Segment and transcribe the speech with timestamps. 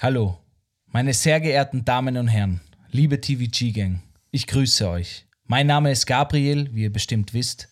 [0.00, 0.38] Hallo,
[0.86, 2.60] meine sehr geehrten Damen und Herren,
[2.92, 4.00] liebe TVG-Gang,
[4.30, 5.26] ich grüße euch.
[5.44, 7.68] Mein Name ist Gabriel, wie ihr bestimmt wisst,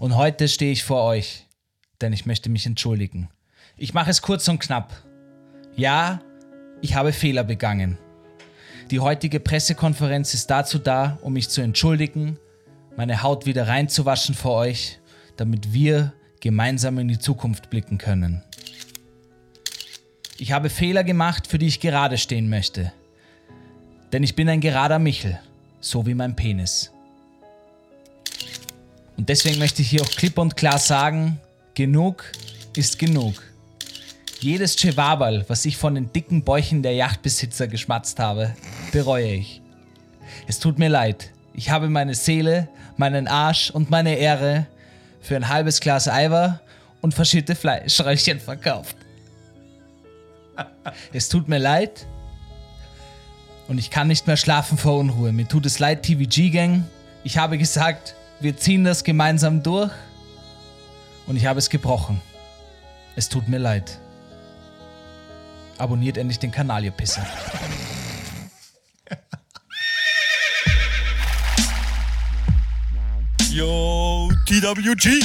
[0.00, 1.46] und heute stehe ich vor euch,
[2.00, 3.28] denn ich möchte mich entschuldigen.
[3.76, 4.92] Ich mache es kurz und knapp.
[5.76, 6.20] Ja,
[6.80, 7.96] ich habe Fehler begangen.
[8.90, 12.40] Die heutige Pressekonferenz ist dazu da, um mich zu entschuldigen,
[12.96, 14.98] meine Haut wieder reinzuwaschen vor euch,
[15.36, 18.42] damit wir gemeinsam in die Zukunft blicken können.
[20.38, 22.92] Ich habe Fehler gemacht, für die ich gerade stehen möchte.
[24.12, 25.38] Denn ich bin ein gerader Michel,
[25.80, 26.90] so wie mein Penis.
[29.16, 31.38] Und deswegen möchte ich hier auch klipp und klar sagen,
[31.74, 32.24] genug
[32.76, 33.42] ist genug.
[34.40, 38.56] Jedes Chewabal, was ich von den dicken Bäuchen der Yachtbesitzer geschmatzt habe,
[38.90, 39.60] bereue ich.
[40.48, 41.30] Es tut mir leid.
[41.54, 44.66] Ich habe meine Seele, meinen Arsch und meine Ehre
[45.20, 46.60] für ein halbes Glas Eiver
[47.00, 48.96] und verschiedene Fleischröllchen verkauft.
[51.12, 52.06] Es tut mir leid
[53.68, 55.32] und ich kann nicht mehr schlafen vor Unruhe.
[55.32, 56.84] Mir tut es leid, TVG-Gang.
[57.24, 59.92] Ich habe gesagt, wir ziehen das gemeinsam durch
[61.26, 62.20] und ich habe es gebrochen.
[63.14, 63.98] Es tut mir leid.
[65.78, 67.26] Abonniert endlich den Kanal, ihr Pisser.
[73.50, 75.22] Yo, TWG.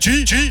[0.00, 0.50] G, G.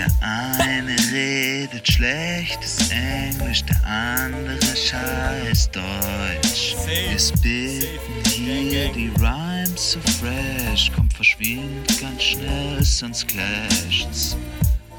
[0.00, 6.74] Der eine redet schlechtes Englisch, der andere scheiß Deutsch.
[6.86, 14.38] Wir spitten hier die Rhymes so fresh, kommt verschwind ganz schnell, sonst clasht's.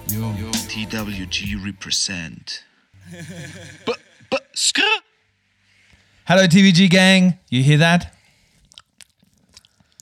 [0.07, 0.31] Yo.
[0.69, 2.63] TWG represent.
[3.09, 3.93] B
[4.29, 4.81] b skr.
[6.25, 7.39] Hello, TVG gang.
[7.49, 8.13] You hear that?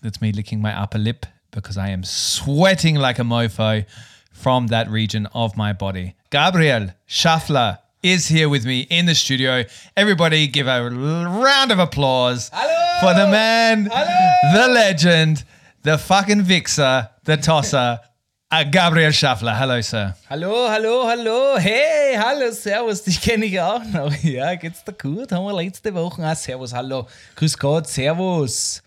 [0.02, 3.86] That's me licking my upper lip because I am sweating like a mofo
[4.40, 6.16] from that region of my body.
[6.30, 9.66] Gabriel Schaffler is here with me in the studio.
[9.98, 12.50] Everybody give a round of applause
[13.02, 15.44] for the man, the legend,
[15.84, 18.00] the fucking vixer, the tosser,
[18.52, 19.54] uh, Gabriel Schaffler.
[19.54, 20.16] Hello, sir.
[20.30, 21.58] Hallo, hallo, hallo.
[21.58, 23.04] Hey, hallo, servus.
[23.04, 24.14] Dich kenne ich auch noch.
[24.24, 25.32] Ja, geht's dir gut?
[25.34, 26.24] Haben wir letzte Woche.
[26.24, 27.08] Ah, servus, hallo.
[27.36, 28.82] Grüß Gott, servus.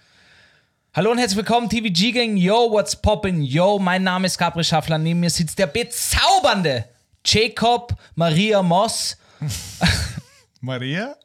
[0.94, 2.36] Hallo und herzlich willkommen, TVG Gang.
[2.36, 3.40] Yo, what's poppin'?
[3.40, 4.98] Yo, mein Name ist Gabriel Schaffler.
[4.98, 6.84] Neben mir sitzt der bezaubernde
[7.24, 9.16] Jacob Maria Moss.
[10.60, 11.16] Maria?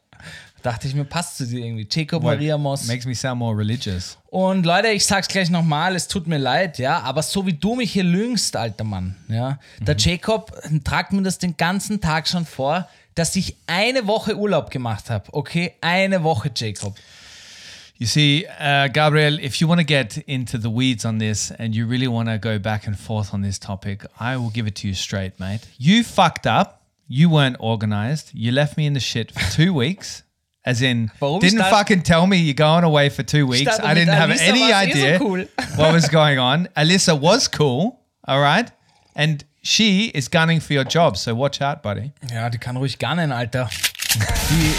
[0.62, 1.86] Dachte ich mir, passt zu dir irgendwie.
[1.90, 2.86] Jacob Maria Moss.
[2.86, 4.16] Makes me sound more religious.
[4.30, 7.74] Und Leute, ich sag's gleich nochmal, es tut mir leid, ja, aber so wie du
[7.74, 10.50] mich hier lüngst, alter Mann, ja, der Jacob
[10.82, 15.26] tragt mir das den ganzen Tag schon vor, dass ich eine Woche Urlaub gemacht habe.
[15.32, 16.94] Okay, eine Woche, Jacob.
[17.98, 21.74] You see, uh, Gabriel, if you want to get into the weeds on this and
[21.74, 24.76] you really want to go back and forth on this topic, I will give it
[24.76, 25.62] to you straight, mate.
[25.78, 26.82] You fucked up.
[27.08, 28.30] You weren't organized.
[28.34, 30.22] You left me in the shit for two weeks.
[30.64, 33.80] As in, didn't statt- fucking tell me you're going away for two weeks.
[33.80, 35.38] I didn't have Alisa any eh so idea cool.
[35.76, 36.68] what was going on.
[36.76, 38.70] Alyssa was cool, all right?
[39.16, 42.12] And she is gunning for your job, so watch out, buddy.
[42.30, 43.68] Ja, die kann ruhig gannen, Alter.
[44.18, 44.74] Die,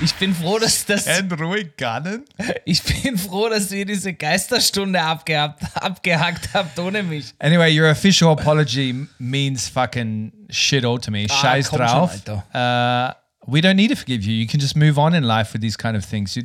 [0.00, 1.06] ich bin froh, dass das.
[1.38, 2.24] ruhig gunning?
[2.64, 7.34] Ich bin froh, dass ihr diese Geisterstunde abgehabt, abgehackt habt ohne mich.
[7.40, 11.26] Anyway, your official apology means fucking shit all to me.
[11.28, 13.12] Ah, Scheiß komm schon, Uh,
[13.46, 14.32] we don't need to forgive you.
[14.34, 16.36] You can just move on in life with these kind of things.
[16.36, 16.44] You,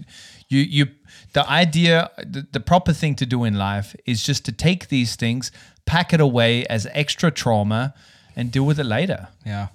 [0.50, 0.86] you, you.
[1.34, 5.16] The idea, the, the proper thing to do in life is just to take these
[5.16, 5.52] things,
[5.86, 7.94] pack it away as extra trauma,
[8.36, 9.30] and deal with it later.
[9.46, 9.70] Ja.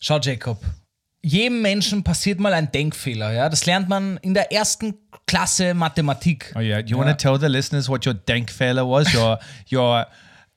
[0.00, 0.58] Schau, Jacob.
[1.28, 3.48] Jedem Menschen passiert mal ein Denkfehler, ja.
[3.50, 4.94] Das lernt man in der ersten
[5.26, 6.54] Klasse Mathematik.
[6.56, 6.80] Oh yeah.
[6.80, 9.12] You want to tell the listeners what your Denkfehler was?
[9.14, 9.38] Your
[9.70, 10.06] your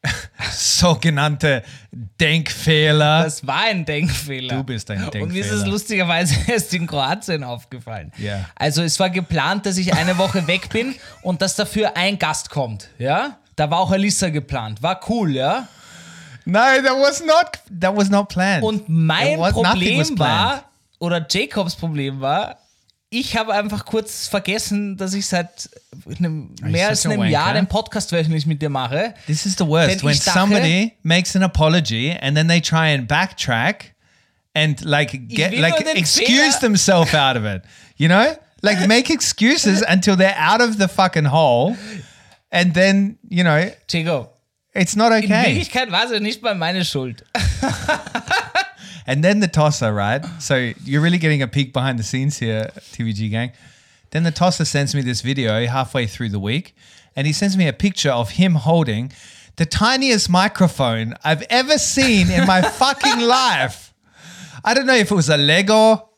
[0.53, 3.23] sogenannte Denkfehler.
[3.23, 4.55] Das war ein Denkfehler.
[4.55, 5.67] Du bist ein Und mir ist es Denkfehler.
[5.67, 8.11] lustigerweise erst in Kroatien aufgefallen.
[8.17, 8.45] Ja.
[8.55, 12.49] Also es war geplant, dass ich eine Woche weg bin und dass dafür ein Gast
[12.49, 13.37] kommt, ja.
[13.57, 14.81] Da war auch Alissa geplant.
[14.81, 15.67] War cool, ja.
[16.45, 18.63] No, that was not that was not planned.
[18.63, 20.65] Und mein was- Problem war,
[20.99, 22.57] oder Jacobs Problem war,
[23.09, 25.69] ich habe einfach kurz vergessen, dass ich seit
[26.17, 27.59] einem, mehr als einem Jahr wanker.
[27.59, 29.13] den Podcast wöchentlich mit dir mache.
[29.27, 29.89] This is the worst.
[29.91, 33.93] Denn When dachte- somebody makes an apology and then they try and backtrack
[34.53, 37.63] and like get like excuse themselves out of it.
[37.97, 38.35] You know?
[38.61, 41.75] Like make excuses until they're out of the fucking hole.
[42.49, 44.30] And then, you know, Chico,
[44.73, 45.55] it's not in okay.
[45.55, 47.23] Wirklichkeit war es ja nicht mal meine Schuld.
[49.07, 50.23] And then the tosser, right?
[50.39, 53.51] So you're really getting a peek behind the scenes here, TVG gang.
[54.11, 56.75] Then the tosser sends me this video halfway through the week,
[57.15, 59.11] and he sends me a picture of him holding
[59.55, 63.93] the tiniest microphone I've ever seen in my fucking life.
[64.63, 66.10] I don't know if it was a Lego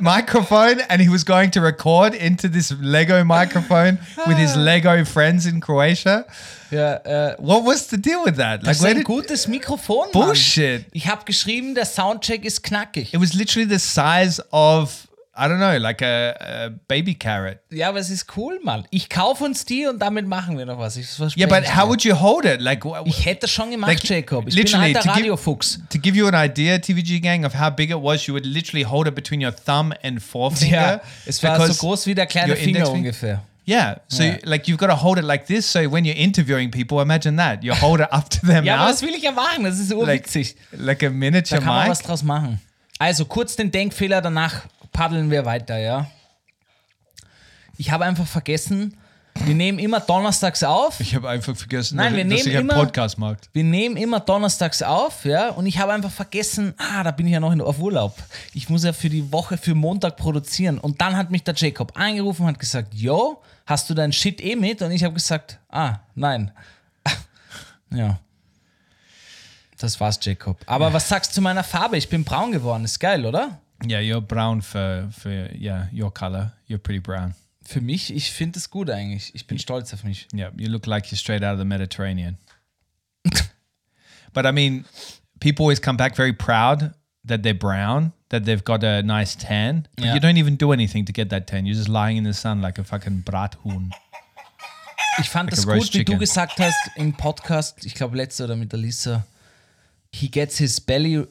[0.00, 5.46] microphone and he was going to record into this Lego microphone with his Lego friends
[5.46, 6.24] in Croatia.
[6.70, 8.62] Ja, äh, uh, What was the deal with that?
[8.66, 10.08] das ist where ein did- gutes Mikrofon.
[10.12, 10.26] Mann.
[10.26, 10.86] Bullshit.
[10.92, 13.14] Ich habe geschrieben, der Soundcheck ist knackig.
[13.14, 17.58] It was literally the size of I don't know, like a, a baby carrot.
[17.70, 18.84] Ja, aber es ist cool, Mann.
[18.90, 20.96] Ich kaufe uns die und damit machen wir noch was.
[20.96, 22.60] Ich verspreche Yeah, but how would you hold it?
[22.60, 24.46] Like, Ich hätte das schon gemacht, Like, Jacob.
[24.46, 25.80] Ich bin literally, alter to give- Radiofuchs.
[25.90, 28.84] to give you an idea, TVG gang, of how big it was, you would literally
[28.84, 30.72] hold it between your thumb and forefinger.
[30.76, 33.42] Ja, es war so groß wie der kleine Finger ungefähr.
[33.66, 34.36] Yeah, so Yeah.
[34.44, 35.72] like you've got to hold it like this.
[35.72, 38.90] So when you're interviewing people, imagine that you hold it up to their Ja, aber
[38.92, 39.64] das will ich ja machen.
[39.64, 40.54] Das ist like, urwitzig.
[40.72, 41.90] like a Da miniature kann man mic.
[41.90, 42.60] was draus machen.
[42.98, 46.06] Also kurz den Denkfehler, danach paddeln wir weiter, ja.
[47.76, 48.96] Ich habe einfach vergessen,
[49.46, 51.00] wir nehmen immer donnerstags auf.
[51.00, 53.38] Ich habe einfach vergessen, Nein, dass, wir dass nehmen ich einen immer- Podcast mag.
[53.52, 57.32] Wir nehmen immer donnerstags auf, ja, und ich habe einfach vergessen, ah, da bin ich
[57.32, 58.16] ja noch in, auf Urlaub.
[58.54, 60.78] Ich muss ja für die Woche, für Montag produzieren.
[60.78, 64.40] Und dann hat mich der Jacob angerufen und hat gesagt, yo, hast du dein Shit
[64.40, 64.80] eh mit?
[64.82, 66.52] Und ich habe gesagt, ah, nein.
[67.90, 68.20] ja.
[69.78, 70.58] Das war's, Jacob.
[70.66, 71.96] Aber was sagst du zu meiner Farbe?
[71.96, 72.84] Ich bin braun geworden.
[72.84, 73.58] Ist geil, oder?
[73.82, 76.52] Yeah, you're brown for for yeah your color.
[76.66, 77.34] You're pretty brown.
[77.66, 79.34] Für mich, ich finde es gut eigentlich.
[79.34, 80.28] Ich bin stolz auf mich.
[80.34, 82.36] Yeah, you look like you're straight out of the Mediterranean.
[84.34, 84.84] but I mean,
[85.40, 86.92] people always come back very proud
[87.24, 89.88] that they're brown, that they've got a nice tan.
[89.96, 90.14] But Yeah.
[90.14, 91.64] you don't even do anything to get that tan.
[91.64, 93.90] You're just lying in the sun like a fucking brathuhn.
[95.20, 98.56] Ich fand Like das gut, wie du gesagt hast im Podcast, ich glaube letzte oder
[98.56, 99.24] mit der Lisa,
[100.12, 101.24] he gets his belly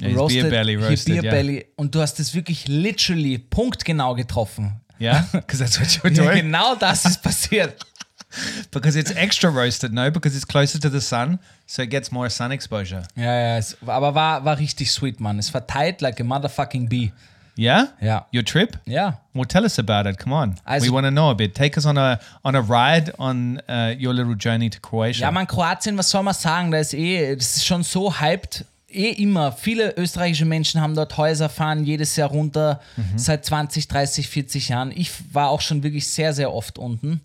[0.00, 1.30] his roasted, beer belly roasted, beer yeah.
[1.32, 4.80] belly und du hast es wirklich literally punktgenau getroffen.
[5.00, 6.42] Yeah, because that's what you're Ja, doing.
[6.46, 7.74] genau das ist passiert.
[8.70, 10.08] Because it's extra roasted, no?
[10.10, 13.02] Because it's closer to the sun, so it gets more sun exposure.
[13.16, 15.38] Ja, ja, es, aber war, war richtig sweet, Mann.
[15.40, 17.12] Es tight like a motherfucking bee.
[17.56, 17.88] Yeah.
[18.00, 18.26] Ja.
[18.32, 18.78] Your trip?
[18.86, 19.20] Ja.
[19.34, 20.18] Well, tell us about it.
[20.18, 21.54] Come on, Also- we want to know a bit.
[21.54, 25.22] Take us on a on a ride on uh, your little journey to Croatia.
[25.22, 26.70] Ja, man, Kroatien, was soll man sagen?
[26.70, 28.64] Da ist eh, das ist schon so hyped.
[28.90, 29.52] Eh immer.
[29.52, 32.80] Viele österreichische Menschen haben dort Häuser, fahren jedes Jahr runter,
[33.16, 34.92] seit 20, 30, 40 Jahren.
[34.94, 37.20] Ich war auch schon wirklich sehr, sehr oft unten.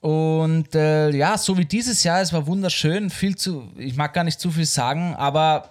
[0.00, 3.10] Und äh, ja, so wie dieses Jahr, es war wunderschön.
[3.10, 5.70] Viel zu, ich mag gar nicht zu viel sagen, aber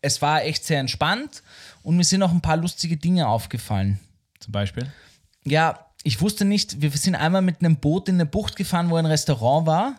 [0.00, 1.42] es war echt sehr entspannt
[1.82, 3.98] und mir sind noch ein paar lustige Dinge aufgefallen.
[4.40, 4.90] Zum Beispiel.
[5.44, 8.96] Ja, ich wusste nicht, wir sind einmal mit einem Boot in eine Bucht gefahren, wo
[8.96, 9.94] ein Restaurant war.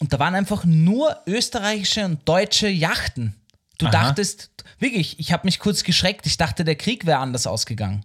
[0.00, 3.34] Und da waren einfach nur österreichische und deutsche Yachten.
[3.78, 3.92] Du Aha.
[3.92, 8.04] dachtest, wirklich, ich habe mich kurz geschreckt, ich dachte, der Krieg wäre anders ausgegangen.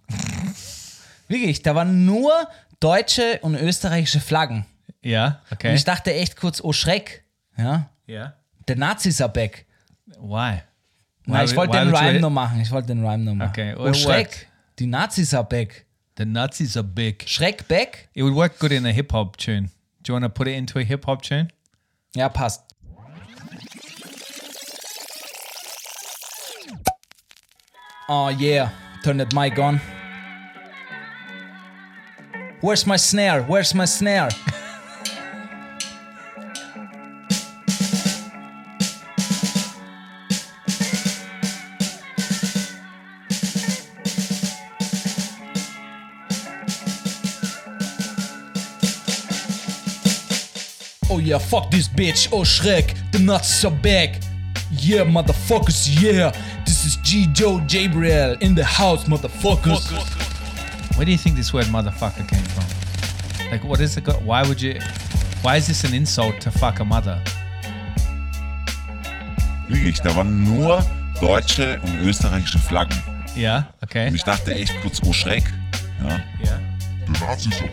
[1.28, 2.32] wirklich, da waren nur
[2.80, 4.66] deutsche und österreichische Flaggen.
[5.04, 5.42] Yeah.
[5.52, 5.70] Okay.
[5.70, 7.24] Und ich dachte echt kurz, oh Schreck,
[7.58, 8.36] ja, yeah.
[8.68, 9.66] der Nazis are back.
[10.20, 10.62] Why?
[11.26, 13.50] Na, ich wollte den Rhyme noch machen, ich wollte den Rhyme noch machen.
[13.50, 14.48] Okay, oh Schreck, worked.
[14.80, 15.86] die Nazis are back.
[16.18, 17.24] The Nazis are big.
[17.30, 18.10] Schreck back?
[18.14, 19.70] It would work good in a hip hop tune.
[20.04, 21.50] Do you want to put it into a hip hop tune?
[22.16, 22.64] Ja, passt.
[28.08, 28.70] Oh yeah,
[29.04, 29.80] turn that mic on.
[32.62, 33.44] Where's my snare?
[33.44, 34.30] Where's my snare?
[51.30, 54.20] yeah, fuck this bitch, oh Schreck, the nuts are back.
[54.72, 56.32] Yeah, motherfuckers, yeah.
[56.66, 57.28] This is G.
[57.34, 59.92] Joe Gabriel in the house, motherfuckers.
[60.98, 63.52] Where do you think this word motherfucker came from?
[63.52, 64.06] Like, what is it?
[64.06, 64.80] Go- why would you?
[65.42, 67.22] Why is this an insult to fuck a mother?
[69.68, 70.84] Wirklich, da waren nur
[71.22, 72.98] deutsche und österreichische Flaggen.
[73.36, 73.68] Yeah.
[73.84, 74.08] Okay.
[74.08, 75.44] Und ich dachte echt kurz, oh Schreck.
[76.04, 76.20] Ja.
[76.44, 76.60] Yeah.
[77.08, 77.66] Die Nazis so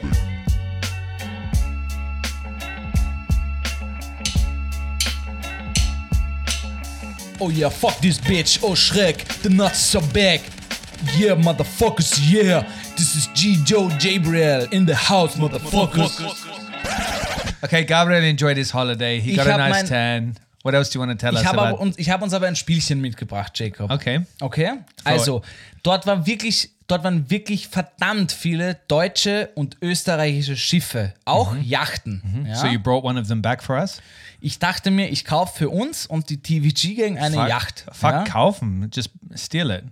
[7.38, 10.40] Oh yeah, fuck this bitch, oh Schreck, the nuts are back.
[11.18, 12.62] Yeah, motherfuckers, yeah.
[12.96, 13.56] This is G.
[13.64, 16.18] Joe Gabriel in the house, motherfuckers.
[17.64, 19.20] Okay, Gabriel enjoyed his holiday.
[19.20, 20.36] He Ich got a hab nice tan.
[20.62, 21.80] What else do you want to tell Ich us habe about?
[21.82, 23.90] uns, ich hab uns aber ein Spielchen mitgebracht, Jacob.
[23.90, 24.20] Okay.
[24.40, 24.78] Okay?
[25.04, 25.42] Also,
[25.82, 32.46] dort war wirklich, dort waren wirklich verdammt viele deutsche und österreichische Schiffe, auch Yachten.
[32.48, 32.54] Ja?
[32.56, 34.00] So you brought one of them back for us?
[34.40, 37.86] ich dachte mir, ich kaufe für uns und die TVG-Gang eine Fuck, Yacht.
[37.92, 38.24] Fuck, ja?
[38.24, 38.90] kaufen.
[38.92, 39.84] Just steal it.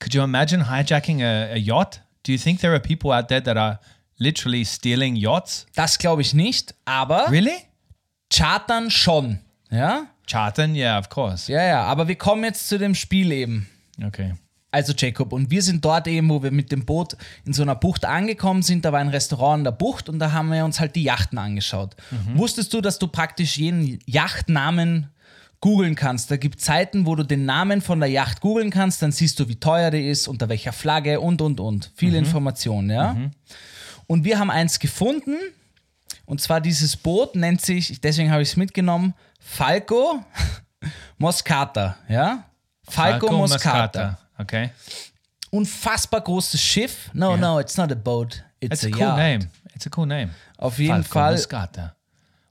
[0.00, 2.02] Could you imagine hijacking a, a yacht?
[2.24, 3.80] Do you think there are people out there that are
[4.16, 5.66] literally stealing yachts?
[5.74, 7.56] Das glaube ich nicht, aber Really?
[8.32, 9.40] chartern schon.
[9.70, 10.06] Ja?
[10.30, 10.74] Charten?
[10.74, 11.50] Yeah, of course.
[11.50, 13.68] Ja, ja, aber wir kommen jetzt zu dem Spiel eben.
[14.04, 14.34] Okay.
[14.70, 17.74] Also Jacob, und wir sind dort eben, wo wir mit dem Boot in so einer
[17.74, 18.84] Bucht angekommen sind.
[18.84, 21.38] Da war ein Restaurant in der Bucht und da haben wir uns halt die Yachten
[21.38, 21.96] angeschaut.
[22.34, 25.08] Wusstest du, dass du praktisch jeden Yachtnamen
[25.60, 26.30] googeln kannst?
[26.30, 29.48] Da gibt Seiten, wo du den Namen von der Yacht googeln kannst, dann siehst du,
[29.48, 31.90] wie teuer die ist, unter welcher Flagge und, und, und.
[31.94, 33.16] Viele Informationen, ja.
[34.06, 35.36] Und wir haben eins gefunden,
[36.26, 40.22] und zwar dieses Boot nennt sich, deswegen habe ich es mitgenommen, Falco
[41.18, 42.44] Moscata, ja.
[42.86, 44.18] Falco, Moscata.
[44.38, 44.70] Okay.
[45.50, 47.10] Unfassbar großes Schiff.
[47.14, 48.42] No, no, it's not a boat.
[48.60, 49.16] It's It's a a, cool yacht.
[49.18, 49.48] name.
[49.74, 50.30] It's a cool name.
[50.58, 51.32] Auf jeden Falco Fall.
[51.32, 51.94] Moscata.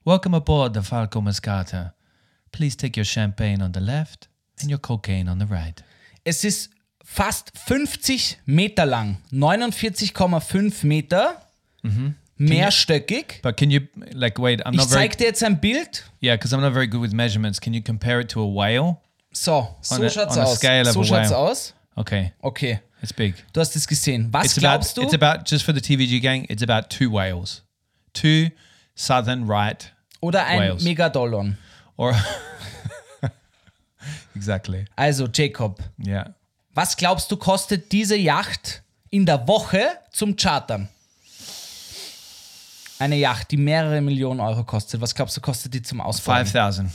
[0.05, 1.93] Welcome aboard the Falco Moscata.
[2.51, 4.29] Please take your champagne on the left
[4.61, 5.83] and your cocaine on the right.
[6.23, 6.69] Es ist
[7.03, 9.17] fast 50 Meter lang.
[9.31, 11.41] 49,5 Meter.
[12.39, 13.41] Mehrstöckig.
[13.41, 13.81] But can you
[14.13, 14.61] like wait?
[14.65, 16.03] I'm Ich not zeig dir jetzt ein Bild.
[16.21, 17.59] yeah, because I'm not very good with measurements.
[17.59, 19.01] Can you compare it to a whale?
[19.33, 20.59] So, so a- schaut's aus.
[20.93, 21.73] So schaut's aus.
[21.97, 23.33] Okay, Okay, it's big.
[23.53, 24.31] du hast es gesehen.
[24.31, 25.01] Was It's about glaubst du?
[25.01, 26.45] it's about just for the TVG gang.
[26.47, 27.63] It's about two whales,
[28.13, 28.49] two
[28.95, 30.83] southern right Oder ein Wales.
[30.83, 31.57] Megadolon.
[31.97, 32.13] or
[34.35, 36.33] exactly Also, Jacob, yeah.
[36.73, 39.79] was glaubst du, kostet diese Yacht in der Woche
[40.11, 40.87] zum Chartern?
[42.99, 44.99] Eine Yacht, die mehrere Millionen Euro kostet.
[45.01, 46.01] Was glaubst du, kostet die zum?
[46.13, 46.89] Five thousand.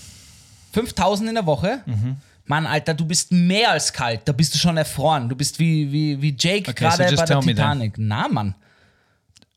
[0.72, 1.82] 5000 in der Woche?
[1.86, 2.16] Mhm.
[2.46, 4.22] Mann, Alter, du bist mehr als kalt.
[4.24, 5.28] Da bist du schon erfroren.
[5.28, 7.40] Du bist wie, wie, wie Jake Okay, so gerade just bei der.
[7.40, 7.94] Titanic.
[7.98, 8.54] Na, Mann.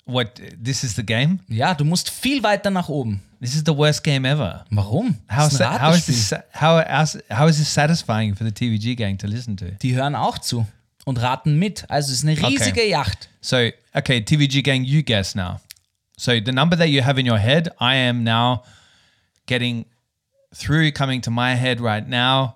[0.05, 0.39] What?
[0.63, 1.39] This is the game.
[1.47, 3.21] Ja, du musst viel weiter nach oben.
[3.41, 4.63] This is the worst game ever.
[4.69, 5.17] Warum?
[5.29, 5.81] How Das is that?
[5.81, 6.31] How is this?
[6.53, 6.83] how
[7.31, 9.65] how is this satisfying for the TVG gang to listen to?
[9.81, 10.67] Die hören auch zu
[11.05, 11.85] und raten mit.
[11.89, 12.89] Also es ist eine riesige Okay.
[12.91, 13.29] Yacht.
[13.41, 13.57] So,
[13.93, 15.59] okay, TVG gang, you guess now.
[16.17, 18.63] So the number that you have in your head, I am now
[19.47, 19.85] getting
[20.53, 22.55] through coming to my head right now.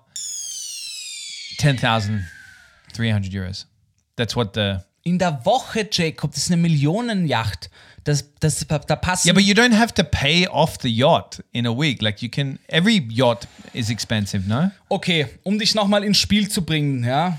[1.60, 2.24] Ten thousand
[2.92, 3.66] three hundred euros.
[4.16, 7.70] That's what the In der Woche, Jacob, das ist eine Millionenjacht.
[8.04, 11.66] Das, das, da passen yeah, but you don't have to pay off the yacht in
[11.66, 12.00] a week.
[12.00, 14.70] Like you can, every yacht is expensive, no?
[14.88, 17.38] Okay, um dich nochmal ins Spiel zu bringen, ja.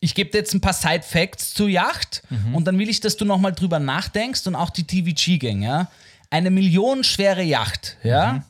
[0.00, 2.54] Ich gebe dir jetzt ein paar Side Facts zur Yacht Mhm.
[2.54, 5.90] und dann will ich, dass du nochmal drüber nachdenkst und auch die TVG-Gang, ja.
[6.30, 8.32] Eine millionenschwere Yacht, ja.
[8.34, 8.42] Mhm.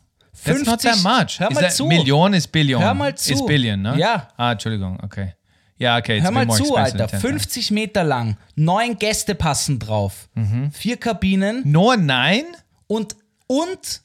[0.44, 1.40] That's not that much.
[1.40, 1.86] Hör mal zu.
[1.86, 2.80] Million is billion.
[2.82, 3.32] Hör mal zu.
[3.32, 3.94] Is billion, no?
[3.94, 4.28] Ja.
[4.36, 4.98] Ah, Entschuldigung.
[5.02, 5.32] Okay.
[5.80, 6.16] Yeah, okay.
[6.18, 7.06] It's Hör mal zu, Alter.
[7.06, 7.20] than 10,000.
[7.20, 10.70] 50 Meter lang, neun Gäste passen drauf, Mhm.
[10.72, 12.46] vier Kabinen Nur nine?
[12.86, 13.14] und,
[13.46, 14.00] und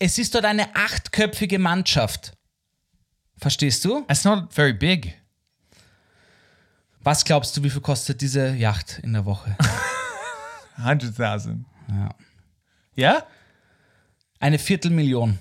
[0.00, 2.32] es ist dort eine achtköpfige Mannschaft.
[3.38, 4.00] Verstehst du?
[4.08, 5.14] That's not very big.
[7.00, 9.56] Was glaubst du, wie viel kostet diese Yacht in der Woche?
[10.78, 11.64] 100,000.
[11.88, 12.08] Ja.
[12.96, 13.26] Yeah?
[14.40, 15.38] Eine Viertelmillion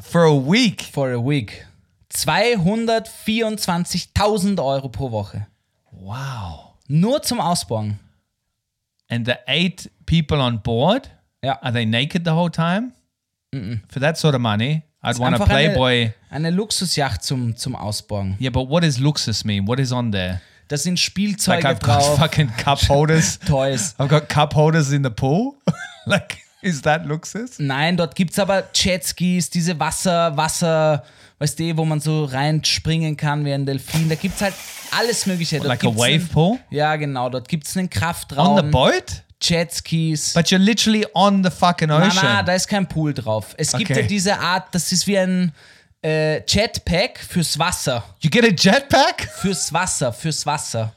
[0.00, 0.82] For a week.
[0.82, 1.64] for a week.
[2.12, 5.46] 224.000 Euro pro Woche.
[5.92, 6.74] Wow.
[6.88, 7.98] Nur zum Ausbauen.
[9.08, 11.08] And the eight people on board,
[11.42, 11.58] Ja.
[11.62, 12.92] are they naked the whole time?
[13.88, 16.12] For that sort of money, I'd want a Playboy.
[16.30, 18.36] Eine, eine Luxusjacht zum, zum Ausbauen.
[18.38, 19.66] Yeah, but what does Luxus mean?
[19.66, 20.42] What is on there?
[20.68, 23.38] Da sind Spielzeuge Like I've got drauf, fucking cup holders.
[23.46, 23.94] Toys.
[23.98, 25.56] I've got cup holders in the pool.
[26.06, 27.58] like, is that Luxus?
[27.58, 31.04] Nein, dort gibt es aber Jetskis, diese Wasser, Wasser,
[31.38, 34.08] weißt du, wo man so reinspringen kann wie ein Delfin.
[34.08, 34.54] Da gibt es halt
[34.96, 35.56] alles Mögliche.
[35.58, 36.58] Dort Like a wave einen, pool?
[36.70, 37.28] Ja, genau.
[37.28, 38.58] Dort gibt es einen Kraftraum.
[38.58, 39.22] On the boat?
[39.42, 40.32] Jetskis.
[40.32, 42.10] But you're literally on the fucking ocean.
[42.22, 43.54] na, da ist kein Pool drauf.
[43.58, 44.00] Es gibt Okay.
[44.00, 45.52] ja diese Art, das ist wie ein
[46.02, 48.02] äh, Jetpack fürs Wasser.
[48.20, 49.28] you get a jetpack?
[49.40, 50.92] Fürs Wasser, fürs Wasser.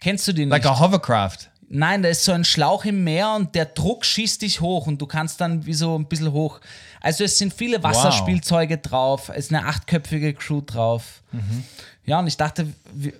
[0.00, 0.48] Kennst du nicht?
[0.48, 1.49] Like a hovercraft.
[1.72, 5.00] Nein, da ist so ein Schlauch im Meer und der Druck schießt dich hoch und
[5.00, 6.60] du kannst dann wie so ein bisschen hoch.
[7.00, 11.22] Also es sind viele Wasserspielzeuge drauf, es ist eine achtköpfige Crew drauf.
[11.30, 11.62] Mhm.
[12.04, 13.12] Ja, und ich dachte, wir,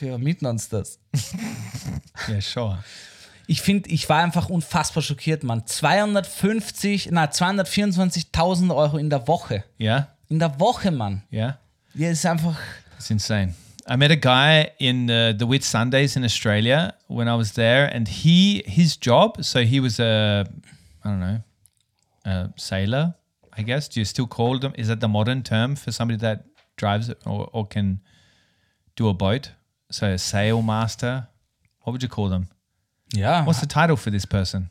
[0.00, 0.98] wir mieten uns das.
[2.28, 2.84] Yeah, sure.
[3.46, 5.66] Ich finde, ich war einfach unfassbar schockiert, Mann.
[5.66, 9.64] 250, na, 224.000 Euro in der Woche.
[9.80, 10.08] Yeah?
[10.28, 11.22] In der Woche, Mann.
[11.32, 11.58] Yeah?
[11.94, 12.58] Ja, ist einfach.
[12.98, 13.54] It's insane.
[13.90, 17.86] I met a guy in uh, the Whit Sundays in Australia when I was there,
[17.86, 19.42] and he his job.
[19.44, 20.46] So he was a
[21.04, 21.40] I don't know
[22.24, 23.14] a sailor,
[23.56, 23.88] I guess.
[23.88, 24.72] Do you still call them?
[24.76, 26.44] Is that the modern term for somebody that
[26.76, 28.00] drives or, or can
[28.96, 29.52] do a boat?
[29.90, 31.28] So a sail master.
[31.82, 32.48] What would you call them?
[33.14, 33.44] Yeah.
[33.46, 34.70] What's the title for this person?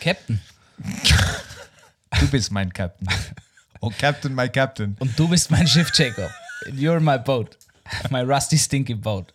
[0.00, 0.40] Captain.
[2.20, 3.06] Du bist mein Captain.
[3.82, 4.96] Or Captain, my Captain.
[5.00, 6.30] Und du bist mein Schiff, Jacob.
[6.72, 7.56] You're my boat.
[8.10, 9.32] My rusty stinky boat.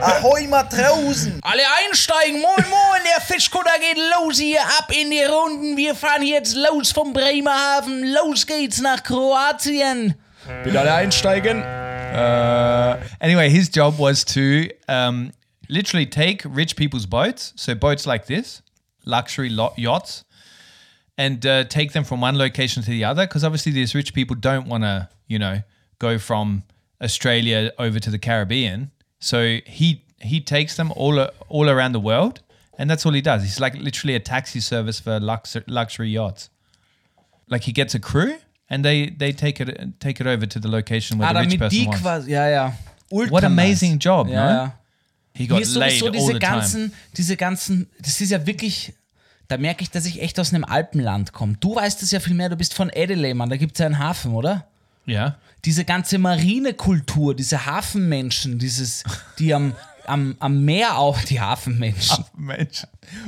[0.00, 1.38] Ahoi Matrosen!
[1.42, 5.76] Alle einsteigen, moin moin, der Fischkutter geht los hier, ab in die Runden.
[5.76, 10.14] Wir fahren jetzt los vom Bremerhaven, los geht's nach Kroatien.
[10.62, 11.62] Bitte alle einsteigen.
[11.62, 15.32] Uh, anyway, his job was to um,
[15.68, 18.62] literally take rich people's boats, so boats like this,
[19.04, 20.24] luxury yachts,
[21.16, 23.26] and uh, take them from one location to the other.
[23.26, 25.62] Because obviously, these rich people don't want to, you know,
[25.98, 26.62] go from
[27.02, 28.90] Australia over to the Caribbean.
[29.18, 32.40] So he he takes them all all around the world,
[32.78, 33.42] and that's all he does.
[33.42, 36.50] He's like literally a taxi service for lux- luxury yachts.
[37.48, 38.34] Like he gets a crew.
[38.70, 39.68] And they, they take it
[40.00, 42.00] take it over to the location where Ah, the rich person wants.
[42.00, 42.72] quasi, ja, ja.
[43.10, 44.04] Ultra What amazing nice.
[44.04, 44.50] job, ja, no?
[44.50, 44.72] ja.
[45.34, 46.40] He got Hier ist sowieso diese the time.
[46.40, 48.94] ganzen, diese ganzen, das ist ja wirklich,
[49.48, 51.56] da merke ich, dass ich echt aus einem Alpenland komme.
[51.60, 53.86] Du weißt es ja viel mehr, du bist von Adelaide, Mann, da gibt es ja
[53.86, 54.66] einen Hafen, oder?
[55.06, 55.36] Yeah.
[55.64, 59.02] Diese ganze Marinekultur, diese Hafenmenschen, dieses,
[59.38, 59.74] die am,
[60.06, 62.24] am, am Meer auch, die Hafenmenschen.
[62.36, 62.82] Mensch.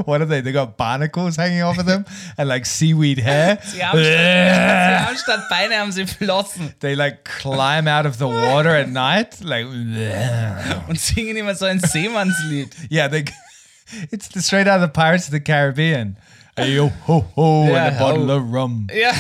[0.04, 0.42] What are they?
[0.42, 2.04] They got barnacles hanging off of them
[2.37, 3.59] and like seaweed hair.
[3.62, 4.06] Sie haben, statt,
[5.00, 8.88] sie haben statt Beine haben sie Flossen they like climb out of the water at
[8.88, 9.40] night.
[9.42, 9.66] Like,
[10.88, 12.75] und singen immer so ein Seemannslied.
[12.90, 13.25] yeah, they.
[14.11, 16.16] It's the straight out of the Pirates of the Caribbean.
[16.56, 18.37] Hey, yo, ho, ho, Yeah, and a bottle ho.
[18.38, 18.88] of rum.
[18.92, 19.12] Ja.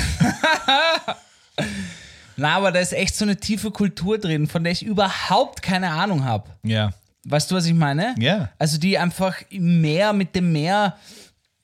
[2.36, 5.90] Na, aber da ist echt so eine tiefe Kultur drin, von der ich überhaupt keine
[5.90, 6.50] Ahnung habe.
[6.64, 6.92] Yeah.
[7.24, 8.14] Weißt du, was ich meine?
[8.18, 8.50] Ja.
[8.58, 10.96] Also die einfach im Meer, mit dem Meer.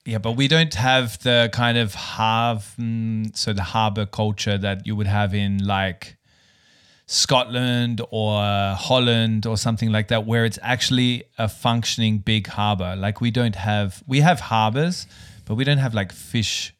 [0.04, 4.96] Yeah, but we don't have the kind of haven, so the harbor culture that you
[4.96, 6.16] would have in like
[7.06, 8.42] Scotland or
[8.74, 12.96] Holland or something like that, where it's actually a functioning big harbor.
[12.96, 15.06] Like we don't have, we have harbors,
[15.44, 16.74] but we don't have like fish,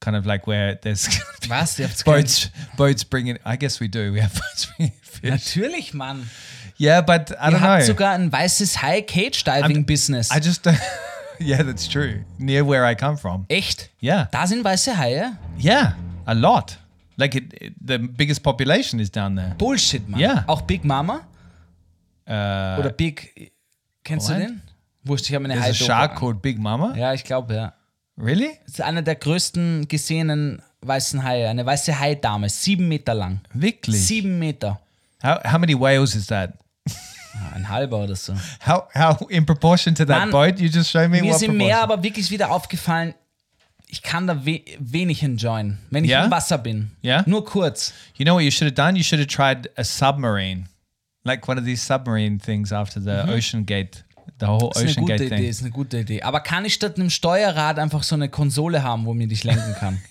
[0.00, 1.08] kind of like where there's
[1.48, 1.78] Was?
[1.78, 3.38] Ihr kein- boats, boats bringing.
[3.44, 4.12] I guess we do.
[4.12, 5.30] We have boats bringing fish.
[5.30, 6.28] Natürlich, Mann.
[6.78, 7.86] Yeah, but I Ihr don't habt know.
[7.94, 10.30] sogar ein weißes High-Cage-Diving-Business.
[10.30, 10.78] I just don't.
[11.40, 12.24] yeah, that's true.
[12.38, 13.46] Near where I come from.
[13.48, 13.90] Echt?
[14.00, 14.28] Yeah.
[14.30, 15.32] Da sind weiße Haie?
[15.58, 15.94] Yeah,
[16.26, 16.76] a lot.
[17.16, 19.54] Like it, it- the biggest population is down there.
[19.56, 20.20] Bullshit, Mann.
[20.20, 20.44] Ja.
[20.46, 21.22] Auch Big Mama?
[22.28, 23.52] Uh, Oder Big.
[24.04, 24.36] Kennst what?
[24.36, 24.62] du den?
[25.04, 26.18] Wurscht, ich habe eine Hai-Doku shark an.
[26.18, 26.94] called Big Mama.
[26.96, 27.72] Ja, ich glaube, ja.
[28.18, 28.58] Really?
[28.64, 31.48] Das ist einer der größten gesehenen weißen Haie.
[31.48, 33.40] Eine weiße Haidame, sieben Meter lang.
[33.52, 34.06] Wirklich?
[34.06, 34.80] Sieben Meter.
[35.22, 36.54] How how many whales is that?
[37.54, 38.34] Ein halber oder so.
[38.66, 40.58] How how in proportion to that Mann, boat?
[40.58, 41.56] You just showed me Mir proportion.
[41.56, 43.14] Meer aber wirklich wieder aufgefallen,
[43.88, 46.24] ich kann da we wenig enjoyen, wenn ich Ja?
[46.24, 46.90] im Wasser bin.
[47.02, 47.22] Ja?
[47.26, 47.92] Nur kurz.
[48.16, 48.96] You know what you should have done?
[48.96, 50.68] You should have tried a submarine,
[51.24, 54.32] like one of these submarine things after the Ocean Gate, Mhm.
[54.38, 56.22] Das ist eine Ocean gute Gate Idee, ist eine gute Idee.
[56.22, 59.74] Aber kann ich statt einem Steuerrad einfach so eine Konsole haben, wo mir dich lenken
[59.78, 60.00] kann?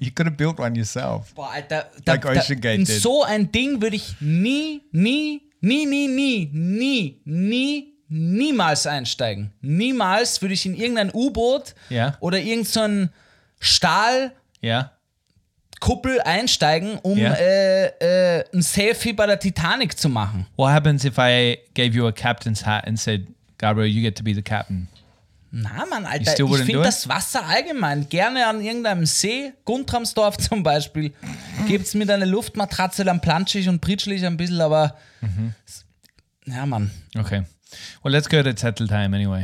[0.00, 1.34] You could have built one yourself.
[1.34, 3.00] Boah, Alter, da, Like Ocean da, Gate in did.
[3.02, 9.52] so ein Ding würde ich nie, nie, nie, nie, nie, nie, nie, niemals einsteigen.
[9.60, 12.16] Niemals würde ich in irgendein U-Boot Ja.
[12.20, 13.10] oder irgendein so ein
[13.60, 14.90] Stahlkuppel
[15.80, 16.26] Yeah.
[16.26, 17.34] einsteigen, um Ja.
[17.34, 17.86] äh,
[18.38, 20.46] äh, ein Selfie bei der Titanic zu machen.
[20.56, 23.26] What happens if I gave you a captain's hat and said,
[23.58, 24.88] Gabriel, you get to be the captain?
[25.50, 31.12] Na, Mann, Alter, ich finde das Wasser allgemein gerne an irgendeinem See, Guntramsdorf zum Beispiel,
[31.66, 35.54] gibt's mir da eine Luftmatratze, dann planschig und pritschlich ein bisschen, aber Mhm.
[36.46, 36.90] ja, Mann.
[37.18, 37.44] Okay.
[38.02, 39.42] Well, let's go to Tettle time anyway.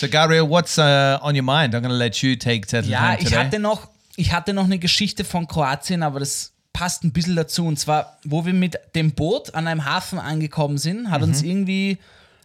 [0.00, 1.74] So, Gabriel, what's uh, on your mind?
[1.74, 3.36] I'm going to let you take Tettle Ja, ich today.
[3.36, 7.66] hatte noch, ich hatte noch eine Geschichte von Kroatien, aber das passt ein bisschen dazu.
[7.66, 11.26] Und zwar, wo wir mit dem Boot an einem Hafen angekommen sind, hat Mhm.
[11.28, 11.98] uns irgendwie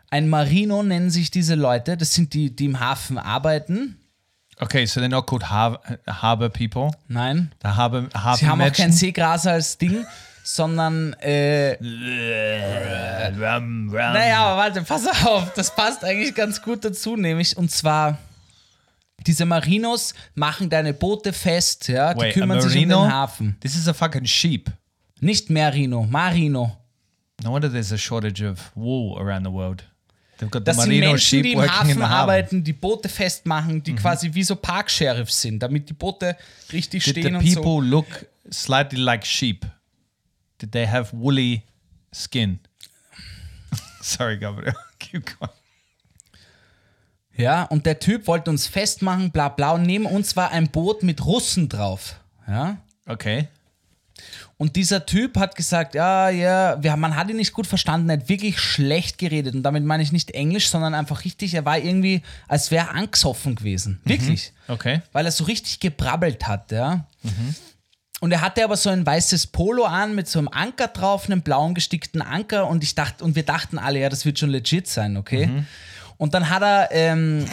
[0.09, 1.95] ein Marino nennen sich diese Leute.
[1.95, 3.99] Das sind die, die im Hafen arbeiten.
[4.59, 6.89] okay, so they're not called har- harbor people.
[7.07, 8.91] Nein, The harbor, harbor sie haben auch kein Menschen.
[8.93, 10.05] Seegras als Ding,
[10.43, 11.77] sondern äh,
[13.31, 13.93] Rum, rum.
[13.93, 18.17] Naja, aber warte, pass auf, das passt eigentlich ganz gut dazu, nämlich, und zwar,
[19.25, 23.57] diese Marinos machen deine Boote fest, ja, die Wait, kümmern sich um den Hafen.
[23.61, 24.69] This is a fucking sheep.
[25.21, 26.77] Nicht Merino, Marino.
[27.43, 29.83] No wonder there's a shortage of wool around the world.
[30.39, 33.95] They've got the Das sind Menschen, sheep die im Hafen arbeiten, die Boote festmachen, die
[33.95, 36.35] quasi wie so Parksheriffs sind, damit die Boote
[36.73, 37.61] richtig Did the stehen und so.
[37.61, 39.65] people look slightly like sheep?
[40.61, 41.63] Did they have woolly
[42.13, 42.59] skin?
[44.01, 44.75] Sorry, Gabriel.
[44.99, 45.51] Keep going.
[47.35, 51.01] Ja, und der Typ wollte uns festmachen, bla bla, und neben uns war ein Boot
[51.01, 52.15] mit Russen drauf.
[52.47, 52.77] Ja.
[53.07, 53.47] Okay.
[54.57, 58.17] Und dieser Typ hat gesagt, ja, ja, wir, man hat ihn nicht gut verstanden, er
[58.17, 59.55] hat wirklich schlecht geredet.
[59.55, 62.95] Und damit meine ich nicht Englisch, sondern einfach richtig, er war irgendwie, als wäre er
[62.95, 63.99] angesoffen gewesen.
[64.05, 64.53] Wirklich.
[64.67, 65.01] Okay.
[65.11, 67.07] Weil er so richtig gebrabbelt hat, ja.
[68.23, 71.41] Und er hatte aber so ein weißes Polo an mit so einem Anker drauf, einem
[71.41, 72.67] blauen gestickten Anker.
[72.67, 75.65] Und ich dachte, und wir dachten alle, ja, das wird schon legit sein, okay?
[76.15, 77.45] Und dann hat er, ähm,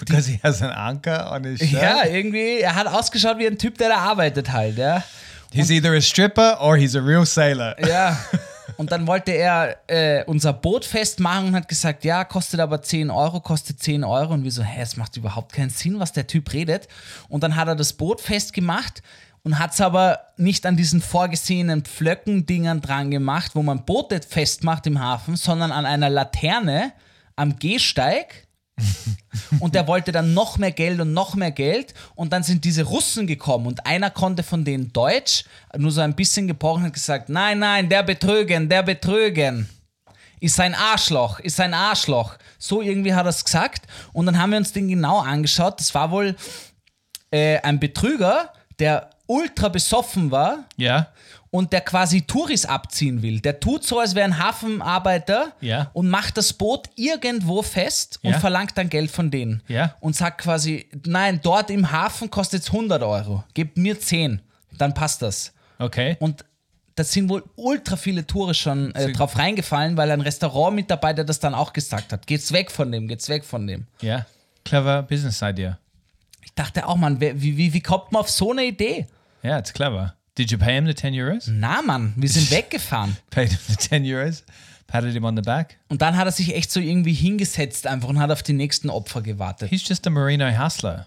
[0.00, 1.80] Because he has an anchor on his shirt.
[1.80, 5.04] ja, irgendwie, er hat ausgeschaut wie ein Typ, der da arbeitet halt, ja.
[5.52, 7.76] He's either a stripper or he's a real sailor.
[7.86, 8.18] Ja.
[8.78, 13.10] Und dann wollte er äh, unser Boot festmachen und hat gesagt, ja, kostet aber 10
[13.10, 14.32] Euro, kostet 10 Euro.
[14.32, 16.88] Und wir so, hä, es macht überhaupt keinen Sinn, was der Typ redet.
[17.28, 19.02] Und dann hat er das Boot festgemacht
[19.42, 24.86] und hat es aber nicht an diesen vorgesehenen Pflöckendingern dran gemacht, wo man Boote festmacht
[24.86, 26.92] im Hafen, sondern an einer Laterne
[27.36, 28.46] am Gehsteig.
[29.60, 31.92] Und der wollte dann noch mehr Geld und noch mehr Geld.
[32.14, 35.44] Und dann sind diese Russen gekommen und einer konnte von denen Deutsch,
[35.76, 39.68] nur so ein bisschen gebrochen, hat gesagt: Nein, nein, der betrügen, der betrügen.
[40.40, 42.38] Ist ein Arschloch, ist ein Arschloch.
[42.58, 43.86] So irgendwie hat er es gesagt.
[44.14, 45.78] Und dann haben wir uns den genau angeschaut.
[45.78, 46.34] Das war wohl
[47.30, 51.08] äh, ein Betrüger, der ultra besoffen war Yeah.
[51.50, 53.40] und der quasi Touris abziehen will.
[53.40, 55.90] Der tut so, als wäre ein Hafenarbeiter Ja.
[55.92, 58.40] und macht das Boot irgendwo fest und Ja.
[58.40, 59.62] verlangt dann Geld von denen.
[59.68, 59.94] Ja.
[60.00, 63.44] Und sagt quasi, nein, dort im Hafen kostet es 100 Euro.
[63.54, 64.40] Gebt mir 10,
[64.76, 65.52] dann passt das.
[65.78, 66.16] Okay.
[66.20, 66.44] Und
[66.96, 71.54] da sind wohl ultra viele Touristen schon äh, drauf reingefallen, weil ein Restaurantmitarbeiter das dann
[71.54, 72.26] auch gesagt hat.
[72.26, 73.86] Geht's weg von dem, geht's weg von dem.
[74.02, 74.26] Yeah.
[74.64, 75.78] Clever business idea.
[76.42, 79.06] Ich dachte auch, Mann, wer- wie, wie, wie kommt man auf so eine Idee?
[79.42, 80.14] Yeah, it's clever.
[80.36, 81.48] Did you pay him the 10 euros?
[81.48, 83.16] Na, Mann, wir sind weggefahren.
[83.30, 84.42] Paid him the 10 euros?
[84.86, 85.76] Patted him on the back?
[85.88, 88.90] Und dann hat er sich echt so irgendwie hingesetzt einfach und hat auf die nächsten
[88.90, 89.70] Opfer gewartet.
[89.70, 91.06] He's just a merino hustler.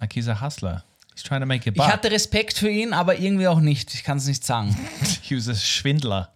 [0.00, 0.84] Like he's a hustler.
[1.14, 1.86] He's trying to make a Ich buck.
[1.90, 3.94] hatte Respekt für ihn, aber irgendwie auch nicht.
[3.94, 4.76] Ich kann es nicht sagen.
[5.22, 6.30] he was a schwindler.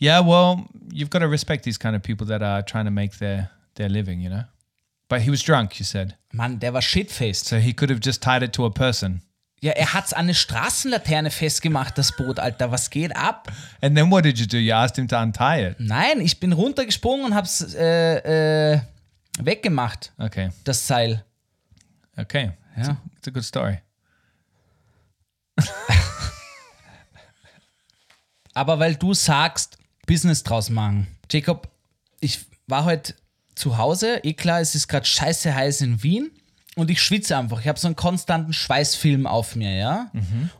[0.00, 3.16] Yeah, well, you've got to respect these kind of people that are trying to make
[3.18, 4.44] their, their living, you know?
[5.08, 6.16] But he was drunk, you said.
[6.32, 7.46] Mann, der war shitfaced.
[7.46, 9.22] So he could have just tied it to a person.
[9.64, 12.70] Ja, er hat's an eine Straßenlaterne festgemacht, das Boot, Alter.
[12.70, 13.50] Was geht ab?
[13.80, 14.58] And then what did you do?
[14.58, 15.76] You asked him to untie it.
[15.80, 18.80] Nein, ich bin runtergesprungen und hab's äh, äh,
[19.38, 20.50] weggemacht, Okay.
[20.64, 21.24] das Seil.
[22.14, 22.52] Okay.
[22.76, 22.92] It's, Ja.
[22.92, 23.78] a, it's a good story.
[28.52, 31.06] Aber weil du sagst, Business draus machen.
[31.30, 31.68] Jacob,
[32.20, 33.14] ich war heute
[33.54, 34.20] zu Hause.
[34.24, 36.30] Eh klar, es ist gerade scheiße heiß in Wien.
[36.76, 37.60] Und ich schwitze einfach.
[37.60, 40.10] Ich habe so einen konstanten Schweißfilm auf mir, ja.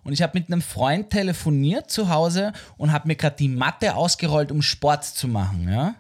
[0.05, 3.97] Und ich habe mit einem Freund telefoniert zu Hause und habe mir gerade die Matte
[3.97, 5.95] ausgerollt, um Sport zu machen, ja.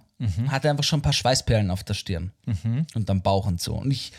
[0.48, 2.30] Hatte einfach schon ein paar Schweißperlen auf der Stirn
[2.94, 3.74] und am Bauch und so.
[3.74, 4.12] Und ich,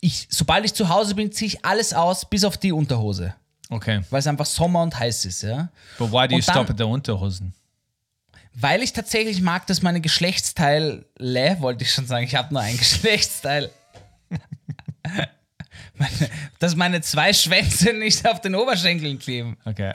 [0.00, 3.34] ich, sobald ich zu Hause bin, ziehe ich alles aus, bis auf die Unterhose.
[3.70, 4.00] Okay.
[4.10, 5.68] Weil es einfach Sommer und heiß ist, ja.
[5.98, 7.52] But why do you dann- stop at the Unterhosen?
[8.54, 11.04] Weil ich tatsächlich mag, dass meine Geschlechtsteile,
[11.58, 13.70] wollte ich schon sagen, ich habe nur ein Geschlechtsteil.
[15.94, 19.56] Meine, dass meine zwei Schwänze nicht auf den Oberschenkeln kleben.
[19.64, 19.92] Okay.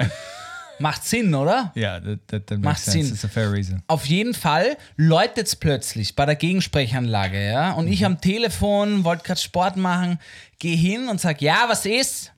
[0.79, 1.73] Macht Sinn, oder?
[1.75, 2.79] yeah, that, that, Macht.
[2.79, 3.05] Sinn.
[3.05, 3.83] It's a fair reason.
[3.87, 7.73] Auf jeden Fall läutet es plötzlich bei der Gegensprechanlage, ja.
[7.73, 10.19] Und ich am Telefon, wollte gerade Sport machen,
[10.57, 12.31] gehe hin und sag, ja, was ist?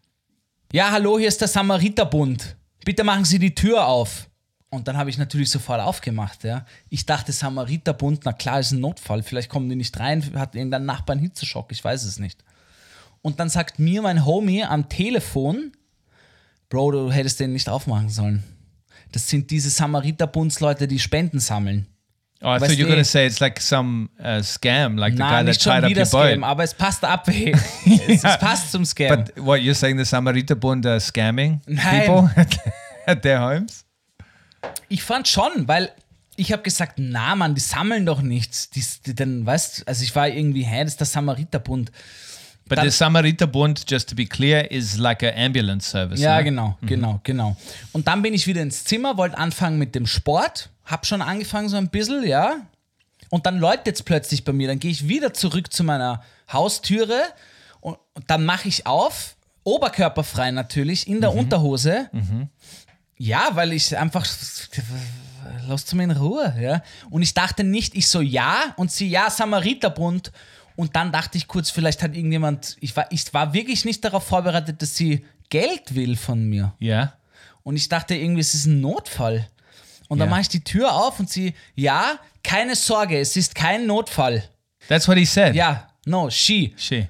[0.73, 2.55] Ja, hallo, hier ist der Samariterbund.
[2.83, 4.27] Bitte machen Sie die Tür auf.
[4.69, 6.65] Und dann habe ich natürlich sofort aufgemacht, ja.
[6.89, 9.21] Ich dachte, Samariterbund, na klar, ist ein Notfall.
[9.21, 12.43] Vielleicht kommen die nicht rein, hat irgendein Nachbar einen Hitzeschock, ich weiß es nicht.
[13.21, 15.71] Und dann sagt mir mein Homie am Telefon,
[16.69, 18.43] Bro, du hättest den nicht aufmachen sollen.
[19.11, 21.87] Das sind diese Samariterbundsleute, die Spenden sammeln.
[22.41, 25.19] Oh, I Weißt thought you were to say it's like some uh, scam, like the
[25.19, 26.31] Nein, guy that tied up your boat.
[26.31, 27.27] Scam, aber es passt ab.
[28.07, 29.25] es, es passt zum Scam.
[29.25, 32.05] But what you're saying, the Samariterbund are scamming Nein.
[32.05, 32.31] people
[33.05, 33.85] at their homes?
[34.89, 35.91] ich fand schon, weil
[36.35, 38.69] ich habe gesagt, na Mann, die sammeln doch nichts.
[38.69, 41.91] Die, die, dann, weißt also ich war irgendwie, hä, das ist der Samariterbund.
[42.71, 46.21] But Dann- the Samariterbund, just to be clear, is like an ambulance service.
[46.21, 46.43] Ja, no?
[46.45, 47.57] genau, genau, genau.
[47.91, 51.67] Und dann bin ich wieder ins Zimmer, wollte anfangen mit dem Sport, hab schon angefangen
[51.67, 52.61] so ein bisschen, ja.
[53.29, 57.21] Und dann läutet es plötzlich bei mir, dann gehe ich wieder zurück zu meiner Haustüre
[57.81, 62.09] und, und dann mache ich auf, oberkörperfrei natürlich, in der Unterhose.
[63.17, 64.25] Ja, weil ich einfach,
[65.67, 66.83] lasst mir in Ruhe, ja.
[67.09, 70.31] Und ich dachte nicht, ich so, ja, und sie, ja, Samariterbund.
[70.75, 74.23] Und dann dachte ich kurz, vielleicht hat irgendjemand, ich war, ich war wirklich nicht darauf
[74.23, 76.73] vorbereitet, dass sie Geld will von mir.
[76.81, 77.13] Yeah.
[77.63, 79.47] Und ich dachte irgendwie, es ist ein Notfall.
[80.07, 80.31] Und dann Ja.
[80.31, 84.43] mache ich die Tür auf und sie, ja, keine Sorge, es ist kein Notfall.
[84.87, 85.55] That's what he said.
[85.55, 86.73] Ja, no, she.
[86.77, 87.07] She.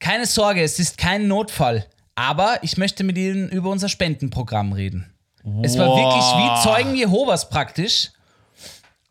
[0.00, 1.86] Keine Sorge, es ist kein Notfall.
[2.14, 5.12] Aber ich möchte mit Ihnen über unser Spendenprogramm reden.
[5.62, 8.10] Es war wirklich wie Zeugen Jehovas praktisch.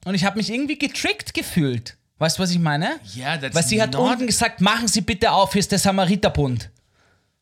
[0.05, 1.95] Und ich habe mich irgendwie getrickt gefühlt.
[2.19, 2.99] Weißt du, was ich meine?
[3.15, 5.79] Yeah, that's Weil sie hat not- unten gesagt, machen Sie bitte auf, hier ist der
[5.79, 6.69] Samariterbund.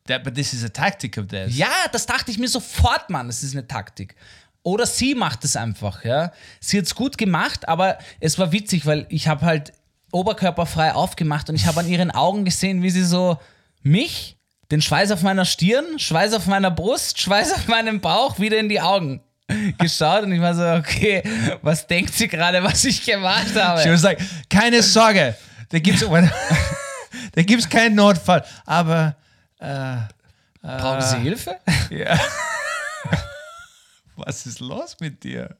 [0.06, 1.56] That, but this is a tactic of theirs.
[1.56, 4.16] Ja, das dachte ich mir sofort, Mann, das ist eine Taktik.
[4.64, 6.32] Oder sie macht es einfach, ja.
[6.60, 9.72] Sie hat es gut gemacht, aber es war witzig, weil ich habe halt
[10.12, 13.38] oberkörperfrei aufgemacht und ich habe an ihren Augen gesehen, wie sie so
[13.82, 14.36] mich,
[14.70, 18.68] den Schweiß auf meiner Stirn, Schweiß auf meiner Brust, Schweiß auf meinem Bauch wieder in
[18.68, 19.20] die Augen
[19.78, 21.22] geschaut und ich war so, okay,
[21.62, 23.82] was denkt sie gerade, was ich gemacht habe?
[23.82, 25.34] She was like, keine Sorge,
[25.68, 26.04] da gibt's,
[27.34, 28.44] da gibt's keinen Notfall.
[28.66, 29.16] Aber
[30.62, 31.56] Brauchen Sie Hilfe?
[34.16, 35.56] was ist los mit dir?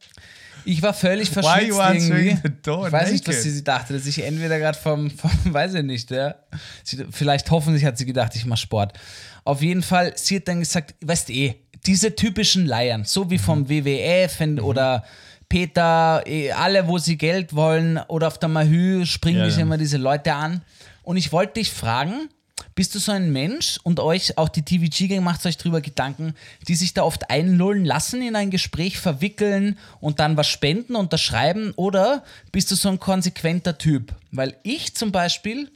[0.65, 2.39] Ich war völlig verschwitzt irgendwie.
[2.45, 6.11] ich weiß nicht, was sie dachte, dass ich entweder gerade vom, vom, weiß ich nicht,
[6.13, 6.37] ja.
[6.85, 8.93] Sie, vielleicht hoffentlich hat sie gedacht, ich mache Sport.
[9.45, 13.41] Auf jeden Fall, sie hat dann gesagt, weißt eh, diese typischen Leiern, so wie Mhm.
[13.41, 15.05] vom WWF und, oder
[15.49, 19.63] Peter, eh, alle, wo sie Geld wollen, oder auf der Mahü springen Ja, dich ja.
[19.63, 20.63] immer diese Leute an.
[21.03, 22.29] Und ich wollte dich fragen,
[22.75, 26.35] bist du so ein Mensch und euch, auch die TVG-Gang macht euch drüber Gedanken,
[26.69, 31.73] die sich da oft einlullen lassen, in ein Gespräch verwickeln und dann was spenden, unterschreiben
[31.77, 34.15] oder bist du so ein konsequenter Typ?
[34.31, 35.71] Weil ich zum Beispiel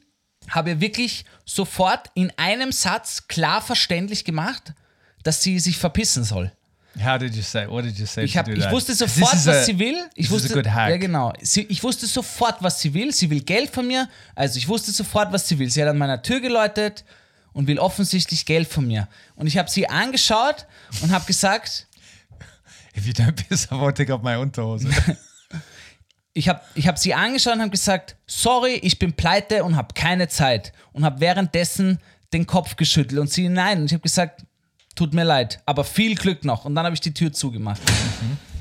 [0.48, 4.72] habe wirklich sofort in einem Satz klar verständlich gemacht,
[5.26, 6.52] dass sie sich verpissen soll.
[7.04, 7.68] How did you say?
[7.68, 8.24] What did you say?
[8.24, 9.96] Ich, hab, ich wusste sofort, was a- sie will.
[10.14, 10.90] Ich wusste, is a good hack.
[10.90, 11.32] Ja, genau.
[11.42, 13.12] Sie, ich wusste sofort, was sie will.
[13.12, 14.08] Sie will Geld von mir.
[14.34, 15.70] Also ich wusste sofort, was sie will.
[15.70, 17.04] Sie hat an meiner Tür geläutet
[17.52, 19.08] und will offensichtlich Geld von mir.
[19.34, 20.66] Und ich habe sie angeschaut
[21.02, 21.86] und habe gesagt,
[22.96, 24.88] If you don't piss, I won't take off my Unterhose.
[26.32, 29.92] ich habe ich hab sie angeschaut und habe gesagt, sorry, ich bin pleite und habe
[29.92, 30.72] keine Zeit.
[30.92, 31.98] Und habe währenddessen
[32.32, 33.80] den Kopf geschüttelt und sie, nein.
[33.80, 34.44] Und ich habe gesagt,
[34.96, 36.64] tut mir leid, aber viel Glück noch.
[36.64, 37.80] Und dann habe ich die Tür zugemacht.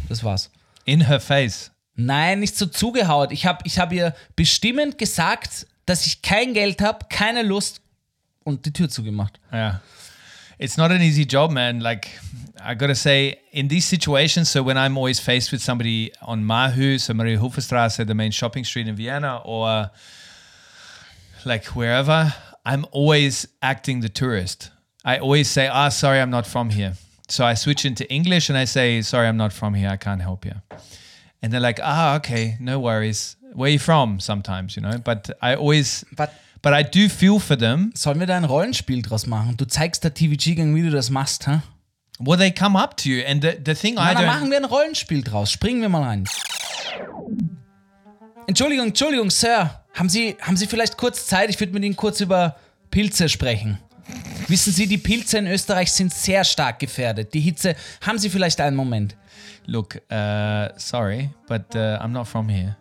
[0.07, 0.51] Das war's.
[0.85, 1.71] In her face.
[1.95, 3.31] Nein, nicht so zugehaut.
[3.31, 7.81] Ich habe ich hab ihr bestimmend gesagt, dass ich kein Geld habe, keine Lust
[8.43, 9.39] und die Tür zugemacht.
[9.51, 9.81] Yeah.
[10.57, 11.79] It's not an easy job, man.
[11.81, 12.07] Like,
[12.63, 16.97] I gotta say, in these situations, so when I'm always faced with somebody on Mahu,
[16.97, 19.91] so Maria Hofstrasse, the main shopping street in Vienna, or
[21.43, 22.33] like wherever,
[22.65, 24.71] I'm always acting the tourist.
[25.05, 26.93] I always say, ah, sorry, I'm not from here.
[27.29, 29.89] So I switch into English and I say, sorry, I'm not from here.
[29.89, 30.53] I can't help you.
[31.41, 33.37] And they're like, ah, okay, no worries.
[33.53, 34.19] Where you from?
[34.19, 34.97] Sometimes, you know.
[35.03, 39.01] But I always, But- but I do feel for them Sollen wir da ein Rollenspiel
[39.03, 39.55] draus machen?
[39.57, 41.61] Du zeigst der TVG-Gang, wie du das machst, hä?
[42.19, 44.27] Well, they come up to you, and the, the thing I Na, dann don't.
[44.27, 45.51] machen wir ein Rollenspiel draus.
[45.51, 46.23] Springen wir mal rein.
[48.47, 49.81] Entschuldigung, Entschuldigung, Sir.
[49.93, 51.49] Haben Sie, haben Sie vielleicht kurz Zeit?
[51.49, 52.55] Ich würde mit Ihnen kurz über
[52.91, 53.79] Pilze sprechen.
[54.47, 57.33] Wissen Sie, die Pilze in Österreich sind sehr stark gefährdet.
[57.33, 57.75] Die Hitze.
[58.05, 59.15] Haben Sie vielleicht einen Moment?
[59.65, 62.75] Look, uh, sorry, but uh, I'm not from here.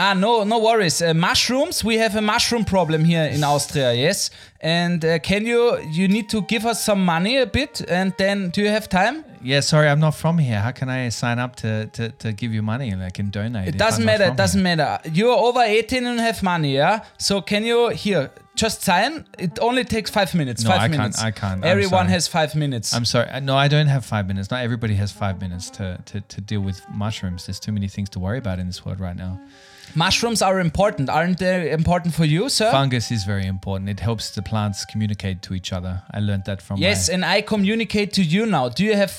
[0.00, 1.02] Ah, no, no worries.
[1.02, 4.30] Uh, mushrooms, we have a mushroom problem here in Austria, yes.
[4.60, 8.50] And uh, can you, you need to give us some money a bit, and then
[8.50, 9.24] do you have time?
[9.42, 10.60] Yeah, sorry, I'm not from here.
[10.60, 13.66] How can I sign up to, to, to give you money and I can donate?
[13.66, 15.00] It doesn't matter, it doesn't matter.
[15.12, 17.04] You're over 18 and have money, yeah?
[17.18, 19.26] So can you, here, just sign?
[19.38, 20.62] It only takes five minutes.
[20.64, 21.22] No, five I can't- minutes.
[21.22, 22.92] I can't, Everyone has five minutes.
[22.94, 23.28] I'm sorry.
[23.30, 24.50] Uh, No, I don't have five minutes.
[24.50, 27.46] Not everybody has five minutes to, to, to deal with mushrooms.
[27.46, 29.40] There's too many things to worry about in this world right now.
[29.94, 31.08] Mushrooms are important.
[31.08, 32.70] Aren't they important for you, sir?
[32.70, 33.88] Fungus is very important.
[33.88, 36.02] It helps the plants communicate to each other.
[36.12, 38.68] I learned that from yes, my, and I communicate to you now.
[38.68, 39.14] Do you have,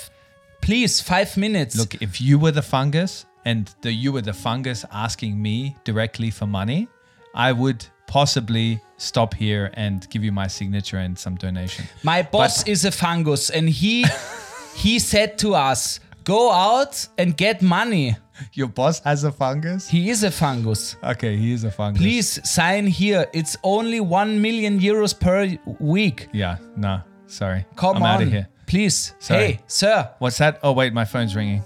[0.61, 1.75] please, five minutes?
[1.75, 6.29] Look, if you were the fungus and the, you were the fungus asking me directly
[6.29, 6.87] for money,
[7.33, 11.85] I would possibly stop here and give you my signature and some donation.
[12.03, 14.05] My boss is a fungus, and he
[14.75, 18.15] he said to us, "Go out and get money."
[18.53, 19.89] Your boss has a fungus?
[19.89, 20.95] He is a fungus.
[21.03, 22.01] Okay, he is a fungus.
[22.01, 23.25] Please sign here.
[23.33, 26.29] It's only one million euros per week.
[26.31, 27.65] Yeah, no, sorry.
[27.75, 28.47] Come I'm on, out of here.
[28.65, 29.13] please.
[29.19, 29.39] Sorry.
[29.45, 30.09] Hey, sir.
[30.19, 30.59] What's that?
[30.63, 31.63] Oh, wait, my phone's ringing.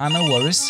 [0.00, 0.68] Ah, no worries.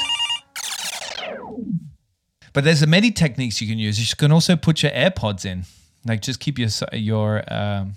[2.53, 3.99] But there's a many techniques you can use.
[3.99, 5.65] You can also put your AirPods in.
[6.09, 7.95] Like just keep your your um,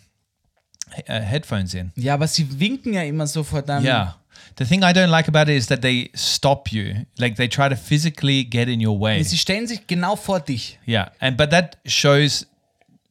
[1.07, 1.91] uh, headphones in.
[1.95, 3.85] Ja, aber sie winken ja immer so vor deinem.
[3.85, 4.15] Yeah.
[4.55, 7.05] The thing I don't like about it is that they stop you.
[7.17, 9.23] Like they try to physically get in your way.
[9.23, 10.77] Sie stellen sich genau vor dich.
[10.85, 12.45] Yeah, and but that shows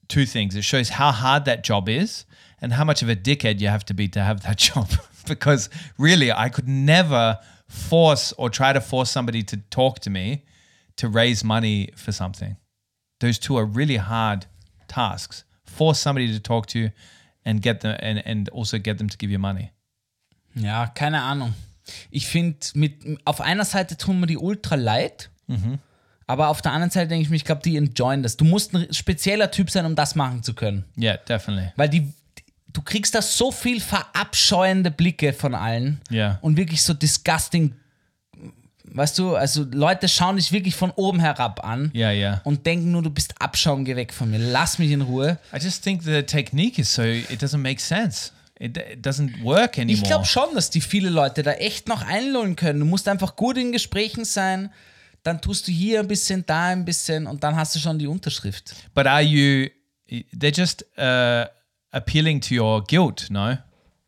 [0.08, 0.54] two things.
[0.54, 2.26] It shows how hard that job is
[2.60, 4.88] and how much of a dickhead you have to be to have that job.
[5.26, 10.44] because really, I could never force or try to force somebody to talk to me
[10.96, 12.56] to raise money for something.
[13.20, 14.46] Those two are really hard
[14.90, 15.44] tasks.
[15.64, 16.90] Force somebody to talk to you
[17.44, 19.70] and get them and, and also get them to give you money.
[20.54, 21.54] Ja, keine Ahnung.
[22.10, 25.30] Ich finde, mit auf einer Seite tun mir die ultra leid,
[26.26, 28.36] aber auf der anderen Seite denke ich mir, ich glaube, die enjoyen das.
[28.36, 30.84] Du musst ein spezieller Typ sein, um das machen zu können.
[30.96, 31.72] Yeah, definitely.
[31.76, 32.12] Weil die,
[32.72, 36.38] du kriegst da so viel verabscheuende Blicke von allen Ja.
[36.42, 37.74] und wirklich so disgusting.
[38.92, 42.40] Weißt du, also Leute schauen dich wirklich von oben herab an Yeah, yeah.
[42.44, 45.38] und denken nur, du bist Abschaum, geh weg von mir, lass mich in Ruhe.
[45.54, 48.32] I just think the technique is so it doesn't make sense.
[48.58, 49.94] It, it doesn't work anymore.
[49.94, 52.80] Ich glaube schon, dass die viele Leute da echt noch einlullen können.
[52.80, 54.70] Du musst einfach gut in Gesprächen sein,
[55.22, 58.06] dann tust du hier ein bisschen, da ein bisschen und dann hast du schon die
[58.06, 58.74] Unterschrift.
[58.94, 59.68] But are you?
[60.36, 61.46] They're just uh,
[61.92, 63.56] appealing to your guilt, no?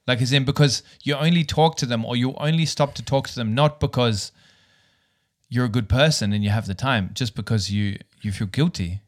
[0.07, 3.29] Like as in because you only talk to them or you only stop to talk
[3.29, 4.33] to them not because
[5.53, 9.01] you're a good person and you have the time, just because you you feel guilty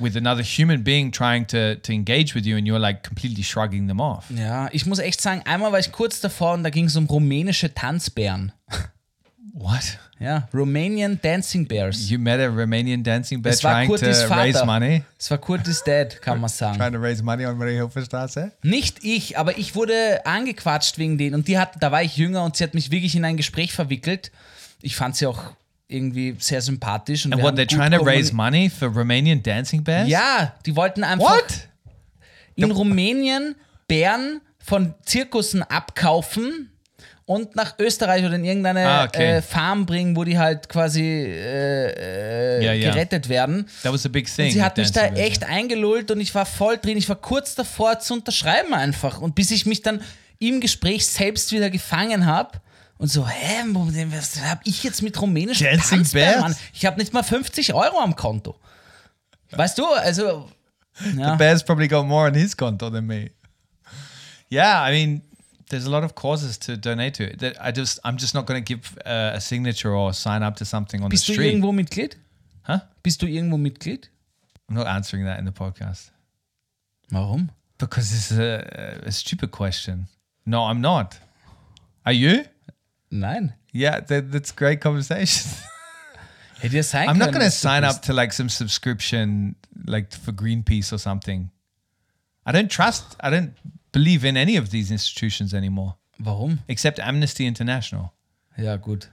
[0.00, 3.86] with another human being trying to to engage with you and you're like completely shrugging
[3.86, 4.24] them off.
[4.30, 7.06] Ja, ich muss echt sagen, einmal war ich kurz davor und da ging es um
[7.06, 8.52] rumänische Tanzbären.
[9.54, 9.98] What?
[10.20, 12.10] Ja, Romanian Dancing Bears.
[12.10, 14.66] You met a Romanian dancing bear trying to Kurtis raise Vater.
[14.66, 15.02] money?
[15.16, 16.78] Es war Kurtis Dad, kann man sagen.
[16.92, 18.52] to raise money on Marie Hilferstraße?
[18.62, 21.36] Nicht ich, aber ich wurde angequatscht wegen denen.
[21.36, 23.72] Und die hat, da war ich jünger und sie hat mich wirklich in ein Gespräch
[23.72, 24.32] verwickelt.
[24.82, 25.54] Ich fand sie auch
[25.88, 27.24] irgendwie sehr sympathisch.
[27.24, 30.08] Und And what they're trying to raise money for Romanian dancing bears?
[30.08, 31.68] Ja, die wollten einfach What?
[32.54, 33.54] in Rumänien
[33.86, 36.70] Bären von Zirkussen abkaufen
[37.24, 39.36] und nach Österreich oder in irgendeine Ah, okay.
[39.36, 42.90] äh, Farm bringen, wo die halt quasi äh, äh, Ja, ja.
[42.90, 43.66] gerettet werden.
[43.82, 44.46] That was a big thing.
[44.46, 46.98] Und sie hat mich da echt eingelullt und ich war voll drin.
[46.98, 49.20] Ich war kurz davor zu unterschreiben einfach.
[49.20, 50.02] Und bis ich mich dann
[50.38, 52.60] im Gespräch selbst wieder gefangen habe
[52.98, 53.64] und so, hä,
[54.10, 56.42] was habe ich jetzt mit rumänischen Dancing Tanzbären, Bears?
[56.42, 56.56] Mann?
[56.74, 58.58] Ich habe nicht mal 50 Euro am Konto.
[59.52, 60.50] Weißt du, also
[61.16, 61.36] ja.
[61.36, 63.30] Bear's probably got more on his konto than me.
[64.50, 65.22] Yeah, I mean,
[65.70, 67.36] there's a lot of causes to donate to.
[67.36, 70.56] That I just, I'm just not going to give uh, a signature or sign up
[70.56, 71.52] to something on Bist the du street.
[71.54, 72.16] irgendwo Mitglied?
[72.62, 72.80] Huh?
[73.02, 74.08] Bist du irgendwo Mitglied?
[74.68, 76.10] I'm not answering that in the podcast
[77.10, 77.50] Warum?
[77.78, 80.08] because it's a, a stupid question.
[80.44, 81.18] No, I'm not.
[82.04, 82.44] Are you?
[83.10, 83.54] Nein.
[83.72, 85.50] Yeah, that, that's great conversation.
[86.60, 89.54] Hätte ja sein I'm not going to sign up to like some subscription,
[89.86, 91.50] like for Greenpeace or something.
[92.44, 93.16] I don't trust.
[93.20, 93.54] I don't
[93.92, 96.60] believe in any of these institutions anymore, Warum?
[96.66, 98.12] except Amnesty International.
[98.56, 99.08] Ja, gut.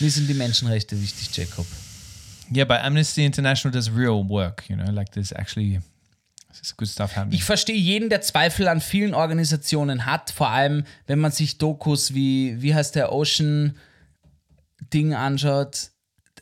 [0.00, 1.66] Mir sind die Menschenrechte wichtig, Jacob.
[2.50, 4.64] Yeah, but Amnesty International does real work.
[4.68, 5.80] You know, like there's actually
[7.30, 12.14] Ich verstehe jeden, der Zweifel an vielen Organisationen hat, vor allem wenn man sich Dokus
[12.14, 13.76] wie, wie heißt der Ocean
[14.92, 15.90] Ding anschaut.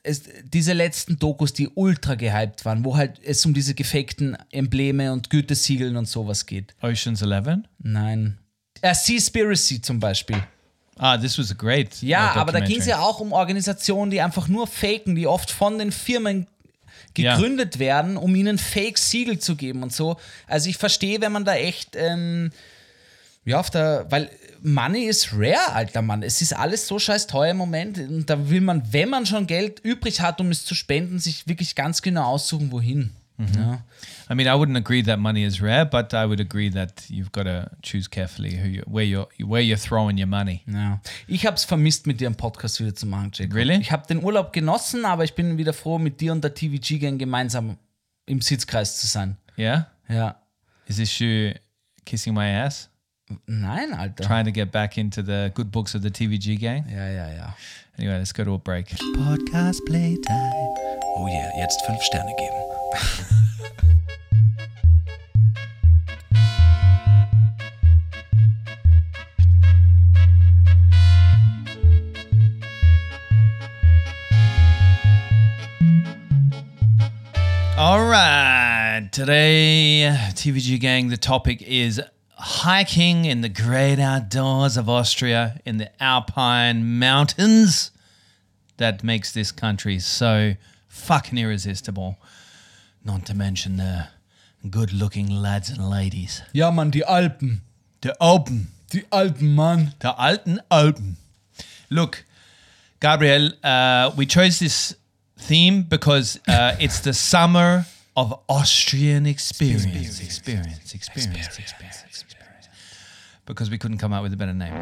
[0.03, 5.12] Es, diese letzten Dokus, die ultra gehypt waren, wo halt es um diese gefakten Embleme
[5.12, 6.75] und Gütesiegeln und sowas geht.
[6.81, 7.68] Ocean's Eleven.
[7.79, 8.38] Nein.
[8.81, 10.42] Äh, Seaspiracy zum Beispiel.
[10.96, 12.03] Ah, this was a great.
[12.03, 15.27] Ja, uh, aber da ging es ja auch um Organisationen, die einfach nur faken, die
[15.27, 16.46] oft von den Firmen
[17.14, 20.16] gegründet werden, um ihnen Fake-Siegel zu geben und so.
[20.46, 22.50] Also ich verstehe, wenn man da echt, ähm,
[23.44, 24.30] ja, auf der, weil
[24.62, 26.22] Money ist rare, alter Mann.
[26.22, 29.46] Es ist alles so scheiß teuer im Moment und da will man, wenn man schon
[29.46, 33.10] Geld übrig hat, um es zu spenden, sich wirklich ganz genau aussuchen, wohin.
[33.57, 33.83] Ja.
[34.31, 37.33] I mean, I wouldn't agree that money is rare, but I would agree that you've
[37.33, 40.62] got to choose carefully who you, where you're where you're throwing your money.
[40.66, 41.00] Ja.
[41.26, 43.55] Ich habe es vermisst, mit dir einen Podcast wieder zu machen, Jacob.
[43.55, 43.79] Really?
[43.81, 47.18] Ich habe den Urlaub genossen, aber ich bin wieder froh, mit dir und der TVG-Gang
[47.18, 47.76] gemeinsam
[48.26, 49.37] im Sitzkreis zu sein.
[49.59, 49.87] Yeah.
[50.09, 50.37] Ja.
[50.87, 51.53] Is this you
[52.05, 52.88] kissing my ass,
[53.46, 54.24] Nein, Alter.
[54.24, 56.85] trying to get back into the good books of the TVG gang?
[56.88, 57.57] Ja, ja, ja.
[57.96, 58.87] Anyway, let's go to a break.
[59.14, 60.74] Podcast Playtime.
[61.16, 62.69] Oh yeah, jetzt fünf Sterne geben.
[62.92, 62.98] All
[78.04, 79.08] right.
[79.12, 82.00] Today, TVG gang, the topic is
[82.37, 87.92] hiking in the great outdoors of Austria in the Alpine mountains
[88.79, 90.54] that makes this country so
[90.88, 92.19] fucking irresistible.
[93.05, 94.09] Not to mention the
[94.69, 96.42] good looking lads and ladies.
[96.53, 97.63] Ja, Mann, die Alpen.
[98.03, 98.69] The Alpen.
[98.92, 99.94] Die Alpen, Mann.
[100.03, 101.17] der alten Alpen.
[101.90, 102.25] Look,
[103.01, 104.94] Gabriel, uh, we chose this
[105.38, 107.87] theme because uh, it's the summer
[108.17, 109.85] of Austrian experience.
[109.85, 112.05] Experience, experience, experience, experience.
[113.46, 114.73] Because we couldn't come up with a better name.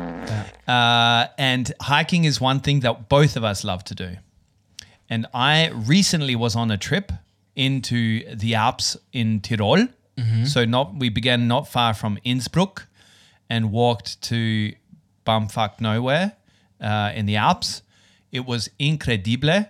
[0.67, 4.17] Uh, and hiking is one thing that both of us love to do.
[5.09, 7.13] And I recently was on a trip
[7.59, 9.89] into the Alps in Tirol.
[10.45, 12.89] So not we began not far from Innsbruck
[13.49, 14.73] and walked to
[15.25, 16.33] bumfuck nowhere
[16.81, 17.83] uh, in the Alps.
[18.33, 19.67] It was incredible,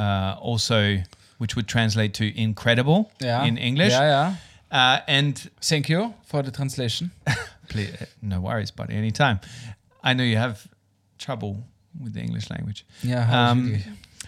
[0.00, 0.98] uh, also
[1.38, 3.44] which would translate to incredible Ja.
[3.44, 3.92] in English.
[3.92, 4.34] Ja, ja.
[4.72, 7.10] Uh, and Thank you for the translation.
[7.68, 9.38] please, no worries, buddy, anytime.
[10.02, 10.66] I know you have
[11.18, 11.56] trouble
[12.02, 12.84] with the English language.
[13.04, 13.74] Hab Um.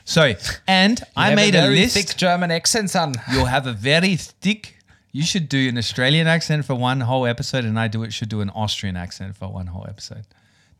[0.05, 0.35] So,
[0.69, 1.97] and I made a, very list.
[1.97, 3.15] thick German accent, son.
[3.33, 4.77] You'll have a very thick.
[5.13, 8.29] You should do an Australian accent for one whole episode, and I do it should
[8.29, 10.27] do an Austrian accent for one whole episode.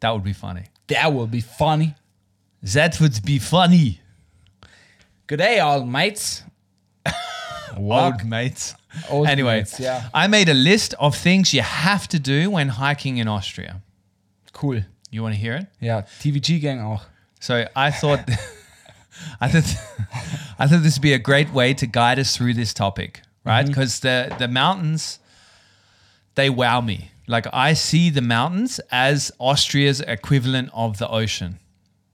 [0.01, 0.65] That would be funny.
[0.89, 1.95] That would be funny.
[2.63, 4.01] That would be funny.
[5.27, 6.43] Good day, all mates.
[7.77, 8.75] Old mates.
[9.09, 10.09] Old anyway, mates, yeah.
[10.13, 13.83] I made a list of things you have to do when hiking in Austria.
[14.53, 14.83] Cool.
[15.11, 15.67] You want to hear it?
[15.81, 17.07] Yeah, TVG-Gang auch.
[17.41, 18.29] So I thought,
[19.41, 19.75] I thought,
[20.59, 23.63] I thought this would be a great way to guide us through this topic, right?
[23.63, 23.69] Mm-hmm.
[23.69, 25.19] Because the the mountains,
[26.35, 27.11] they wow me.
[27.27, 31.59] Like I see the mountains as Austria's equivalent of the ocean,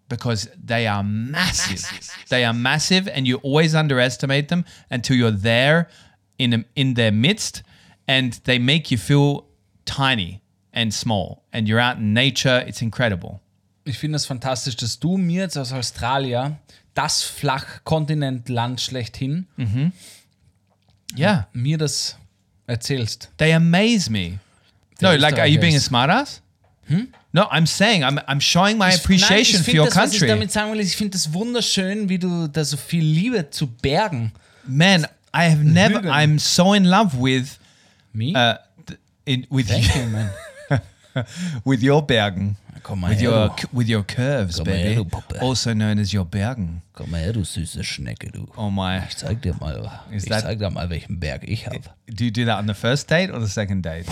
[0.09, 2.11] because they are massive.
[2.29, 5.89] They are massive, and you always underestimate them until you're there,
[6.39, 7.63] in in their midst,
[8.07, 9.47] and they make you feel
[9.85, 10.43] tiny
[10.73, 12.65] and small, and you're out in nature.
[12.67, 13.41] It's incredible.
[13.85, 16.59] Ich finde es fantastisch, dass du mir jetzt aus Australien
[16.95, 19.47] das Flachkontinentland schlechthin
[21.17, 21.49] Yeah.
[21.53, 22.17] mir das
[22.67, 23.31] erzählst.
[23.39, 24.39] They amaze me.
[25.01, 26.41] No, like, are you being a smartass?
[27.33, 30.19] No, I'm saying I'm I'm showing my appreciation Nein, ich for your das, was ich
[30.21, 30.29] country.
[30.29, 34.33] damit sagen will, ich finde das wunderschön, wie du da so viel Liebe zu Bergen.
[34.67, 36.01] Man, I have never.
[36.01, 37.59] I'm so in love with
[38.13, 38.33] Me?
[38.35, 38.57] uh
[39.25, 40.31] in with Thank you, man.
[41.65, 42.57] with your Bergen.
[42.83, 43.67] Komm mal With her, your du.
[43.73, 44.95] with your curves, Komm baby.
[44.95, 46.81] her, du Also known as your Bergen.
[46.95, 48.47] Komm mal her, du süße Schnecke, du.
[48.57, 49.03] Oh my.
[49.09, 51.81] Ich zeig dir mal, Is ich that- zeig dir mal, welchen Berg ich habe.
[52.09, 54.07] Do you do that on the first date or the second date?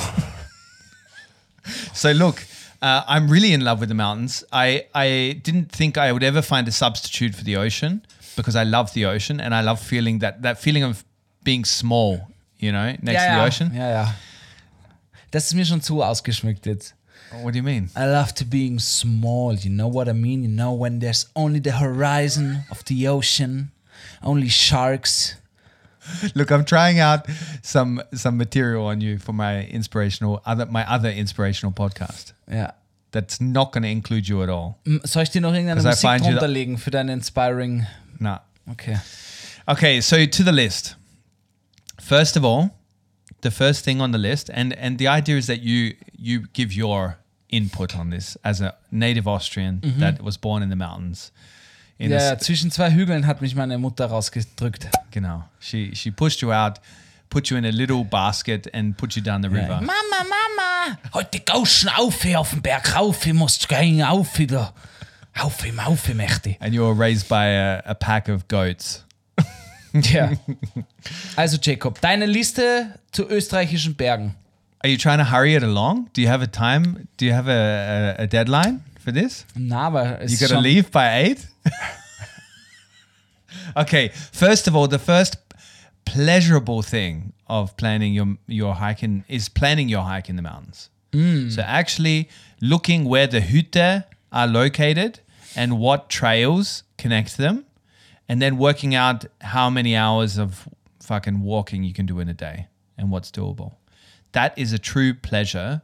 [1.92, 2.42] so look,
[2.82, 4.44] uh, I'm really in love with the mountains.
[4.52, 8.02] I I didn't think I would ever find a substitute for the ocean
[8.36, 11.04] because I love the ocean and I love feeling that that feeling of
[11.44, 12.28] being small,
[12.58, 13.72] you know, next to the ja, ocean.
[13.74, 14.14] ja, ja.
[15.30, 16.94] Das ist mir schon zu ausgeschmückt jetzt.
[17.42, 17.90] What do you mean?
[17.96, 20.42] I love to being small, you know what I mean?
[20.42, 23.70] You know, when there's only the horizon of the ocean,
[24.22, 25.36] only sharks.
[26.34, 27.26] Look, I'm trying out
[27.62, 32.32] some some material on you for my inspirational other my other inspirational podcast.
[32.50, 32.72] Ja.
[33.10, 34.76] That's not going to include you at all.
[35.04, 37.86] Soll ich dir noch irgendeine Musik find you- drunter legen für deine Inspiring?
[38.18, 38.38] No.
[38.70, 38.98] Okay.
[39.66, 40.96] Okay, so to the list.
[41.98, 42.70] First of all,
[43.42, 46.72] the first thing on the list, and and the idea is that you you give
[46.76, 47.16] your
[47.48, 50.00] input on this as a native Austrian mhm.
[50.00, 51.32] that was born in the mountains.
[51.98, 54.88] In Ja, a ja, s- zwischen zwei Hügeln hat mich meine Mutter rausgedrückt.
[55.10, 55.44] genau.
[55.60, 56.80] She she pushed you out,
[57.28, 59.80] put you in a little basket, and put you down the river.
[59.80, 60.98] Mama, Mama!
[61.12, 61.52] Heute du
[61.96, 64.72] auf hier auf den Berg rauf, ich muss gehen auf wieder.
[65.38, 66.56] Auf ihm, auf ihm, Mächte.
[66.60, 69.04] And you were raised by a, a pack of goats.
[70.12, 70.32] Ja.
[71.36, 74.34] Also, Jacob, deine Liste zu österreichischen Bergen.
[74.80, 76.08] Are you trying to hurry it along?
[76.14, 77.08] Do you have a time?
[77.16, 79.44] Do you have a, a, a deadline for this?
[79.54, 81.48] Na, aber es You ist got to schon, leave by eight?
[83.76, 85.36] okay, first of all, the first
[86.04, 90.90] pleasurable thing of planning your your hiking is planning your hike in the mountains.
[91.12, 91.48] Hmm.
[91.50, 92.28] So actually
[92.60, 95.20] looking where the Hütte are located
[95.56, 97.64] and what trails connect them,
[98.28, 100.68] and then working out how many hours of
[101.00, 103.76] fucking walking you can do in a day and what's doable.
[104.32, 105.82] That is a true pleasure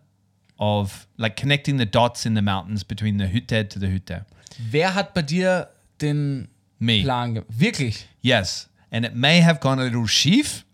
[0.58, 4.26] of like connecting the dots in the mountains between the Hütte to the Hütte.
[4.70, 5.68] Wer hat bei dir
[5.98, 7.02] den Me.
[7.02, 8.06] Plan Wirklich?
[8.20, 8.68] Yes.
[8.90, 10.64] And it may have gone a little sheaf.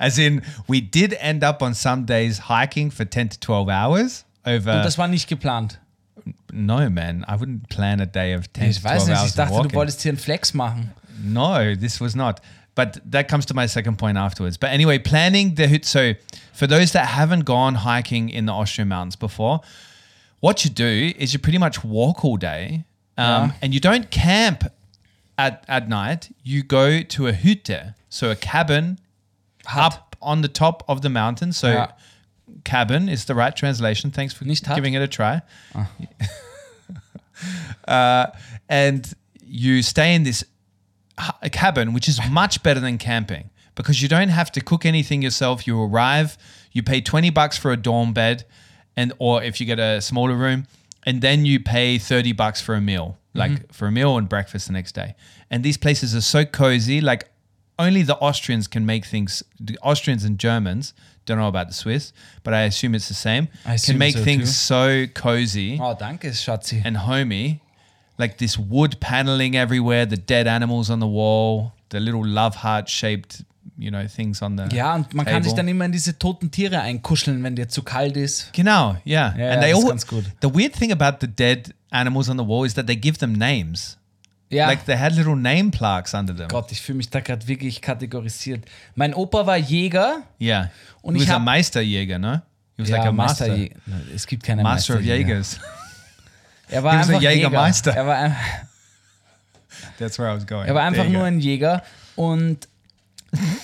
[0.00, 4.24] As in, we did end up on some days hiking for 10 to 12 hours
[4.44, 4.72] over.
[4.72, 5.78] Und das war nicht geplant.
[6.56, 7.24] No, man.
[7.28, 9.58] I wouldn't plan a day of 10 Ich to weiß 12 nicht, ich dachte, du
[9.58, 9.74] walking.
[9.74, 10.90] wolltest hier einen Flex machen.
[11.22, 12.40] No, this was not.
[12.74, 14.58] But that comes to my second point afterwards.
[14.58, 15.84] But anyway, planning the hut.
[15.86, 16.12] So,
[16.52, 19.60] for those that haven't gone hiking in the Austrian mountains before,
[20.40, 22.84] what you do is you pretty much walk all day,
[23.16, 23.50] um, Yeah.
[23.62, 24.64] and you don't camp
[25.38, 26.28] at at night.
[26.42, 28.98] You go to a Hütte, so a cabin
[29.74, 31.52] up on the top of the mountain.
[31.52, 31.86] So, Ja.
[32.64, 34.10] cabin is the right translation.
[34.10, 34.74] Thanks for Hut?
[34.76, 35.40] giving it a try.
[37.88, 38.26] uh,
[38.68, 39.12] and
[39.44, 40.44] you stay in this
[41.52, 45.66] cabin, which is much better than camping because you don't have to cook anything yourself.
[45.66, 46.36] You arrive,
[46.72, 48.44] you pay 20 bucks for a dorm bed,
[48.96, 50.66] and or if you get a smaller room,
[51.04, 54.66] and then you pay 30 bucks for a meal, like for a meal and breakfast
[54.66, 55.14] the next day.
[55.50, 57.28] And these places are so cozy, like
[57.78, 59.42] only the Austrians can make things.
[59.60, 60.94] The Austrians and Germans
[61.26, 62.12] don't know about the Swiss,
[62.44, 63.48] but I assume it's the same.
[63.66, 64.46] I can make so things too.
[64.46, 66.80] so cozy Oh, danke, Schatzi.
[66.84, 67.60] and homey,
[68.18, 72.88] like this wood paneling everywhere, the dead animals on the wall, the little love heart
[72.88, 73.42] shaped,
[73.78, 75.44] you know, things on the Ja, und man kann table.
[75.44, 78.52] sich dann immer in diese toten Tiere einkuscheln, wenn dir zu kalt ist.
[78.54, 79.34] Genau, yeah.
[79.36, 80.24] Ja, and they all ganz gut.
[80.40, 83.32] the weird thing about the dead animals on the wall is that they give them
[83.32, 83.98] names.
[84.48, 84.66] Ja.
[84.68, 86.48] Like they had little name plaques under them.
[86.48, 88.64] Gott, ich fühle mich da gerade wirklich kategorisiert.
[88.94, 90.22] Mein Opa war Jäger.
[90.40, 90.70] Yeah.
[91.02, 92.34] Und was a hab- Meisterjäger, no?
[92.76, 93.48] He was ja, like a master.
[93.48, 93.76] Meisterjäger.
[94.14, 95.00] Es gibt keine Master of.
[95.00, 95.58] Jägers.
[96.68, 97.34] Er war He was a einfach Jäger.
[97.34, 97.92] Jägermeister.
[97.92, 98.36] Er war, ein-
[99.98, 100.66] That's where I was going.
[100.66, 101.82] er war einfach nur ein Jäger.
[102.16, 102.68] Und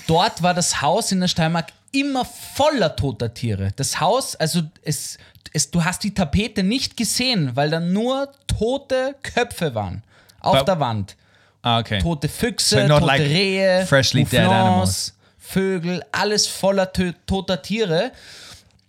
[0.07, 3.73] dort war das Haus in der Steiermark immer voller toter Tiere.
[3.77, 5.19] Das Haus, also es,
[5.53, 10.03] es, du hast die Tapete nicht gesehen, weil da nur tote Köpfe waren.
[10.43, 11.17] Auf But- der Wand.
[11.63, 12.01] Ah, okay.
[12.01, 15.15] Tote Füchse, So tote like Rehe, freshly dead Mouflons, animals.
[15.39, 18.11] Vögel, alles voller toter Tiere.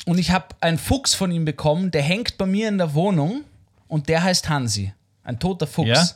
[0.06, 3.44] Und ich habe einen Fuchs von ihm bekommen, der hängt bei mir in der Wohnung
[3.88, 4.92] und der heißt Hansi.
[5.24, 5.88] Ein toter Fuchs.
[5.90, 6.08] Ja?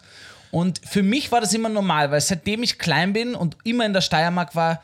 [0.51, 3.93] Und für mich war das immer normal, weil seitdem ich klein bin und immer in
[3.93, 4.81] der Steiermark war,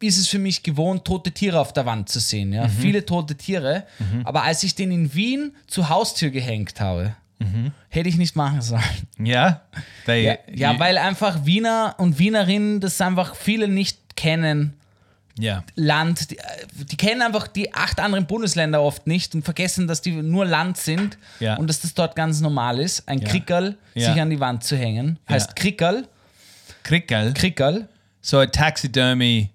[0.00, 2.52] ist es für mich gewohnt, tote Tiere auf der Wand zu sehen.
[2.52, 2.64] Ja?
[2.64, 2.70] Mhm.
[2.70, 3.84] Viele tote Tiere.
[4.24, 7.14] Aber als ich den in Wien zur Haustür gehängt habe,
[7.44, 7.72] Mhm.
[7.88, 8.82] hätte ich nicht machen sollen.
[9.18, 14.74] They Ja, ja you- weil einfach Wiener und Wienerinnen das einfach viele nicht kennen.
[15.36, 15.64] Yeah.
[15.74, 16.42] Land, die, äh,
[16.92, 20.76] die kennen einfach die acht anderen Bundesländer oft nicht und vergessen, dass die nur Land
[20.76, 21.56] sind Ja.
[21.56, 23.28] und dass das dort ganz normal ist, ein Ja.
[23.28, 24.12] Krickerl Ja.
[24.12, 25.18] sich an die Wand zu hängen.
[25.28, 25.54] Heißt Ja.
[25.54, 26.06] Krickerl,
[26.84, 27.34] Krickel.
[27.34, 27.88] Krickerl.
[28.22, 29.50] So a taxidermy,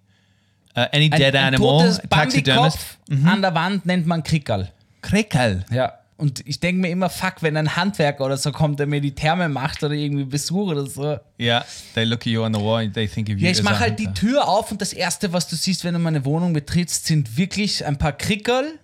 [0.75, 2.77] uh, any Ein, dead ein animal, totes taxidermist.
[3.07, 4.69] Bambikopf an der Wand nennt man Krickerl.
[5.01, 5.63] Krickel.
[5.71, 5.93] Ja.
[6.19, 9.15] Und ich denke mir immer, fuck, wenn ein Handwerker oder so kommt, der mir die
[9.15, 11.17] Therme macht oder irgendwie Besuch oder so.
[11.39, 11.65] Yeah,
[11.95, 13.79] they look at you on the wall and they think of you Ja, ich mache
[13.79, 14.07] halt die.
[14.13, 17.85] Tür auf und das erste, was du siehst, wenn du meine Wohnung betrittst, sind wirklich
[17.85, 18.77] ein paar Krickerl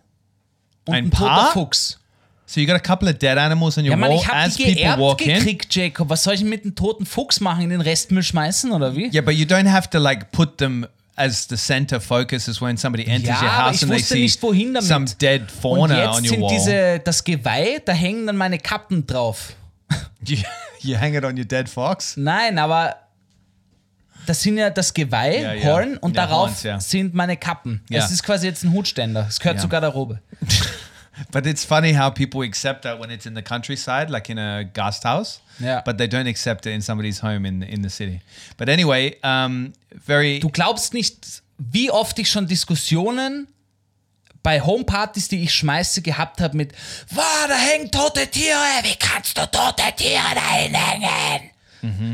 [0.85, 1.51] und Ein ein, paar?
[1.51, 1.99] Fuchs.
[2.47, 4.35] So you got a couple of dead animals on your Ja, Mann, wall ich hab
[4.35, 5.33] as die people walk in.
[5.33, 6.09] gekriegt, Jacob.
[6.09, 7.63] Was soll ich mit dem toten Fuchs machen?
[7.63, 9.09] In den Restmüll schmeißen oder wie?
[9.11, 10.85] Yeah, but you don't have to like put them
[11.15, 14.41] as the center focus is when somebody enters Ja, your house and they see nicht,
[14.43, 14.87] wohin damit.
[14.87, 16.49] some dead fauna on your sind wall.
[16.53, 19.53] diese, das Geweih, da hängen dann meine Kappen drauf.
[20.25, 20.37] you,
[20.81, 22.17] you hang it on your dead fox.
[22.17, 22.95] Nein, aber
[24.25, 25.63] das sind ja das Geweih, Ja, ja.
[25.65, 27.81] Horn, und darauf Horns, sind meine Kappen.
[27.89, 29.25] Es ist quasi jetzt ein Hutständer.
[29.29, 29.61] Es gehört Ja.
[29.61, 30.19] zur Garderobe.
[31.31, 34.63] But it's funny how people accept that when it's in the countryside, like in a
[34.63, 35.39] guest house.
[35.59, 35.81] Yeah.
[35.85, 38.21] But they don't accept it in somebody's home in in the city.
[38.57, 43.47] But anyway, um, very Du glaubst nicht, wie oft ich schon Diskussionen
[44.43, 46.73] bei Homepartys, die ich schmeiße, gehabt habe mit
[47.09, 51.51] Wow, da hängen tote Tiere, wie kannst du tote Tiere da hinhängen?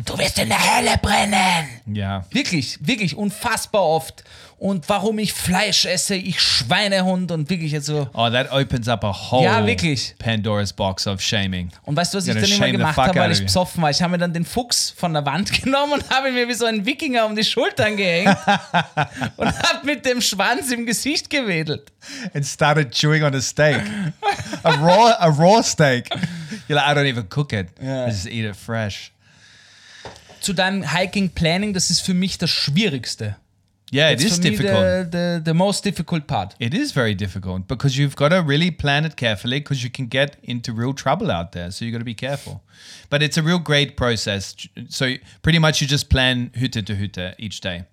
[0.06, 1.70] Du wirst in der Hölle brennen.
[1.88, 2.26] yeah.
[2.32, 4.24] Wirklich, wirklich unfassbar oft.
[4.62, 8.08] Und warum ich Fleisch esse, ich Schweinehund und wirklich also.
[8.14, 10.14] Oh, that opens up a whole Ja, wirklich.
[10.20, 11.72] Pandora's box of shaming.
[11.82, 13.90] Und weißt du, was ich dann immer gemacht habe, weil ich besoffen war?
[13.90, 16.66] Ich habe mir dann den Fuchs von der Wand genommen und habe mir wie so
[16.66, 18.38] ein Wikinger um die Schultern gehängt
[19.38, 21.92] und habe mit dem Schwanz im Gesicht gewedelt.
[22.36, 23.82] And started chewing on a steak,
[24.62, 26.08] a raw a raw steak.
[26.68, 27.70] You're like, I don't even cook it.
[27.82, 29.12] I just eat it fresh.
[30.40, 33.38] Zu deinem Hiking Planning, das ist für mich das Schwierigste.
[33.92, 34.74] Yeah, it's That's is difficult.
[34.74, 36.56] The, the, the most difficult part.
[36.60, 40.06] It is very difficult because you've got to really plan it carefully because you can
[40.06, 41.72] get into real trouble out there.
[41.72, 42.64] So you've got to be careful.
[43.10, 44.56] But it's a real great process.
[44.88, 47.84] So pretty much you just plan Hütte to Hütte each day.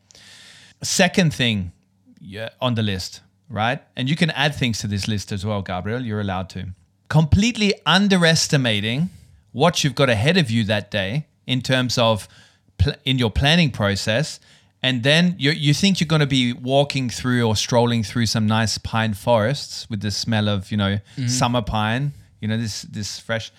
[0.82, 1.72] Second thing
[2.20, 3.82] yeah, on the list, right?
[3.96, 6.02] And you can add things to this list as well, Gabriel.
[6.02, 6.68] You're allowed to.
[7.08, 9.10] Completely underestimating
[9.50, 12.28] what you've got ahead of you that day in terms of
[12.76, 14.38] pl- in your planning process.
[14.82, 18.46] And then you, you think you're going to be walking through or strolling through some
[18.46, 21.26] nice pine forests with the smell of, you know, mm-hmm.
[21.26, 23.50] summer pine, you know, this, this fresh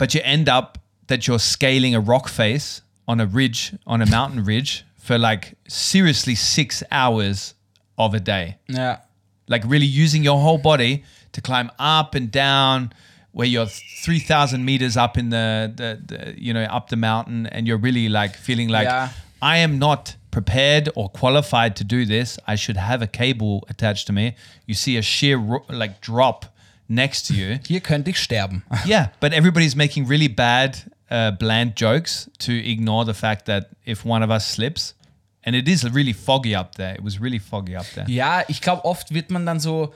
[0.00, 4.06] but you end up that you're scaling a rock face on a ridge, on a
[4.06, 7.52] mountain ridge for like seriously six hours
[7.98, 8.56] of a day.
[8.66, 8.96] Ja.
[9.46, 12.94] Like really using your whole body to climb up and down
[13.32, 17.68] where you're 3,000 meters up in the, the, the, you know, up the mountain and
[17.68, 19.10] you're really like feeling like, Yeah.
[19.42, 22.38] I am not prepared or qualified to do this.
[22.46, 24.34] I should have a cable attached to me.
[24.66, 26.46] You see a sheer ro- like drop
[26.88, 27.58] next to you.
[27.66, 28.62] Hier könnte ich sterben.
[28.86, 30.78] yeah, but everybody's making really bad,
[31.10, 34.94] uh, bland jokes to ignore the fact that if one of us slips,
[35.42, 36.94] and it is really foggy up there.
[36.94, 38.04] It was really foggy up there.
[38.08, 39.94] Ja, ich glaube, oft wird man dann so,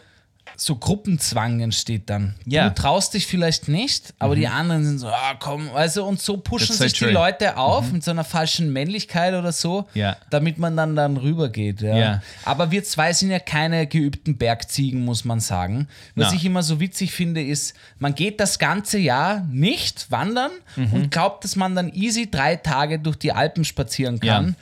[0.56, 2.36] so Gruppenzwang entsteht dann.
[2.46, 2.68] Ja.
[2.68, 6.36] Du traust dich vielleicht nicht, aber die anderen sind so, ah komm, also und so
[6.36, 7.08] pushen That's so sich true.
[7.08, 10.16] die Leute auf mit so einer falschen Männlichkeit oder so, Ja.
[10.30, 11.80] damit man dann dann rübergeht.
[11.80, 11.96] Ja.
[11.96, 12.22] Ja.
[12.44, 15.88] Aber wir zwei sind ja keine geübten Bergziegen, muss man sagen.
[16.14, 16.36] Was Na.
[16.36, 20.92] ich immer so witzig finde, ist, man geht das ganze Jahr nicht wandern Mhm.
[20.92, 24.46] und glaubt, dass man dann easy drei Tage durch die Alpen spazieren kann.
[24.48, 24.54] Ja.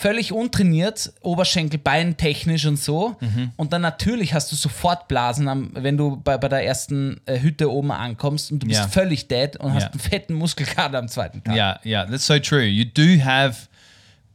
[0.00, 3.16] Völlig untrainiert, Oberschenkel, Bein technisch und so.
[3.20, 3.50] Mhm.
[3.56, 7.40] Und dann natürlich hast du sofort Blasen, am, wenn du bei, bei der ersten äh,
[7.40, 8.86] Hütte oben ankommst und du bist Ja.
[8.86, 9.90] völlig dead und hast Ja.
[9.90, 11.56] einen fetten Muskelkater am zweiten Tag.
[11.56, 12.62] Yeah, yeah, that's so true.
[12.64, 13.66] You do have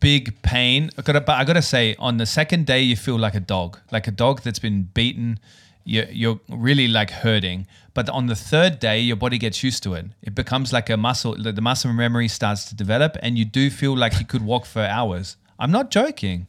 [0.01, 0.91] big pain.
[0.97, 3.80] I gotta, but I gotta say, on the second day, you feel like a dog,
[3.89, 5.39] like a dog that's been beaten.
[5.86, 7.68] You're, you're really like hurting.
[7.93, 10.07] But on the third day, your body gets used to it.
[10.22, 11.36] It becomes like a muscle.
[11.41, 14.82] The muscle memory starts to develop, and you do feel like you could walk for
[14.86, 15.38] hours.
[15.64, 16.47] I'm not joking.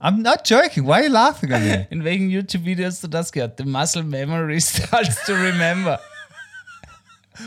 [0.00, 0.84] I'm not joking.
[0.84, 1.88] Why are you laughing at me?
[1.90, 3.56] In welchem YouTube-Video hast du das gehört?
[3.56, 5.98] The muscle memory starts to remember.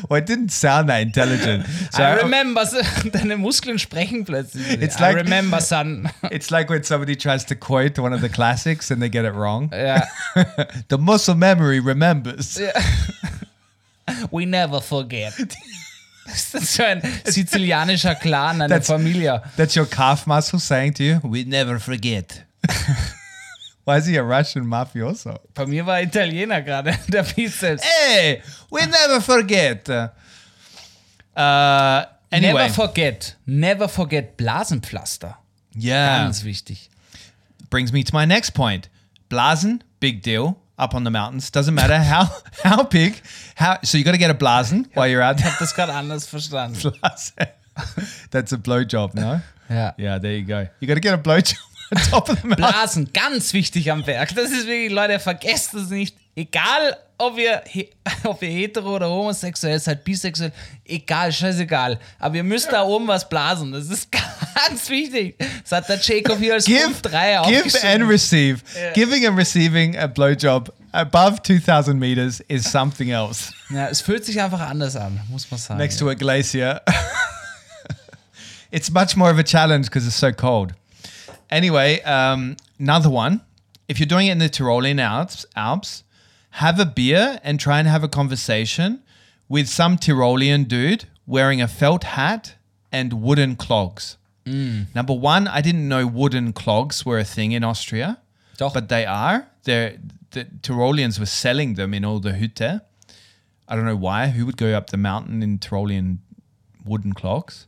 [0.09, 1.65] Well, it didn't sound that intelligent.
[1.93, 2.65] So I remember,
[3.11, 4.83] deine Muskeln sprechen plötzlich.
[4.83, 6.11] It's like, I remember, son.
[6.29, 9.31] It's like when somebody tries to quote one of the classics and they get it
[9.31, 9.69] wrong.
[9.71, 10.07] Yeah.
[10.89, 12.59] the muscle memory remembers.
[12.59, 12.83] Yeah.
[14.29, 15.39] We never forget.
[16.31, 19.41] Das ist so ein sizilianischer Clan, eine That's- Familie.
[19.57, 22.45] That's your calf muscle saying to you, we never forget.
[23.85, 25.39] Why is he a Russian mafioso?
[25.55, 27.81] Bei mir war Italiener gerade, der Bizeps.
[27.83, 29.89] Hey, we never forget.
[29.89, 30.09] Uh,
[32.31, 33.35] anyway, Never forget.
[33.45, 35.37] Never forget Blasenpflaster.
[35.75, 36.89] yeah, Ganz wichtig.
[37.69, 38.89] brings me to my next point.
[39.29, 40.55] Blasen, big deal.
[40.79, 42.29] Up on the mountains, doesn't matter how
[42.63, 43.21] how big.
[43.55, 45.93] How so you got to get a blasen while you're out Ich habe das gerade
[45.93, 46.79] anders verstanden.
[46.79, 47.47] Blasen.
[48.31, 49.41] That's a blowjob, no?
[49.69, 49.93] Ja.
[49.97, 50.67] Yeah, there you go.
[50.79, 51.57] You got to get a blowjob
[51.95, 52.65] on top of the mountain.
[52.65, 54.33] Blasen, ganz wichtig am Berg.
[54.35, 56.15] Das ist wirklich, Leute, vergesst es nicht.
[56.35, 57.89] Egal, ob he-
[58.23, 60.51] ob ihr hetero oder homosexuell seid, bisexuell,
[60.85, 61.99] egal, scheißegal.
[62.17, 63.71] Aber ihr müsst da oben was blasen.
[63.71, 64.09] Das ist
[64.67, 65.35] ganz wichtig.
[65.63, 68.61] Das hat der Jacob hier als give, 3 give and receive.
[68.93, 73.53] Giving and receiving a blowjob above 2,000 meters is something else.
[73.69, 75.77] Ja, es fühlt sich einfach anders an, muss man sagen.
[75.77, 76.81] Next to a glacier.
[78.71, 80.73] it's much more of a challenge because it's so cold.
[81.51, 83.41] Anyway, um, another one.
[83.87, 86.03] If you're doing it in the Tyrolean Alps, Alps,
[86.51, 89.03] have a beer and try and have a conversation
[89.47, 92.55] with some Tyrolean dude wearing a felt hat
[92.91, 94.17] and wooden clogs.
[94.45, 94.93] Mm.
[94.95, 98.19] Number one, I didn't know wooden clogs were a thing in Austria.
[98.57, 98.73] Doch.
[98.73, 99.47] But they are.
[99.63, 99.97] They're,
[100.31, 102.81] the Tyroleans were selling them in all the Hütte.
[103.67, 104.29] I don't know why.
[104.29, 106.17] Who would go up the mountain in Tyrolean
[106.83, 107.67] wooden clogs?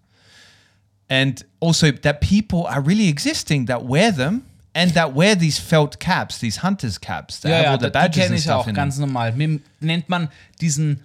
[1.10, 6.00] And also that people are really existing that wear them and that wear these felt
[6.00, 8.50] caps, these hunters caps that Ja, have ja, all the die badges kenne and ich
[8.52, 9.34] auch in ganz normal.
[9.80, 10.30] Nennt man
[10.62, 11.02] diesen,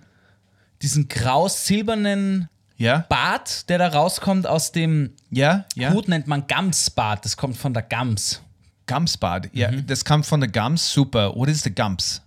[0.83, 2.49] diesen graus-silbernen
[2.79, 5.95] Yeah, Bart, der da rauskommt aus dem yeah, yeah.
[5.95, 7.25] Hut, nennt man Gamsbart.
[7.25, 8.43] Das kommt von der Gams.
[8.87, 9.49] Gumspad.
[9.55, 9.87] Yeah, Mhm.
[9.87, 10.93] this comes from the gums.
[10.93, 11.35] Super.
[11.35, 12.21] What is the gums?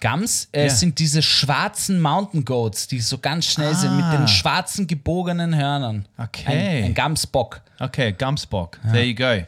[0.00, 0.70] Gams äh, Ja.
[0.70, 6.04] sind diese schwarzen Mountain Goats, die so ganz schnell sind, mit den schwarzen gebogenen Hörnern.
[6.18, 6.24] Ah.
[6.24, 6.78] Okay.
[6.80, 7.62] Ein, ein Gamsbock.
[7.80, 8.78] Okay, Gumsbock.
[8.92, 9.46] There you go.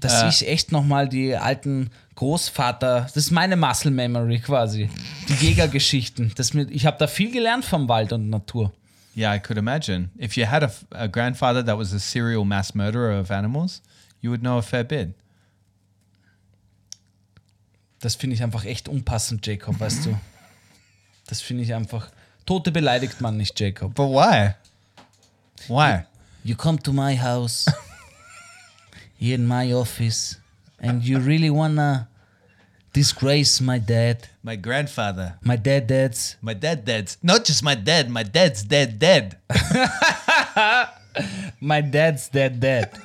[0.00, 4.88] Dass ich echt nochmal die alten Großvater, das ist meine Muscle Memory quasi.
[5.28, 6.32] Die Jägergeschichten.
[6.36, 8.72] Das mit, ich habe da viel gelernt vom Wald und Natur.
[9.16, 10.10] Yeah, I could imagine.
[10.18, 13.82] If you had a, a grandfather that was a serial mass murderer of animals,
[14.20, 15.14] you would know a fair bit.
[18.00, 20.18] Das finde ich einfach echt unpassend, Jacob, weißt du.
[21.26, 22.10] Das finde ich einfach.
[22.46, 23.94] Tote beleidigt man nicht, Jacob.
[23.94, 24.54] But why?
[25.68, 26.04] Why?
[26.42, 27.66] You come to my house,
[29.20, 30.36] here in my office,
[30.80, 32.08] and you really wanna
[32.94, 34.28] disgrace my dad.
[34.42, 35.36] My grandfather.
[35.42, 36.36] My dad dad's.
[36.40, 39.36] My dad dead's not just my dad, my dad's dead dead.
[41.60, 42.96] My dad's dead dad.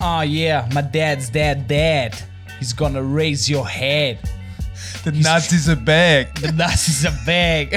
[0.00, 2.14] Oh yeah, my dad's dead dad.
[2.60, 4.18] He's gonna raise your head.
[5.04, 6.34] The Nazis are back.
[6.40, 7.72] The Nazis are back.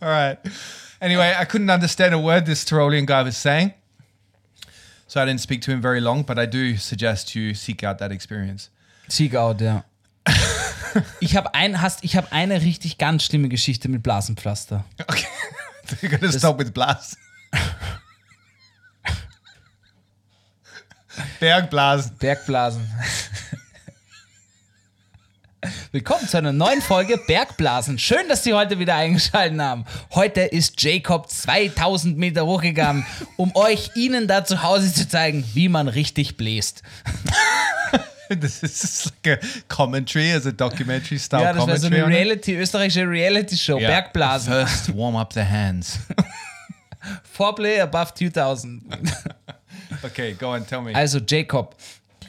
[0.00, 0.38] All right.
[1.00, 3.74] Anyway, I couldn't understand a word this Tyrolean guy was saying.
[5.08, 7.98] So I didn't speak to him very long, but I do suggest you seek out
[7.98, 8.70] that experience.
[9.08, 9.82] Seek out, ja.
[11.20, 14.82] Ich habe ein, hast, ich habe eine richtig ganz schlimme Geschichte mit Blasenpflaster.
[15.06, 15.26] Okay.
[16.00, 17.16] You're gonna stop with Blas.
[21.40, 22.16] Bergblasen.
[22.18, 22.88] Bergblasen.
[25.92, 27.98] Willkommen zu einer neuen Folge Bergblasen.
[27.98, 29.84] Schön, dass Sie heute wieder eingeschaltet haben.
[30.12, 33.06] Heute ist Jacob 2000 Meter hochgegangen,
[33.36, 36.82] um euch Ihnen da zu Hause zu zeigen, wie man richtig bläst.
[38.28, 42.06] This is like a commentary, as a documentary style Ja, das wäre so eine.
[42.06, 43.78] Reality, österreichische Reality-Show.
[43.78, 43.90] Yeah.
[43.90, 44.52] Bergblasen.
[44.52, 46.00] First, warm up the hands.
[47.32, 48.82] Foreplay above 2000.
[50.02, 50.92] okay, go on, tell me.
[50.92, 51.76] Also, Jacob,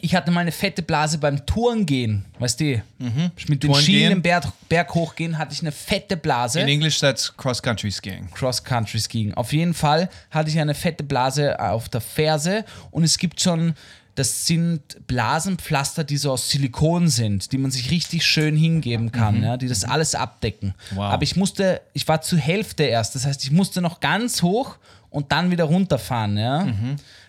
[0.01, 2.25] ich hatte mal eine fette Blase beim Tourengehen.
[2.39, 2.81] Weißt du?
[2.97, 3.75] Mit den Tourengehen?
[3.83, 6.59] Schienen im Berg, Berg hochgehen hatte ich eine fette Blase.
[6.59, 8.29] In English, that's cross country skiing.
[8.31, 9.33] Cross-Country Skiing.
[9.33, 13.73] Auf jeden Fall hatte ich eine fette Blase auf der Ferse und es gibt schon,
[14.15, 19.43] das sind Blasenpflaster, die so aus Silikon sind, die man sich richtig schön hingeben kann,
[19.43, 20.73] ja, die das alles abdecken.
[20.91, 21.11] Wow.
[21.11, 24.77] Aber ich musste, ich war zur Hälfte erst, das heißt, ich musste noch ganz hoch
[25.09, 26.67] und dann wieder runterfahren, ja.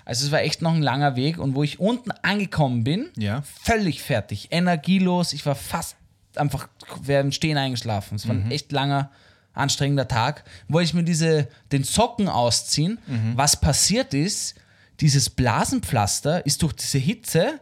[0.08, 3.42] Also es war echt noch ein langer Weg und wo ich unten angekommen bin, Ja.
[3.62, 5.96] völlig fertig, energielos, ich war fast
[6.34, 6.66] einfach
[7.02, 8.14] während Stehen eingeschlafen.
[8.16, 9.10] Es war ein echt langer,
[9.52, 10.44] anstrengender Tag.
[10.68, 12.98] Wollte ich mir diese, den Socken ausziehen.
[13.36, 14.54] Was passiert ist,
[15.00, 17.60] dieses Blasenpflaster ist durch diese Hitze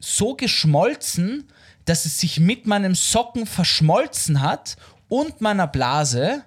[0.00, 1.44] so geschmolzen,
[1.84, 4.76] dass es sich mit meinem Socken verschmolzen hat
[5.08, 6.42] und meiner Blase.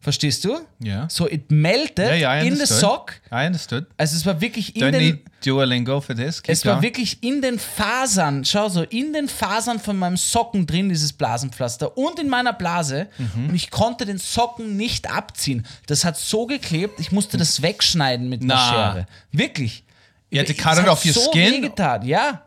[0.00, 0.60] Verstehst du?
[0.78, 1.08] Ja.
[1.10, 3.20] So, it melted yeah, I in the sock.
[3.32, 3.86] I understood.
[3.96, 5.00] Also es war wirklich in Don't den...
[5.02, 6.40] need Duolingo for this.
[6.40, 10.66] Keep Es war wirklich in den Fasern, schau so, in den Fasern von meinem Socken
[10.66, 13.08] drin, dieses Blasenpflaster und in meiner Blase.
[13.18, 13.48] Mhm.
[13.48, 15.66] Und ich konnte den Socken nicht abziehen.
[15.86, 18.70] Das hat so geklebt, ich musste das wegschneiden mit einer Na.
[18.70, 19.06] Schere.
[19.32, 19.84] Wirklich.
[20.30, 21.54] You had to Es cut it off your so skin?
[21.54, 22.06] wehgetan.
[22.06, 22.42] Ja,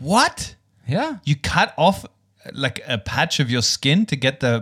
[0.00, 0.56] What?
[0.86, 1.20] ja.
[1.24, 2.08] You cut off
[2.50, 4.60] like a patch of your skin to get the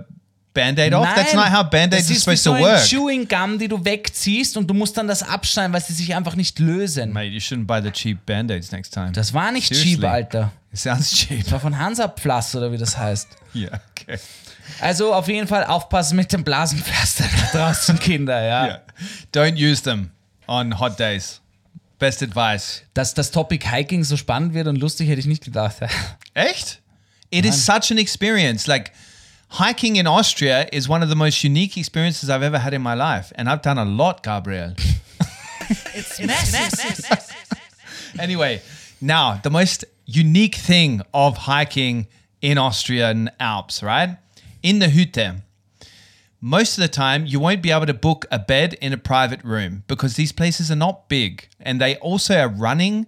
[0.56, 1.06] band-aid off?
[1.14, 2.84] That's Nein, not how band-aids das are ist wie supposed so to ein work.
[2.88, 6.34] Chewing Gum, die du wegziehst und du musst dann das abschneiden, weil sie sich einfach
[6.34, 7.12] nicht lösen.
[7.12, 9.12] Mate, you shouldn't buy the cheap band-aids next time.
[9.12, 9.96] Das war nicht Seriously.
[9.96, 10.52] cheap, Alter.
[10.72, 11.44] It sounds cheap.
[11.44, 13.28] Das war von Hansapflaster oder wie das heißt.
[13.54, 14.18] yeah, okay.
[14.80, 18.64] Also auf jeden Fall aufpassen mit dem Blasenpflaster da draußen, Kinder, ja.
[18.64, 18.82] Yeah.
[19.32, 20.10] Don't use them
[20.48, 21.40] on hot days.
[21.98, 22.82] Best advice.
[22.94, 25.76] Dass das Topic Hiking so spannend wird und lustig, hätte ich nicht gedacht.
[26.34, 26.80] Echt?
[27.30, 28.66] It is such an experience.
[28.66, 28.92] Like
[29.48, 32.94] hiking in Austria is one of the most unique experiences I've ever had in my
[32.94, 34.74] life, and I've done a lot, Gabriel.
[38.18, 38.62] anyway,
[39.00, 42.06] now the most unique thing of hiking
[42.40, 44.16] in Austrian Alps, right?
[44.62, 45.42] In the Hütte.
[46.40, 49.42] Most of the time, you won't be able to book a bed in a private
[49.42, 53.06] room because these places are not big, and they also are running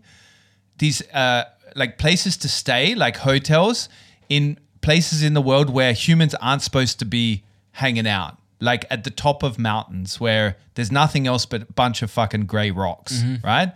[0.78, 1.44] these uh,
[1.76, 3.88] like places to stay, like hotels,
[4.28, 9.04] in places in the world where humans aren't supposed to be hanging out, like at
[9.04, 13.22] the top of mountains where there's nothing else but a bunch of fucking gray rocks,
[13.44, 13.72] right?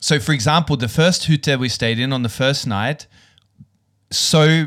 [0.00, 3.06] So, for example, the first Hütte we stayed in on the first night,
[4.10, 4.66] so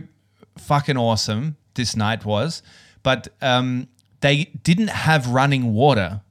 [0.57, 2.63] fucking awesome this night was,
[3.03, 3.87] but um,
[4.21, 6.21] they didn't have running water,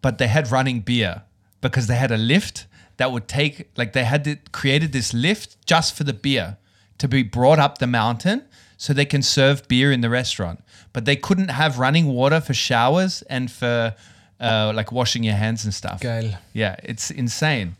[0.00, 1.22] but they had running beer
[1.60, 5.94] because they had a lift that would take, like, they had created this lift just
[5.94, 6.56] for the beer
[7.04, 8.40] to be brought up the mountain
[8.76, 10.58] so they can serve beer in the restaurant.
[10.92, 13.94] But they couldn't have running water for showers and for
[14.40, 16.00] uh, like washing your hands and stuff.
[16.00, 16.30] Geil.
[16.54, 17.76] Yeah, it's insane.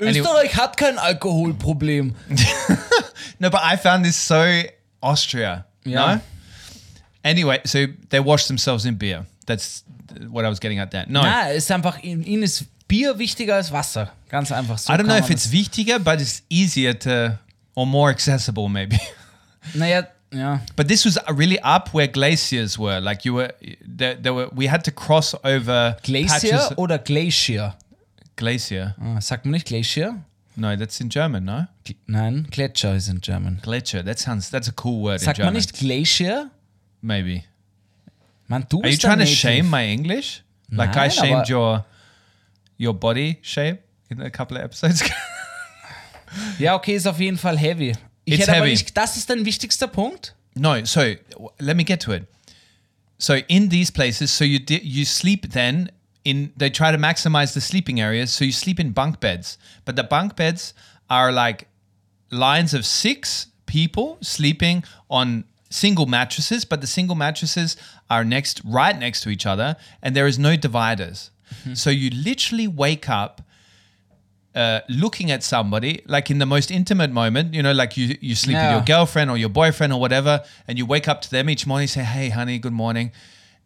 [0.00, 2.14] Anyway- Österreich hat kein Alkoholproblem.
[3.40, 4.62] No, but I found this so
[5.00, 5.64] Austria.
[5.84, 6.14] Yeah.
[6.16, 6.20] No?
[7.24, 9.26] Anyway, so they wash themselves in beer.
[9.46, 9.84] That's
[10.28, 11.04] what I was getting at there.
[11.08, 11.22] No.
[11.22, 14.08] Na, ist einfach, in- ihnen ist Bier wichtiger als Wasser.
[14.28, 14.92] Ganz einfach so.
[14.92, 17.38] I don't know if it's wichtiger, but it's easier to,
[17.78, 18.98] or more accessible maybe.
[19.74, 20.60] Naja, ja.
[20.76, 23.00] but this was really up where glaciers were.
[23.00, 23.52] Like you were,
[23.84, 27.74] there, there were, we had to cross over Glacier oder Glacier?
[28.36, 28.94] Glacier.
[29.00, 30.14] Ah, sagt man nicht Glacier?
[30.56, 31.66] No, that's in German, no?
[32.06, 33.60] Nein, Gletscher is in German.
[33.62, 34.02] Gletscher.
[34.02, 35.54] That sounds, that's a cool word Sagt in man German.
[35.54, 36.50] nicht Glacier?
[37.02, 37.44] Maybe.
[38.48, 39.36] Man, du Are you trying to Native.
[39.36, 40.42] shame my English?
[40.72, 41.84] Like I shamed your
[42.78, 45.14] your body shape in a couple of episodes ago.
[46.58, 47.94] Ja, okay, ist auf jeden Fall heavy.
[48.24, 48.70] Ich It's hätte aber heavy.
[48.72, 50.34] nicht, das ist dein wichtigster Punkt?
[50.54, 51.00] no, so
[51.58, 52.24] let me get to it.
[53.18, 55.90] So in these places, so you you sleep then
[56.24, 59.58] in they try to maximize the sleeping areas, so you sleep in bunk beds.
[59.84, 60.74] But the bunk beds
[61.08, 61.66] are like
[62.30, 67.76] lines of six people sleeping on single mattresses, but the single mattresses
[68.08, 71.30] are next right next to each other and there is no dividers.
[71.54, 71.74] Mm-hmm.
[71.74, 73.42] So you literally wake up
[74.54, 78.34] uh, looking at somebody like in the most intimate moment, you know, like you, you
[78.34, 81.48] sleep with your girlfriend or your boyfriend or whatever, and you wake up to them
[81.50, 83.12] each morning, say, Hey, honey, good morning.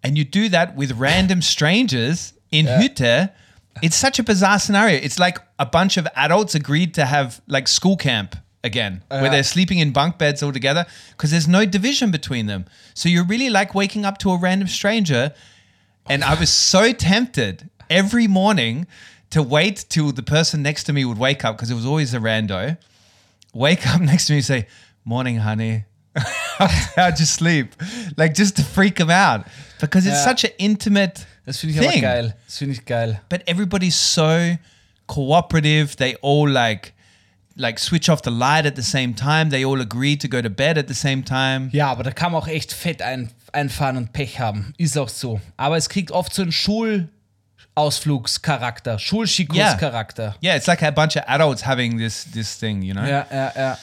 [0.02, 3.30] and you do that with random strangers in Hütte.
[3.82, 4.96] It's such a bizarre scenario.
[4.98, 9.42] It's like a bunch of adults agreed to have like school camp again, where they're
[9.42, 12.66] sleeping in bunk beds all together because there's no division between them.
[12.94, 15.32] So you're really like waking up to a random stranger.
[16.08, 18.86] And I was so tempted every morning
[19.32, 22.14] to wait till the person next to me would wake up because it was always
[22.14, 22.76] a rando.
[23.52, 24.66] Wake up next to me and say,
[25.04, 25.84] Morning, honey.
[26.96, 27.74] How'd you sleep?
[28.16, 29.46] Like just to freak them out
[29.80, 32.02] because it's such an intimate Das finde ich aber thing.
[32.02, 32.34] geil.
[32.46, 33.20] Das ich geil.
[33.28, 34.56] But everybody's so
[35.08, 35.96] cooperative.
[35.96, 36.92] They all like
[37.56, 39.50] like switch off the light at the same time.
[39.50, 41.70] They all agree to go to bed at the same time.
[41.72, 44.74] Ja, aber da kann man auch echt fett ein, einfahren und Pech haben.
[44.78, 45.40] Ist auch so.
[45.56, 46.52] Aber es kriegt oft so einen
[47.74, 50.34] Schulausflugscharakter, Schulschikus-Charakter.
[50.42, 53.04] Yeah, it's like a bunch of adults having this this thing, you know?
[53.04, 53.78] Ja, ja, ja.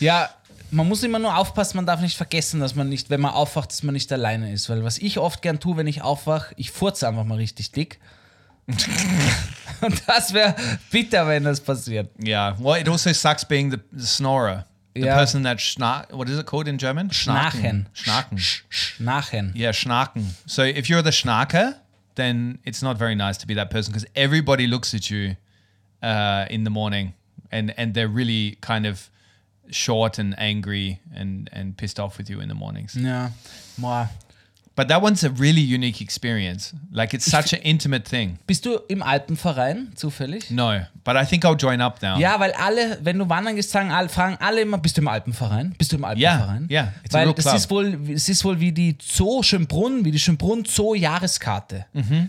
[0.00, 0.28] Ja,
[0.70, 3.70] man muss immer nur aufpassen, man darf nicht vergessen, dass man nicht, wenn man aufwacht,
[3.70, 4.68] dass man nicht alleine ist.
[4.68, 7.98] Weil was ich oft gern tue, wenn ich aufwache, ich furze einfach mal richtig dick.
[9.80, 10.54] Und das wäre
[10.90, 12.10] bitter, wenn das passiert.
[12.24, 12.56] Yeah.
[12.60, 14.66] Well, it also sucks being the, the snorer.
[14.94, 15.16] The Yeah.
[15.16, 17.10] person that schna what is it called in German?
[17.10, 17.86] Schnarchen.
[17.94, 18.38] Schnarchen.
[18.98, 19.54] Nachen.
[19.56, 20.36] Yeah, schnarken.
[20.46, 21.76] So if you're the schnarker,
[22.14, 25.36] then it's not very nice to be that person because everybody looks at you
[26.02, 27.14] uh, in the morning
[27.50, 29.10] and and they're really kind of
[29.70, 32.96] short and angry and and pissed off with you in the mornings.
[32.96, 33.30] Ja.
[33.78, 34.08] Boah.
[34.74, 36.74] But that one's a really unique experience.
[36.90, 38.38] Like it's such an intimate thing.
[38.46, 40.50] Bist du im Alpenverein zufällig?
[40.50, 42.18] No, but I think I'll join up now.
[42.18, 45.74] Ja, weil alle, wenn du wandern gehst, sagen, fragen alle immer, bist du im Alpenverein?
[45.76, 46.66] Bist du im Alpenverein?
[46.70, 47.54] ja, it's a Weil real club.
[47.54, 51.84] ist wohl, es ist wohl wie die Zoo Schönbrunn, wie die Schönbrunn Zoo Jahreskarte.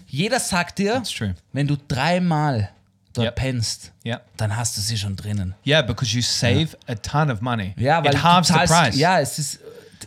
[0.08, 1.36] Jeder sagt dir, Mhm.
[1.54, 2.70] Wenn du dreimal
[3.14, 3.36] dort Yep.
[3.36, 4.22] pennst, Yeah.
[4.38, 5.54] dann hast du sie schon drinnen.
[5.66, 7.74] Yeah, because you save a ton of money.
[7.78, 8.96] Ja, weil it halves du the zahlst, price.
[8.98, 9.60] Ja, es ist,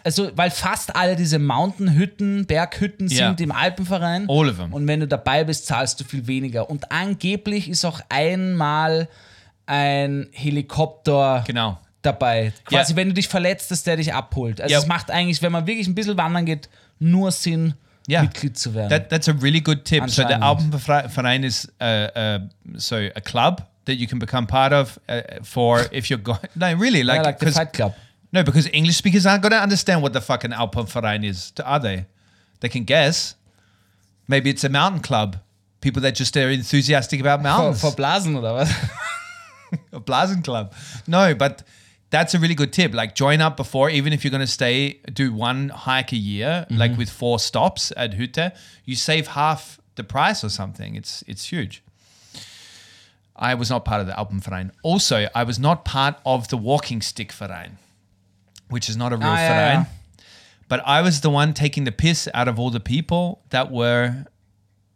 [0.05, 3.28] also, weil fast alle diese Mountainhütten, Berghütten Ja.
[3.28, 4.26] sind im Alpenverein.
[4.26, 4.72] Them.
[4.72, 6.68] Und wenn du dabei bist, zahlst du viel weniger.
[6.70, 9.09] Und angeblich ist auch einmal
[9.66, 11.78] ein Helikopter Genau.
[12.03, 12.53] dabei.
[12.64, 12.97] Quasi, Ja.
[12.97, 14.61] wenn du dich verletzt, dass der dich abholt.
[14.61, 14.78] Also Ja.
[14.78, 16.68] es macht eigentlich, wenn man wirklich ein bisschen wandern geht,
[16.99, 17.74] nur Sinn,
[18.09, 18.22] Yeah.
[18.22, 18.88] Mitglied zu werden.
[18.90, 20.09] That, that's a really good tip.
[20.09, 20.44] So Anscheinend.
[20.44, 22.38] Alpenverein is uh, uh,
[22.76, 26.38] so a club that you can become part of uh, for if you're going.
[26.55, 27.94] No, really, like, yeah, like the Fight Club.
[28.33, 32.07] No, because English speakers aren't going to understand what the fucking Alpenverein is, are they?
[32.61, 33.35] They can guess.
[34.29, 35.39] Maybe it's a mountain club.
[35.81, 37.81] People that just are enthusiastic about mountains.
[37.81, 38.70] vor Blasen oder was?
[39.93, 40.72] a Blasen Club.
[41.07, 41.62] No, but
[42.11, 42.95] that's a really good tip.
[42.95, 46.66] Like join up before, even if you're going to stay, do one hike a year,
[46.68, 46.79] mm-hmm.
[46.79, 50.95] like with four stops at Hütte, you save half the price or something.
[50.95, 51.83] It's it's huge.
[53.39, 54.70] I was not part of the Alpenverein.
[54.83, 57.77] Also, I was not part of the Walking Stick Verein,
[58.68, 59.84] which is not a real Ah, yeah, yeah.
[60.68, 64.24] But I was the one taking the piss out of all the people that were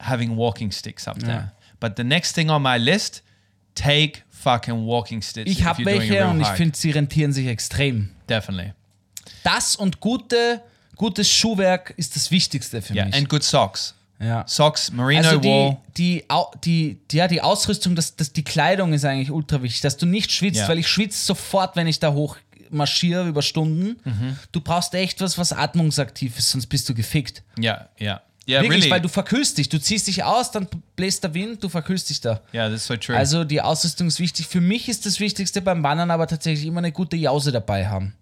[0.00, 1.52] having walking sticks up there.
[1.78, 3.22] But the next thing on my list,
[3.74, 5.50] take fucking walking sticks.
[5.50, 8.10] Ich habe welche und ich finde, sie rentieren sich extrem.
[8.28, 8.72] definitely.
[9.44, 10.60] Das und gute,
[10.96, 13.14] gutes Schuhwerk ist das Wichtigste für Yeah, mich.
[13.14, 13.94] and good socks.
[14.18, 14.44] ja.
[14.46, 15.76] Socks, merino Also die, wool.
[15.96, 16.24] die,
[16.64, 20.04] die, die, ja, die Ausrüstung, das, das, die Kleidung ist eigentlich ultra wichtig, dass du
[20.06, 20.68] nicht schwitzt, Ja.
[20.68, 22.36] weil ich schwitze sofort, wenn ich da hoch
[22.70, 23.96] marschiere über Stunden.
[24.04, 24.36] Mhm.
[24.52, 27.42] Du brauchst echt was, was atmungsaktiv ist, sonst bist du gefickt.
[27.58, 28.62] Yeah, yeah, yeah.
[28.62, 28.90] Wirklich, really.
[28.90, 29.68] weil du verkühlst dich.
[29.68, 30.66] Du ziehst dich aus, dann
[30.96, 32.40] bläst der Wind, du verkühlst dich da.
[32.52, 33.16] yeah, that's so true.
[33.16, 34.46] Also die Ausrüstung ist wichtig.
[34.48, 38.14] Für mich ist das Wichtigste beim Wandern aber tatsächlich immer eine gute Jause dabei haben.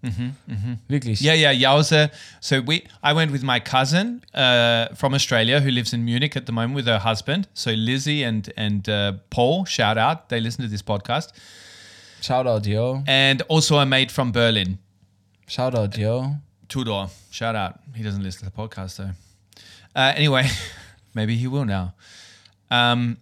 [0.87, 1.21] Wirklich.
[1.21, 2.09] Mhm, Yeah, yeah, Yowza.
[2.41, 6.43] So we, I went with my cousin uh, from Australia who lives in Munich at
[6.45, 7.47] the moment with her husband.
[7.53, 11.29] So Lizzie and and uh, Paul, shout out, they listen to this podcast,
[12.21, 13.03] Shoutout, yo.
[13.07, 14.79] and also a mate from Berlin,
[15.47, 16.35] Shout out, yo.
[16.67, 17.07] Tudor.
[17.31, 17.79] Shout out.
[17.95, 19.09] He doesn't listen to the podcast though.
[19.95, 20.47] Uh, anyway,
[21.15, 21.95] maybe he will now.
[22.69, 23.17] Um,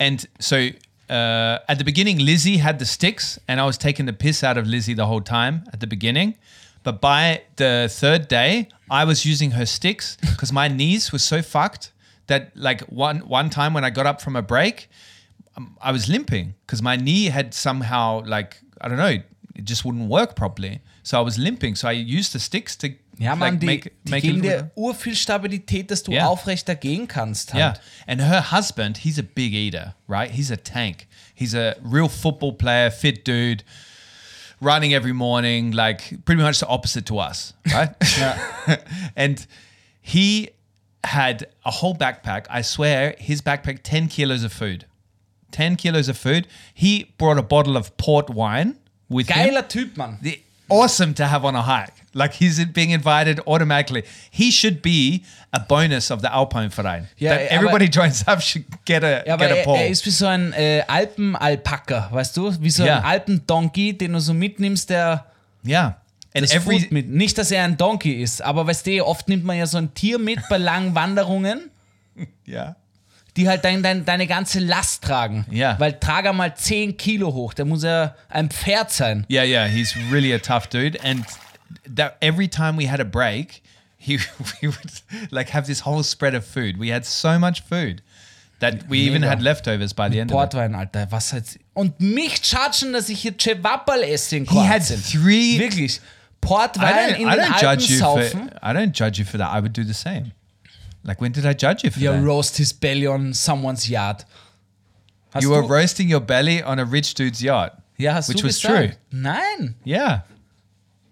[0.00, 0.68] and so
[1.08, 4.58] uh, at the beginning, Lizzie had the sticks, and I was taking the piss out
[4.58, 6.36] of Lizzie the whole time at the beginning.
[6.82, 11.42] But by the third day, I was using her sticks because my knees were so
[11.42, 11.92] fucked
[12.26, 14.88] that like one one time when I got up from a break,
[15.56, 19.18] um, I was limping because my knee had somehow like I don't know,
[19.54, 20.80] it just wouldn't work properly.
[21.02, 21.76] So I was limping.
[21.76, 24.70] So I used the sticks to Ja, like, die, make die make geben it dir
[24.76, 26.26] urviel Stabilität, dass du Ja.
[26.26, 27.54] aufrechter gehen kannst.
[27.54, 27.58] Halt.
[27.60, 27.74] Yeah.
[28.06, 30.30] And her husband, he's a big eater, right?
[30.30, 31.06] He's a tank.
[31.34, 33.64] He's a real football player, fit dude,
[34.60, 37.94] running every morning, like pretty much the opposite to us, right?
[39.16, 39.46] and
[40.02, 40.50] he
[41.04, 42.46] had a whole backpack.
[42.50, 44.84] I swear, his backpack, 10 kilos of food.
[45.52, 46.46] 10 kilos of food.
[46.74, 48.74] He brought a bottle of port wine
[49.08, 49.36] with him.
[49.46, 50.18] Geiler Typ, Mann.
[50.22, 51.92] The- awesome to have on a hike.
[52.12, 54.02] Like he's being invited automatically.
[54.30, 55.22] He should be
[55.52, 57.08] a bonus of the Alpine Verein.
[57.18, 59.78] Ja, that aber- everybody joins up should get a Ja, aber get a er, pole.
[59.78, 62.52] er ist wie so ein äh, Alpen-Alpaka, weißt du?
[62.62, 62.98] Wie so Ja.
[62.98, 65.26] ein Alpen-Donkey, den du so mitnimmst, der
[65.66, 65.96] yeah,
[66.34, 67.08] and every mit.
[67.08, 69.92] Nicht, dass er ein Donkey ist, aber weißt du, oft nimmt man ja so ein
[69.94, 71.70] Tier mit bei langen Wanderungen,
[72.48, 72.76] yeah.
[73.36, 75.44] Die halt dein, dein, deine ganze Last tragen.
[75.50, 75.78] Ja.
[75.78, 79.26] Weil trag er mal 10 Kilo hoch, der muss ja ein Pferd sein.
[79.30, 80.98] Yeah, yeah, he's really a tough dude.
[81.04, 81.24] And
[81.94, 83.62] that every time we had a break,
[83.98, 84.18] he
[84.62, 86.78] we would like have this whole spread of food.
[86.78, 88.02] We had so much food
[88.60, 89.30] that we even Mega.
[89.30, 90.50] had leftovers by the end of it.
[90.50, 91.58] Portwein, Alter, was halt.
[91.74, 95.02] Und mich chargen, dass ich hier Cevapal esse in He had Kroatien.
[95.02, 95.58] three.
[95.58, 95.98] Wirklich.
[95.98, 98.48] I Portwein in I den don't Alpen judge you saufen.
[98.50, 98.56] for.
[98.62, 99.50] I don't judge you for that.
[99.52, 100.32] I would do the same.
[101.06, 102.24] Like when did I judge you for Ja, that?
[102.24, 104.24] roast his belly on someone's yard.
[105.32, 107.72] Hast you were roasting your belly on a rich dude's yacht.
[107.98, 108.76] ja, hast which du was gesagt?
[108.76, 108.92] true.
[109.10, 109.74] Nein.
[109.86, 110.22] Yeah.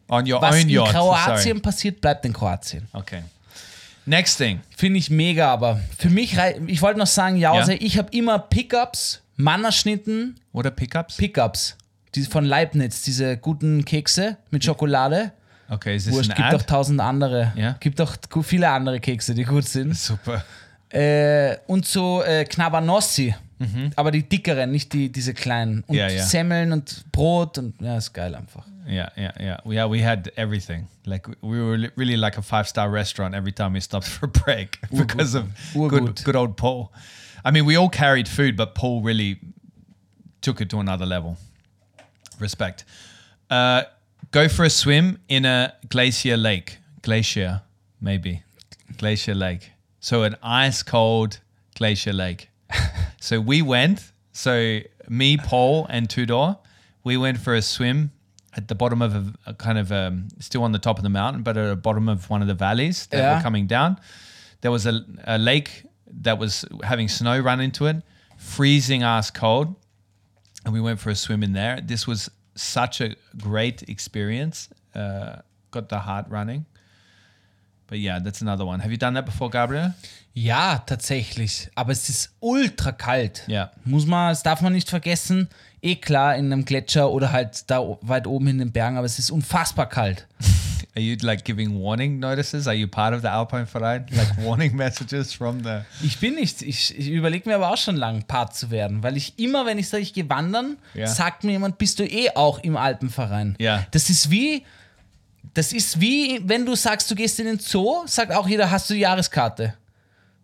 [0.09, 0.93] On your Was own in yacht.
[0.93, 1.61] Kroatien Sorry.
[1.61, 2.89] passiert, bleibt in Kroatien.
[2.93, 3.23] Okay.
[4.07, 4.61] Next thing.
[4.77, 6.37] Finde ich mega, aber für mich,
[6.67, 7.79] ich wollte noch sagen, Jause, Ja.
[7.81, 11.17] ich habe immer Pickups, Mannerschnitten, are pickups?
[11.17, 11.77] Pickups.
[12.15, 15.33] Die von Leibniz, diese guten Kekse mit Schokolade.
[15.71, 16.65] Okay, is this Wurscht, an gibt auch ad?
[16.67, 17.53] tausend andere.
[17.57, 17.77] Ja.
[17.81, 19.97] Gibt auch viele andere Kekse, die gut sind.
[19.97, 20.45] Super.
[20.91, 23.35] Äh, und so äh, Knabanossi.
[23.97, 25.85] Aber die dickeren, nicht die, diese kleinen.
[25.87, 25.99] Und Mhm.
[25.99, 26.23] Ja, ja.
[26.23, 28.67] Semmeln und Brot und ja, ist geil einfach.
[28.87, 29.63] Yeah, yeah, yeah.
[29.67, 30.87] Yeah, we had everything.
[31.07, 34.31] Like we were really like a five star restaurant every time we stopped for a
[34.45, 36.91] break because of good, good old Paul.
[37.43, 39.39] I mean, we all carried food, but Paul really
[40.43, 41.39] took it to another level.
[42.39, 42.85] Respect.
[43.49, 43.85] Uh,
[44.35, 46.79] go for a swim in a glacier lake.
[47.03, 47.63] Glacier,
[48.01, 48.43] maybe.
[48.99, 49.71] Glacier lake.
[50.01, 51.39] So an ice cold
[51.77, 52.51] glacier lake.
[53.21, 54.11] so we went.
[54.33, 56.57] So me, Paul, and Tudor,
[57.05, 58.11] we went for a swim
[58.57, 61.11] at the bottom of a, a kind of um, still on the top of the
[61.11, 63.37] mountain, but at the bottom of one of the valleys that Yeah.
[63.37, 63.99] were coming down.
[64.63, 65.85] There was a, a lake
[66.23, 68.03] that was having snow run into it,
[68.37, 69.77] freezing ass cold,
[70.65, 71.81] and we went for a swim in there.
[71.81, 74.69] This was such a great experience.
[74.95, 75.37] Uh,
[75.71, 76.67] got the heart running.
[77.87, 78.81] But yeah, that's another one.
[78.81, 79.95] Have you done that before, Gabriel?
[80.33, 81.71] Ja, tatsächlich.
[81.75, 83.45] Aber es ist ultra kalt.
[83.47, 83.71] Ja.
[83.85, 85.49] Muss man, das darf man nicht vergessen.
[85.83, 89.19] Eh klar, in einem Gletscher oder halt da weit oben in den Bergen, aber es
[89.19, 90.27] ist unfassbar kalt.
[90.97, 92.69] Are you like giving warning notices?
[92.69, 94.07] Are you part of the Alpine Verein?
[94.13, 95.81] Like warning messages from the.
[96.05, 99.17] Ich bin nicht, ich, ich überlege mir aber auch schon lang, Part zu werden, weil
[99.17, 101.09] ich immer, wenn ich sage, ich gehe wandern, Ja.
[101.09, 103.57] sagt mir jemand, bist du eh auch im Alpenverein.
[103.59, 103.85] Ja.
[103.91, 104.65] Das ist wie,
[105.53, 108.89] das ist wie, wenn du sagst, du gehst in den Zoo, sagt auch jeder, hast
[108.89, 109.75] du die Jahreskarte.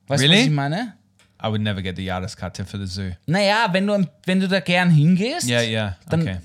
[0.08, 0.40] Weißt du, Really?
[0.40, 0.94] was ich meine?
[1.42, 3.12] I would never get the Jahreskarte for the zoo.
[3.26, 5.96] Naja, wenn du, wenn du da gern hingehst, Yeah, yeah.
[6.08, 6.36] Dann- okay.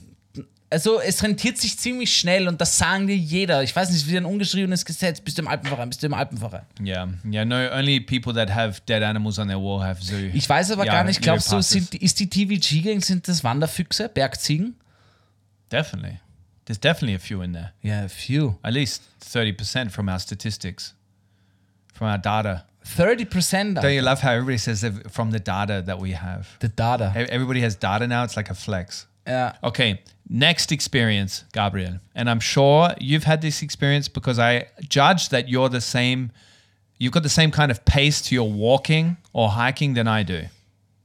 [0.76, 3.63] Also es rentiert sich ziemlich schnell und das sagen dir jeder.
[3.63, 6.63] Ich weiß nicht, wie ein ungeschriebenes Gesetz, bist du im Alpenverein, bist du im Alpenverein.
[6.82, 7.45] Yeah, yeah.
[7.45, 10.30] No, only people that have dead animals on their wall have zoo.
[10.34, 14.09] Ich weiß aber Ja, gar nicht, glaubst du, sind, ist die TVG-Gang, sind das Wanderfüchse,
[14.09, 14.76] Bergziegen?
[15.71, 16.19] Definitely.
[16.65, 17.71] There's definitely a few in there.
[17.82, 18.57] Ja, few.
[18.61, 20.93] At least 30% from our statistics,
[21.93, 22.65] from our data.
[22.86, 26.47] 30% Don't you love how everybody says from the data that we have?
[26.59, 27.13] the data.
[27.15, 28.26] Everybody has data now.
[28.26, 29.07] It's like a flex.
[29.28, 29.55] Ja.
[29.61, 29.99] Okay,
[30.30, 31.99] next experience, Gabriel.
[32.13, 36.32] And I'm sure you've had this experience because I judge that you're the same,
[36.97, 40.45] you've got the same kind of pace to your walking or hiking than I do,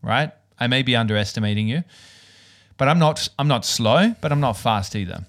[0.03, 0.33] right?
[0.59, 1.85] I may be underestimating you,
[2.77, 5.27] but I'm not I'm not slow, but I'm not fast either.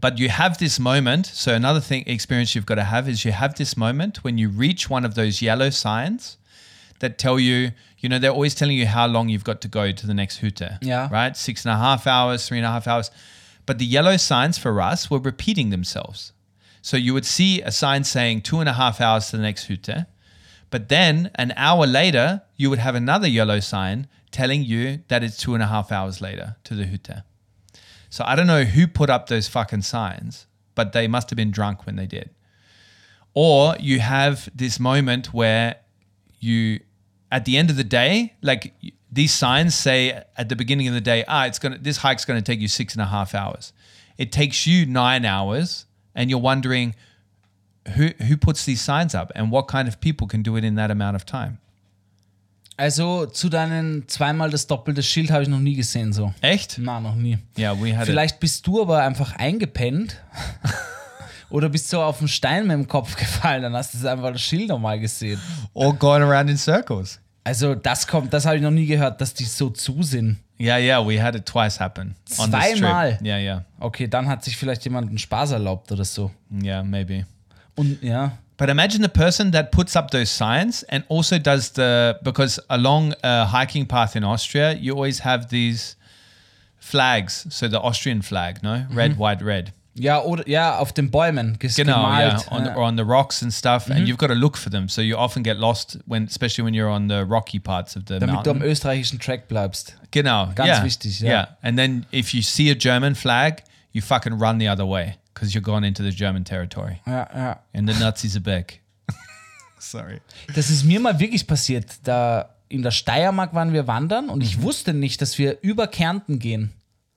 [0.00, 1.26] But you have this moment.
[1.26, 4.48] So another thing experience you've got to have is you have this moment when you
[4.48, 6.36] reach one of those yellow signs
[7.02, 9.92] that tell you, you know, they're always telling you how long you've got to go
[9.92, 10.62] to the next hute.
[10.80, 11.08] Yeah.
[11.12, 11.36] Right?
[11.36, 13.10] Six and a half hours, three and a half hours.
[13.66, 16.32] But the yellow signs for us were repeating themselves.
[16.80, 19.66] So you would see a sign saying two and a half hours to the next
[19.66, 19.88] hute.
[20.70, 25.36] But then an hour later, you would have another yellow sign telling you that it's
[25.36, 27.22] two and a half hours later to the hute.
[28.10, 31.50] So I don't know who put up those fucking signs, but they must have been
[31.50, 32.30] drunk when they did.
[33.34, 35.76] Or you have this moment where
[36.40, 36.80] you,
[37.32, 38.74] at the end of the day, like
[39.10, 42.42] these signs say at the beginning of the day, ah, it's gonna this hike's gonna
[42.42, 43.72] take you six and a half hours.
[44.18, 46.94] It takes you nine hours, and you're wondering
[47.96, 50.74] who who puts these signs up and what kind of people can do it in
[50.76, 51.58] that amount of time.
[52.78, 56.32] Also zu deinen zweimal das doppelte Schild habe ich noch nie gesehen so.
[56.42, 56.78] Echt?
[56.78, 57.38] Na, noch nie.
[57.56, 58.06] Yeah, we had it.
[58.08, 60.16] Vielleicht bist du aber einfach eingepennt
[61.52, 64.42] oder bist so auf den Stein mit dem Kopf gefallen, dann hast du einfach das
[64.42, 65.40] Schild nochmal gesehen.
[65.74, 67.18] all going around in circles.
[67.44, 70.38] Also das kommt, das habe ich noch nie gehört, dass die so zu sind.
[70.60, 72.14] Yeah, yeah, we had it twice happen.
[72.24, 73.18] Zweimal?
[73.22, 76.30] Yeah, yeah, Okay, dann hat sich vielleicht jemand einen Spaß erlaubt oder so.
[76.62, 77.26] yeah, maybe.
[77.74, 82.14] Und ja, But imagine the person that puts up those signs and also does the
[82.22, 85.96] because along a hiking path in Austria, you always have these
[86.78, 87.44] flags.
[87.50, 89.72] So the Austrian flag, no, red, white, red.
[89.94, 92.50] Ja, oder ja, auf den Bäumen Genau, yeah, gemalt.
[92.50, 92.76] on, ja.
[92.76, 94.88] or on the rocks and stuff, and you've got to look for them.
[94.88, 98.18] So you often get lost when, especially when you're on the rocky parts of the
[98.18, 98.62] damit du am mountain.
[98.62, 99.96] österreichischen Track bleibst.
[100.10, 101.28] Genau, Ganz yeah, wichtig, ja.
[101.28, 101.48] yeah.
[101.62, 103.62] And then if you see a German flag,
[103.92, 107.60] you fucking run the other way because you're gone into the German territory, Ja, ja.
[107.74, 108.80] and the Nazis are back.
[109.78, 110.20] Sorry.
[110.54, 111.86] Das ist mir mal wirklich passiert.
[112.04, 114.44] Da in der Steiermark waren wir wandern und Mhm.
[114.44, 116.72] ich wusste nicht, dass wir über Kärnten gehen.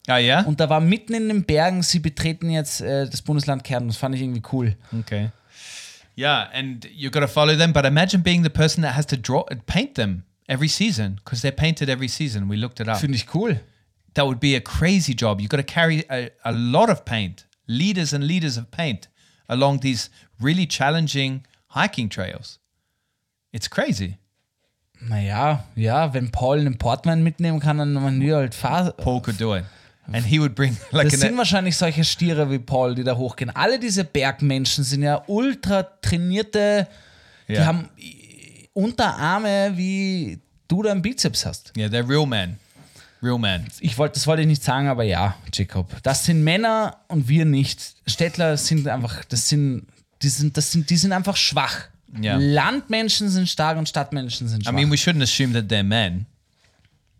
[0.07, 0.45] Oh yeah.
[0.45, 3.87] Und da war mitten in den Bergen, sie betreten jetzt äh, das Bundesland Kärnten.
[3.87, 4.75] Das fand ich irgendwie cool.
[4.99, 5.31] Okay.
[6.17, 7.73] Yeah, and you've got to follow them.
[7.73, 11.55] But imagine being the person that has to draw, paint them every season because they're
[11.55, 12.47] painted every season.
[12.47, 12.99] We looked it up.
[12.99, 13.59] Finde ich cool.
[14.13, 15.41] That would be a crazy job.
[15.41, 19.09] You've got to carry a, a lot of paint, liters and liters of paint
[19.49, 22.59] along these really challenging hiking trails.
[23.51, 24.17] It's crazy.
[25.01, 28.93] Naja, ja, wenn Paul einen Portman mitnehmen kann, dann man wir halt fahren.
[28.97, 29.65] Paul could do it.
[30.11, 33.49] And he would bring like Das sind wahrscheinlich solche Stiere wie Paul, die da hochgehen.
[33.55, 36.87] Alle diese Bergmenschen sind ja ultra trainierte,
[37.47, 37.65] die Ja.
[37.65, 37.89] haben
[38.73, 41.71] Unterarme, wie du da im Bizeps hast.
[41.77, 42.57] yeah, they're real men.
[43.23, 43.65] Real men.
[43.79, 45.89] Ich wollte, das wollte ich nicht sagen, aber ja, Jacob.
[46.03, 47.95] Das sind Männer und wir nicht.
[48.05, 49.87] Städtler sind einfach, das sind,
[50.21, 51.85] die sind, das sind, die sind einfach schwach.
[52.21, 52.37] Ja.
[52.37, 54.73] Landmenschen sind stark und Stadtmenschen sind I schwach.
[54.73, 56.25] mean, we shouldn't assume that they're men.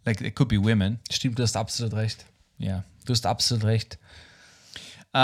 [0.05, 0.99] Like, it could be women.
[1.09, 2.25] Stimmt, du hast absolut recht.
[2.59, 2.83] Yeah.
[3.05, 3.97] Du hast absolut recht.
[5.13, 5.19] Um,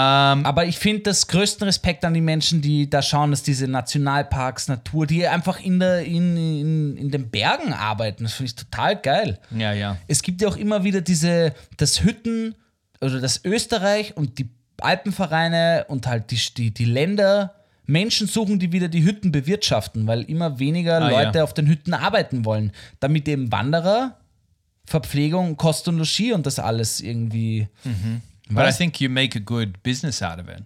[0.46, 4.68] Aber ich finde das größten Respekt an die Menschen, die da schauen, dass diese Nationalparks,
[4.68, 8.24] Natur, die einfach in, der, in, in, in den Bergen arbeiten.
[8.24, 9.38] Das finde ich total geil.
[9.54, 9.98] yeah, yeah.
[10.08, 12.54] Es gibt ja auch immer wieder diese, das Hütten
[13.02, 14.48] oder das Österreich und die
[14.80, 17.54] Alpenvereine und halt die, die, die Länder
[17.84, 21.44] Menschen suchen, die wieder die Hütten bewirtschaften, weil immer weniger Ah, Leute ja.
[21.44, 22.72] auf den Hütten arbeiten wollen.
[23.00, 24.16] Damit eben Wanderer,
[24.84, 27.68] Verpflegung, Kost und Logis und das alles irgendwie.
[28.50, 30.62] But I think you make a good business out of it,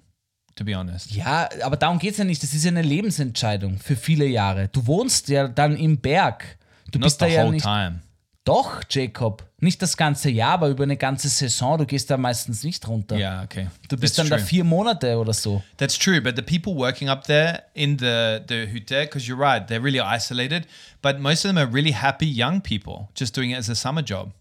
[0.56, 1.10] to be honest.
[1.12, 2.42] Ja, aber darum geht es ja nicht.
[2.42, 4.68] Das ist ja eine Lebensentscheidung für viele Jahre.
[4.68, 6.58] Du wohnst ja dann im Berg.
[6.90, 7.62] Du Not bist da the ja nicht.
[7.64, 8.00] time.
[8.46, 9.42] Doch, Jacob.
[9.58, 11.76] Nicht das ganze Jahr, aber über eine ganze Saison.
[11.78, 13.16] Du gehst da meistens nicht runter.
[13.16, 13.66] Yeah, okay.
[13.88, 14.46] Du bist That's dann da true.
[14.46, 15.62] vier Monate oder so.
[15.78, 19.66] That's true, but the people working up there in the the Hütte, because you're right,
[19.66, 20.66] they're really isolated.
[21.02, 24.02] But most of them are really happy young people, just doing it as a summer
[24.02, 24.32] job.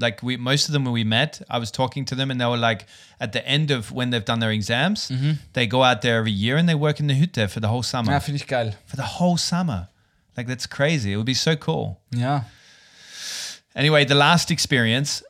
[0.00, 2.46] Like we, most of them when we met, I was talking to them, and they
[2.46, 2.86] were like,
[3.20, 5.32] at the end of when they've done their exams, Mm-hmm.
[5.52, 7.82] they go out there every year and they work in the Hütte for the whole
[7.84, 8.10] summer.
[8.10, 8.74] Ja, finde ich geil.
[8.86, 9.88] for the whole summer,
[10.36, 11.12] like that's crazy.
[11.12, 11.98] It would be so cool.
[12.12, 12.46] Ja.
[13.74, 15.22] Anyway, the last experience,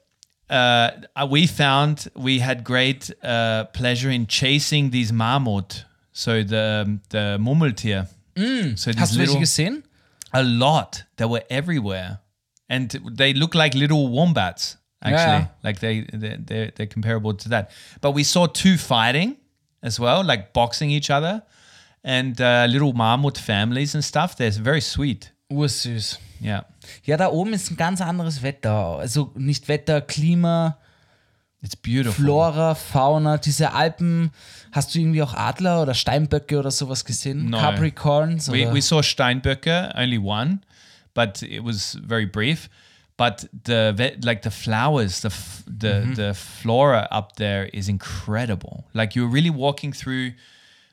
[0.50, 0.90] uh,
[1.30, 5.84] we found we had great uh, pleasure in chasing these marmot.
[6.12, 8.06] So the the Murmeltier.
[8.76, 9.82] So these Hast du welche gesehen?
[10.32, 11.04] a lot.
[11.16, 12.18] They were everywhere,
[12.68, 14.76] and they look like little wombats.
[15.04, 15.46] Actually, Yeah.
[15.64, 17.70] like they they they're, they're comparable to that.
[18.00, 19.36] But we saw two fighting
[19.82, 21.42] as well, like boxing each other,
[22.04, 24.36] and uh, little marmot families and stuff.
[24.36, 25.32] They're very sweet.
[25.50, 26.18] Ursüß.
[26.18, 28.98] Yeah, Ja, da oben ist ein ganz anderes Wetter.
[28.98, 30.78] Also nicht Wetter, Klima,
[31.62, 32.24] it's beautiful.
[32.24, 33.38] Flora, Fauna.
[33.38, 34.30] Diese Alpen.
[34.72, 37.50] Hast du irgendwie auch Adler oder Steinböcke oder sowas gesehen?
[37.50, 37.58] No.
[37.58, 38.50] Capricorns?
[38.50, 40.60] We, we saw Steinböcke, only one,
[41.14, 42.68] but it was very brief.
[43.18, 45.30] But the like the flowers, the
[45.66, 48.84] the the flora up there is incredible.
[48.94, 50.32] Like you're really walking through,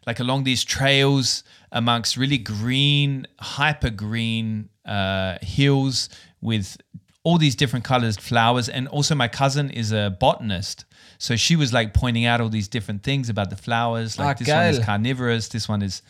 [0.07, 6.09] like along these trails amongst really green, hyper green uh, hills
[6.41, 6.77] with
[7.23, 8.69] all these different colors, flowers.
[8.69, 10.85] And also, my cousin is a botanist.
[11.17, 14.17] So she was like pointing out all these different things about the flowers.
[14.17, 16.01] Like Ah, this one is carnivorous, this one is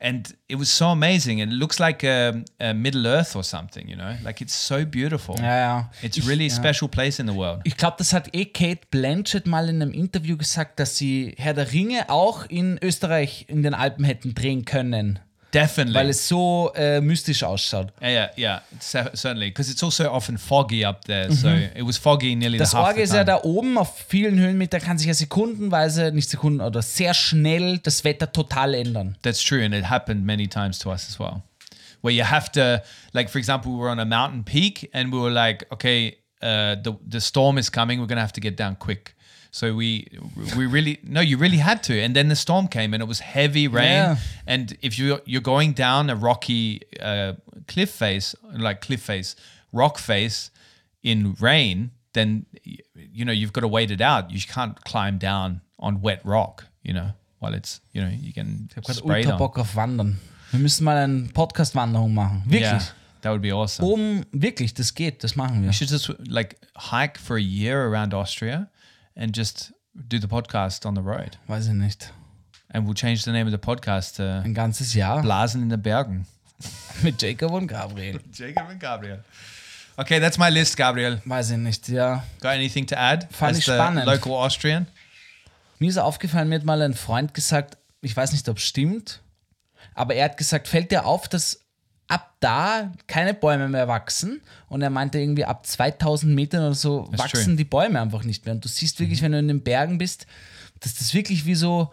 [0.00, 1.38] and it was so amazing.
[1.38, 4.14] It looks like a, a Middle Earth or something, you know.
[4.22, 5.36] Like it's so beautiful.
[5.38, 5.90] Ja, ja.
[6.02, 6.54] It's Ich- really a ja.
[6.54, 7.60] special place in the world.
[7.64, 11.54] Ich glaube, das hat eh Kate Blanchett mal in einem Interview gesagt, dass sie Herr
[11.54, 15.18] der Ringe auch in Österreich in den Alpen hätten drehen können,
[15.54, 15.94] Definitely.
[15.94, 17.92] weil es so äh, mystisch ausschaut.
[18.02, 18.62] yeah, yeah,
[18.92, 19.50] yeah, certainly.
[19.50, 21.32] Because it's also often foggy up there.
[21.32, 23.96] So it was foggy nearly Das the half Orge the ist ja da oben auf
[24.08, 29.16] vielen Höhenmetern, kann sich ja sekundenweise, nicht Sekunden, oder sehr schnell das Wetter total ändern.
[29.22, 31.42] That's true, and it happened many times to us as well.
[32.02, 32.82] Where you have to,
[33.12, 36.76] like, for example, we were on a mountain peak, and we were like, okay, uh,
[36.82, 37.98] the the storm is coming.
[38.00, 39.13] We're gonna have to get down quick.
[39.54, 40.08] So we
[40.56, 42.02] we really no, you really had to.
[42.02, 43.92] And then the storm came, and it was heavy rain.
[43.92, 44.16] Yeah.
[44.48, 47.34] And if you you're going down a rocky uh,
[47.68, 49.36] cliff face, like cliff face,
[49.72, 50.50] rock face,
[51.04, 52.46] in rain, then
[52.94, 54.32] you know you've got to wait it out.
[54.32, 58.68] You can't climb down on wet rock, you know, while it's you know you can
[58.76, 59.36] Ich habe ultra.
[59.36, 60.18] Bock auf Wandern.
[60.50, 62.42] Wir müssen mal eine Podcast-Wanderung machen.
[62.44, 62.62] Wirklich.
[62.62, 62.82] Yeah,
[63.20, 63.86] that would be awesome.
[63.86, 65.68] Oben, wirklich, das geht, das machen wir.
[65.68, 66.56] We should just like
[66.90, 68.68] hike for a year around Austria
[69.16, 71.38] and just do the podcast on the road.
[71.46, 72.12] Weiß ich nicht.
[72.68, 75.76] And we'll change the name of the podcast to Ein ganzes Jahr Blasen in the
[75.76, 76.26] Bergen.
[77.02, 78.20] mit Jacob und Gabriel.
[78.32, 79.24] Jacob and Gabriel.
[79.96, 81.20] Okay, that's my list, Gabriel.
[81.24, 82.24] Weiß ich nicht, ja.
[82.40, 83.28] Got anything to add?
[83.30, 84.06] Fand ich spannend.
[84.06, 84.86] local Austrian?
[85.78, 89.20] Mir ist aufgefallen, mir hat mal ein Freund gesagt, ich weiß nicht, ob es stimmt,
[89.94, 91.60] aber er hat gesagt, fällt dir auf, dass
[92.08, 97.08] ab da keine Bäume mehr wachsen und er meinte irgendwie ab 2000 Metern oder so
[97.10, 97.52] That's wachsen.
[97.52, 97.56] Mhm.
[97.56, 100.26] die Bäume einfach nicht mehr und du siehst wirklich, wenn du in den Bergen bist,
[100.80, 101.90] dass das wirklich wie so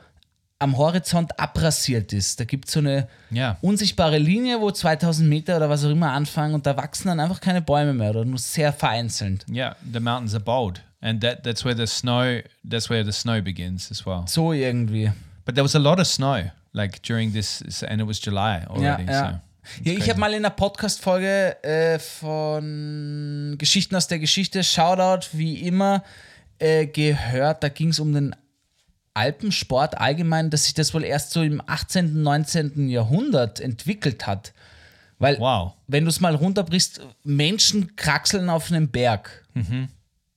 [0.60, 2.40] am Horizont abrasiert ist.
[2.40, 3.58] Da gibt es so eine Ja.
[3.62, 7.42] unsichtbare Linie, wo 2000 Meter oder was auch immer anfangen und da wachsen dann einfach
[7.42, 9.46] keine Bäume mehr oder nur sehr vereinzelt.
[9.50, 13.42] Yeah, the mountains are bold, and that that's where the snow that's where the snow
[13.42, 14.24] begins as well.
[14.28, 15.12] So irgendwie.
[15.46, 19.06] But there was a lot of snow like during this, and it was July already.
[19.06, 19.32] Ja, ja.
[19.32, 19.40] So
[19.84, 25.56] ja, ich habe mal in einer Podcast-Folge äh, von Geschichten aus der Geschichte, Shoutout, wie
[25.68, 26.04] immer,
[26.60, 27.64] äh, gehört.
[27.64, 28.36] Da ging es um den
[29.14, 32.90] Alpensport allgemein, dass sich das wohl erst so im 18., 19.
[32.90, 34.54] Jahrhundert entwickelt hat.
[35.20, 35.74] Weil, Wow.
[35.88, 39.46] wenn du es mal runterbrichst, Menschen kraxeln auf einem Berg.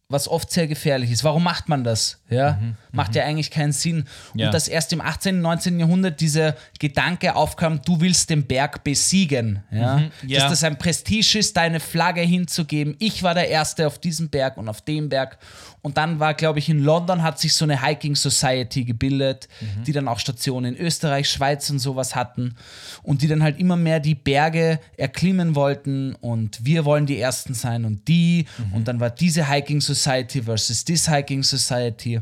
[0.09, 1.25] Was oft sehr gefährlich ist.
[1.25, 2.21] Warum macht man das?
[2.31, 2.59] Ja?
[2.93, 4.05] Macht ja eigentlich keinen Sinn.
[4.35, 4.47] Ja.
[4.47, 5.79] Und dass erst im 18., 19.
[5.79, 9.63] Jahrhundert dieser Gedanke aufkam, du willst den Berg besiegen.
[9.71, 10.03] Ja?
[10.27, 10.41] Ja.
[10.41, 12.97] Dass das ein Prestige ist, deine Flagge hinzugeben.
[12.99, 15.39] Ich war der Erste auf diesem Berg und auf dem Berg.
[15.83, 19.49] Und dann war, glaube ich, in London hat sich so eine Hiking Society gebildet,
[19.87, 22.57] die dann auch Stationen in Österreich, Schweiz und sowas hatten.
[23.03, 26.15] Und die dann halt immer mehr die Berge erklimmen wollten.
[26.15, 28.47] Und wir wollen die Ersten sein und die.
[28.73, 32.21] Und dann war diese Hiking Society versus this Hiking Society.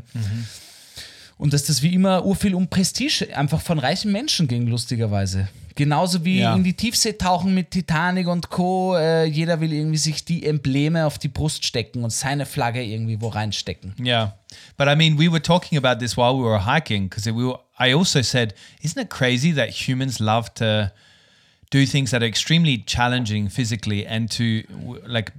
[1.37, 5.47] Und dass das wie immer urviel um Prestige einfach von reichen Menschen ging, lustigerweise.
[5.75, 6.53] Genauso wie Ja.
[6.55, 8.95] in die Tiefsee tauchen mit Titanic und Co.
[8.95, 13.19] Äh, jeder will irgendwie sich die Embleme auf die Brust stecken und seine Flagge irgendwie
[13.19, 13.95] wo reinstecken.
[13.99, 14.37] Yeah,
[14.77, 17.59] but I mean, we were talking about this while we were hiking because we were.
[17.79, 20.91] I also said, isn't it crazy that humans love to
[21.73, 24.63] do things that are extremely challenging physically and to
[25.07, 25.31] like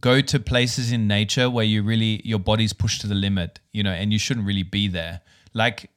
[0.00, 3.82] go to places in nature where you really your body's pushed to the limit, you
[3.82, 5.20] know, and you shouldn't really be there.
[5.52, 5.90] Like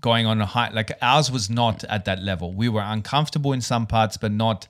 [0.00, 2.52] going on a hike, like ours was not at that level.
[2.52, 4.66] We were uncomfortable in some parts, but not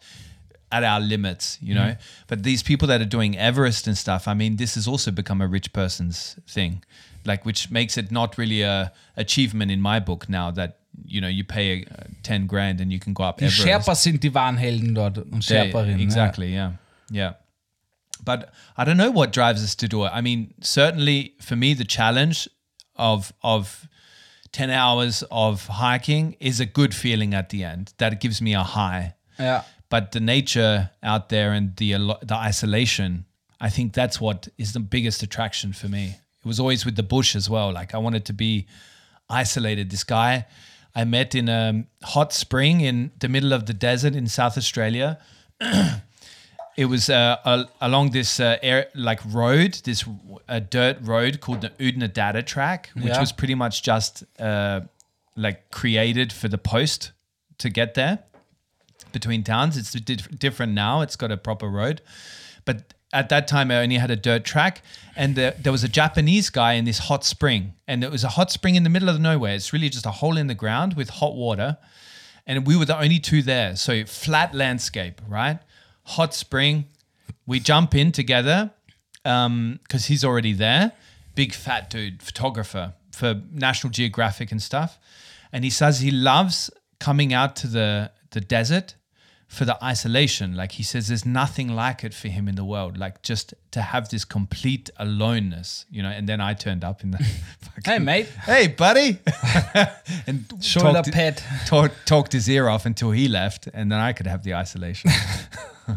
[0.71, 1.93] at our limits, you know.
[1.93, 2.27] Mm-hmm.
[2.27, 5.41] But these people that are doing Everest and stuff, I mean, this has also become
[5.41, 6.85] a rich person's thing,
[7.25, 11.29] like which makes it not really a achievement in my book now that you know
[11.29, 13.67] you pay uh, ten grand and you can go up Die Everest.
[13.67, 16.01] Sherpas sind die wahren Helden dort und Yeah, Sherperinnen.
[16.01, 16.53] exactly.
[16.53, 16.73] Yeah.
[17.11, 17.35] Yeah.
[18.25, 20.11] But I don't know what drives us to do it.
[20.13, 22.49] I mean, certainly for me, the challenge
[22.97, 23.87] of of
[24.53, 27.93] ten hours of hiking is a good feeling at the end.
[27.99, 29.15] That gives me a high.
[29.39, 29.63] Ja.
[29.89, 31.93] But the nature out there and the
[32.23, 33.25] the isolation,
[33.61, 36.17] I think that's what is the biggest attraction for me.
[36.45, 37.73] It was always with the bush as well.
[37.73, 38.67] Like I wanted to be
[39.29, 39.91] isolated.
[39.91, 40.47] This guy
[40.97, 45.19] I met in a hot spring in the middle of the desert in South Australia.
[46.77, 50.05] it was uh, a, along this uh, air, like road, this
[50.49, 53.21] uh, dirt road called the Udna Data track, which Yeah.
[53.21, 54.81] was pretty much just uh,
[55.37, 57.13] like created for the post
[57.59, 58.21] to get there
[59.13, 59.77] between towns.
[59.77, 61.03] It's di- different now.
[61.03, 62.01] It's got a proper road,
[62.65, 64.83] but at that time I only had a dirt track,
[65.17, 68.29] and the, there was a Japanese guy in this hot spring, and it was a
[68.29, 69.55] hot spring in the middle of nowhere.
[69.55, 71.79] It's really just a hole in the ground with hot water,
[72.47, 73.75] and we were the only two there.
[73.75, 75.59] So flat landscape, right?
[76.05, 76.85] Hot spring.
[77.47, 78.71] We jump in together
[79.25, 80.93] um, because he's already there.
[81.35, 84.99] Big fat dude, photographer for National Geographic and stuff.
[85.53, 86.71] And he says he loves
[87.01, 88.95] coming out to the, the desert
[89.47, 90.57] for the isolation.
[90.57, 92.99] Like he says, there's nothing like it for him in the world.
[92.99, 96.11] Like just to have this complete aloneness, you know.
[96.11, 97.19] And then I turned up in the
[97.85, 98.27] Hey, mate.
[98.45, 99.19] hey, buddy,
[100.27, 101.43] and Shoulder talked, pad.
[101.67, 105.11] talk, talked his ear off until he left, and then I could have the isolation.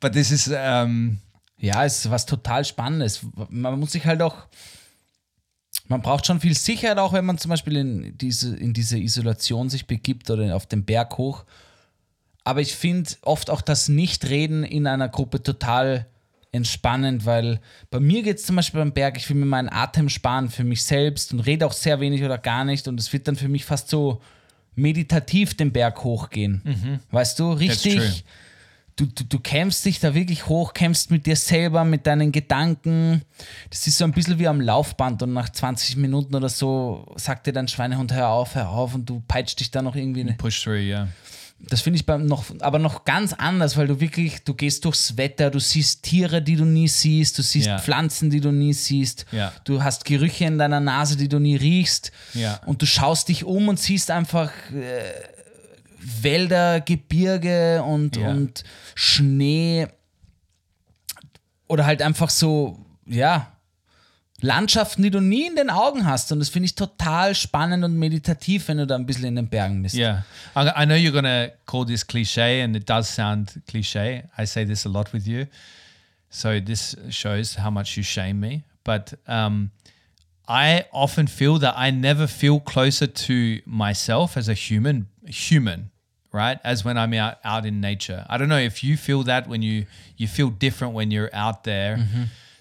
[0.00, 1.18] but this is um,
[1.62, 3.20] Ja, es ist was total Spannendes.
[3.50, 4.34] Man muss sich halt auch,
[5.90, 9.68] man braucht schon viel Sicherheit, auch wenn man zum Beispiel in diese, in diese Isolation
[9.68, 11.44] sich begibt oder auf den Berg hoch.
[12.44, 16.06] Aber ich finde oft auch das Nichtreden in einer Gruppe total
[16.52, 17.60] entspannend, weil
[17.90, 20.62] bei mir geht es zum Beispiel beim Berg, ich will mir meinen Atem sparen für
[20.62, 23.48] mich selbst und rede auch sehr wenig oder gar nicht und es wird dann für
[23.48, 24.20] mich fast so
[24.76, 26.62] meditativ den Berg hochgehen.
[27.10, 28.24] Weißt du, richtig
[29.00, 33.22] du, du, du kämpfst dich da wirklich hoch, kämpfst mit dir selber, mit deinen Gedanken.
[33.70, 37.46] Das ist so ein bisschen wie am Laufband und nach 20 Minuten oder so sagt
[37.46, 40.24] dir dein Schweinehund, hör auf, hör auf und du peitscht dich da noch irgendwie.
[40.34, 41.08] Push through, yeah.
[41.68, 45.18] Das finde ich beim noch, aber noch ganz anders, weil du wirklich, du gehst durchs
[45.18, 47.78] Wetter, du siehst Tiere, die du nie siehst, du siehst Ja.
[47.78, 49.52] Pflanzen, die du nie siehst, Ja.
[49.64, 52.60] du hast Gerüche in deiner Nase, die du nie riechst Ja.
[52.64, 55.12] und du schaust dich um und siehst einfach äh,
[56.22, 58.30] Wälder, Gebirge und, Ja.
[58.30, 58.64] und
[58.94, 59.86] Schnee
[61.68, 63.52] oder halt einfach so, ja,
[64.42, 67.98] Landschaften, die du nie in den Augen hast und das finde ich total spannend und
[67.98, 69.94] meditativ, wenn du da ein bisschen in den Bergen bist.
[69.94, 70.24] Yeah.
[70.56, 74.24] I, I know you're going to call this cliche, and it does sound cliche.
[74.38, 75.44] I say this a lot with you.
[76.30, 78.62] So this shows how much you shame me.
[78.82, 79.72] But um,
[80.48, 85.89] I often feel that I never feel closer to myself as a human, human,
[86.32, 86.58] right?
[86.64, 88.24] As when I'm out, out in nature.
[88.28, 89.86] I don't know if you feel that when you,
[90.16, 91.98] you feel different when you're out there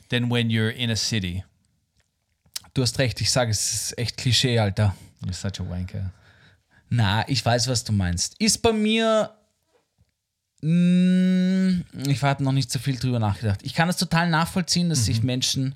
[0.09, 1.43] than when you're in a city.
[2.73, 4.95] Du hast recht, ich sage, es ist echt Klischee, Alter.
[5.25, 6.11] You're such a wanker.
[6.89, 8.35] Na, ich weiß, was du meinst.
[8.39, 9.31] Ist bei mir.
[10.61, 13.61] Mh, ich habe noch nicht so viel drüber nachgedacht.
[13.63, 15.75] Ich kann es total nachvollziehen, dass sich Menschen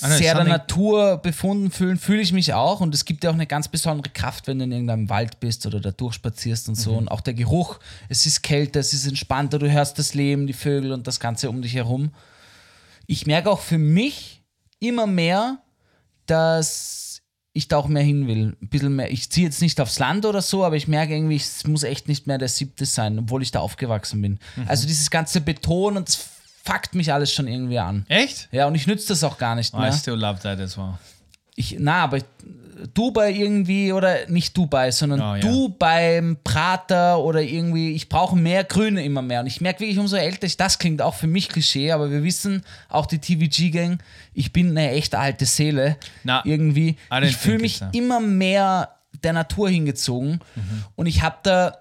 [0.00, 1.98] sehr der Natur befunden fühlen.
[1.98, 2.80] Fühle ich mich auch.
[2.80, 5.66] Und es gibt ja auch eine ganz besondere Kraft, wenn du in irgendeinem Wald bist
[5.66, 6.94] oder da durchspazierst und so.
[6.94, 7.78] Und auch der Geruch.
[8.08, 9.58] Es ist kälter, es ist entspannter.
[9.58, 12.10] Du hörst das Leben, die Vögel und das Ganze um dich herum.
[13.06, 14.42] Ich merke auch für mich
[14.78, 15.58] immer mehr,
[16.26, 17.22] dass
[17.52, 18.56] ich da auch mehr hin will.
[18.62, 19.10] Ein bisschen mehr.
[19.10, 22.08] Ich ziehe jetzt nicht aufs Land oder so, aber ich merke irgendwie, es muss echt
[22.08, 24.38] nicht mehr der siebte sein, obwohl ich da aufgewachsen bin.
[24.66, 26.20] Also dieses ganze Beton und das
[26.64, 28.04] fuckt mich alles schon irgendwie an.
[28.08, 28.48] Echt?
[28.52, 29.92] Ja, und ich nütze das auch gar nicht I mehr.
[29.92, 30.94] still love that as well.
[31.56, 32.18] Ich, na, aber
[32.94, 35.40] Dubai irgendwie oder nicht Dubai, sondern Oh, ja.
[35.40, 39.40] du beim Prater oder irgendwie, ich brauche mehr Grüne immer mehr.
[39.40, 42.22] Und ich merke wirklich, umso älter ich, das klingt auch für mich Klischee, aber wir
[42.22, 43.98] wissen, auch die TVG-Gang,
[44.32, 45.96] ich bin eine echt alte Seele.
[46.24, 46.96] Na, irgendwie.
[47.12, 47.94] I Ich fühle mich that.
[47.94, 50.40] immer mehr der Natur hingezogen.
[50.96, 51.76] Und ich habe da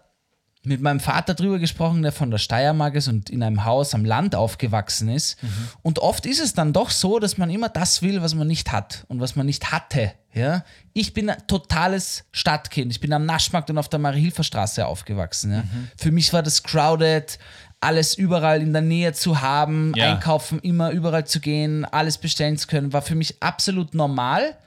[0.63, 4.03] mit meinem Vater drüber gesprochen, der von der Steiermark ist und in einem Haus am
[4.03, 5.37] Land aufgewachsen ist.
[5.83, 8.71] Und oft ist es dann doch so, dass man immer das will, was man nicht
[8.73, 10.11] hat und was man nicht hatte.
[10.33, 10.65] Ja?
[10.93, 12.91] Ich bin ein totales Stadtkind.
[12.91, 15.53] Ich bin am Naschmarkt und auf der Marie-Hilfer-Straße aufgewachsen.
[15.53, 15.63] Ja?
[15.97, 17.39] Für mich war das crowded,
[17.79, 20.11] alles überall in der Nähe zu haben, Ja.
[20.11, 24.57] einkaufen, immer überall zu gehen, alles bestellen zu können, war für mich absolut normal.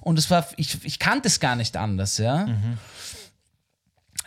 [0.00, 2.46] Und es war, ich, ich kannte es gar nicht anders, ja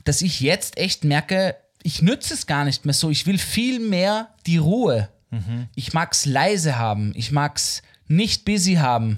[0.04, 3.10] dass ich jetzt echt merke, ich nütze es gar nicht mehr so.
[3.10, 5.10] Ich will viel mehr die Ruhe.
[5.76, 7.12] Ich mag es leise haben.
[7.16, 9.18] Ich mag es nicht busy haben.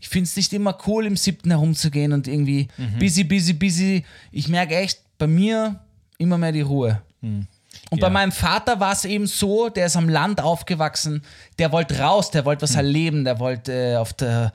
[0.00, 2.68] Ich finde es nicht immer cool, im siebten herumzugehen und irgendwie
[3.00, 4.04] busy, busy, busy.
[4.30, 5.80] Ich merke echt bei mir
[6.18, 7.02] immer mehr die Ruhe.
[7.22, 8.10] Und bei Ja.
[8.10, 11.22] meinem Vater war es eben so, der ist am Land aufgewachsen,
[11.58, 14.52] der wollte raus, der wollte was erleben, der wollte äh, auf der,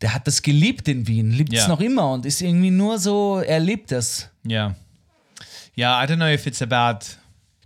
[0.00, 1.68] der hat das geliebt in Wien, liebt es Ja.
[1.68, 4.28] noch immer und ist irgendwie nur so, er liebt es.
[4.48, 4.74] Yeah.
[5.76, 7.16] Yeah, I don't know if it's about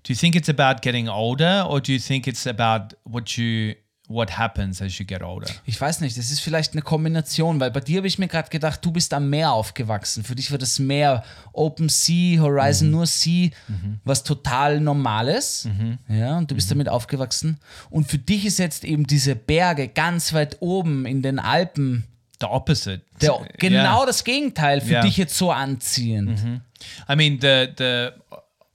[0.05, 3.75] do you think it's about getting older or do you think it's about what you
[4.09, 5.49] what happens as you get older?
[5.67, 8.49] Ich weiß nicht, das ist vielleicht eine Kombination, weil bei dir habe ich mir gerade
[8.49, 10.25] gedacht, du bist am Meer aufgewachsen.
[10.25, 11.23] Für dich war das Meer
[11.53, 13.51] Open Sea, Horizon nur Sea,
[14.05, 15.69] was total Normales.
[16.09, 17.59] Ja, und du bist damit aufgewachsen.
[17.91, 22.05] Und für dich ist jetzt eben diese Berge ganz weit oben in den Alpen
[22.41, 23.01] The opposite.
[23.21, 23.49] der, Yeah.
[23.59, 25.01] genau das Gegenteil für Ja.
[25.03, 26.39] dich jetzt so anziehend.
[27.09, 28.13] I mean the the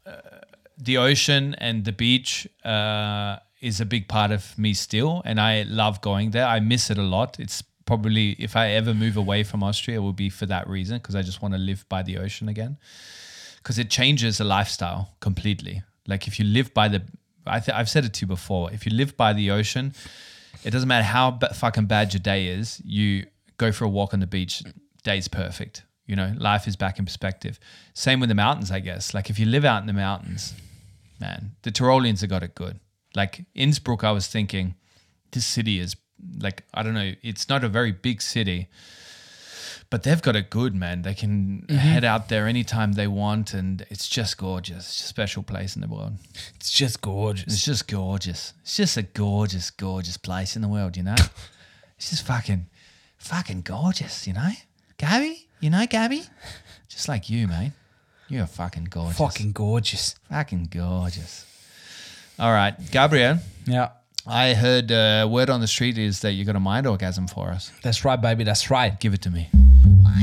[0.05, 0.11] uh,
[0.77, 5.63] the ocean and the beach uh, is a big part of me still, and I
[5.63, 6.45] love going there.
[6.45, 7.39] I miss it a lot.
[7.39, 10.97] It's probably if I ever move away from Austria, it will be for that reason
[10.97, 12.77] because I just want to live by the ocean again.
[13.57, 15.83] Because it changes the lifestyle completely.
[16.05, 17.01] Like if you live by the,
[17.45, 18.69] I th- I've said it to you before.
[18.73, 19.93] If you live by the ocean,
[20.65, 22.81] it doesn't matter how fucking bad your day is.
[22.83, 23.25] You
[23.57, 24.63] go for a walk on the beach,
[25.03, 25.83] day's perfect.
[26.05, 27.59] You know, life is back in perspective.
[27.93, 29.13] Same with the mountains, I guess.
[29.13, 30.53] Like if you live out in the mountains,
[31.19, 32.79] man, the Tyroleans have got it good.
[33.15, 34.75] Like Innsbruck, I was thinking,
[35.31, 35.95] this city is
[36.39, 37.13] like I don't know.
[37.21, 38.67] It's not a very big city,
[39.89, 41.03] but they've got it good, man.
[41.03, 41.75] They can mm-hmm.
[41.75, 44.87] head out there anytime they want, and it's just gorgeous.
[44.87, 46.13] It's a special place in the world.
[46.55, 47.53] It's just gorgeous.
[47.53, 48.53] It's just gorgeous.
[48.61, 51.15] It's just a gorgeous, gorgeous place in the world, you know?
[51.97, 52.67] it's just fucking,
[53.23, 54.49] fucking gorgeous, you know?
[54.97, 55.47] Gabby?
[55.59, 56.23] You know Gabby?
[56.89, 57.71] Just like you, mate.
[58.27, 59.17] You're fucking gorgeous.
[59.17, 60.15] Fucking gorgeous.
[60.29, 61.45] fucking gorgeous.
[62.39, 63.89] All right, Gabriel, Yeah.
[64.25, 67.49] I heard uh, word on the street is that you got a mind orgasm for
[67.49, 67.71] us.
[67.83, 68.97] that's right, baby, that's right.
[68.97, 69.49] Give it to me.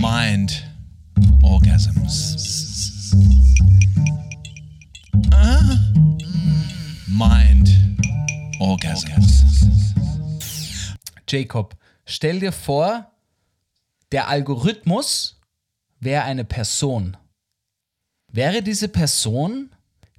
[0.01, 0.51] Mind
[1.45, 3.13] orgasms.
[5.33, 5.77] Uh,
[7.15, 7.69] mind
[8.63, 9.45] orgasms.
[11.27, 11.75] Jacob,
[12.11, 13.11] stell dir vor,
[14.13, 15.41] der Algorithmus
[16.01, 17.17] wäre eine Person.
[18.33, 19.71] Wäre diese Person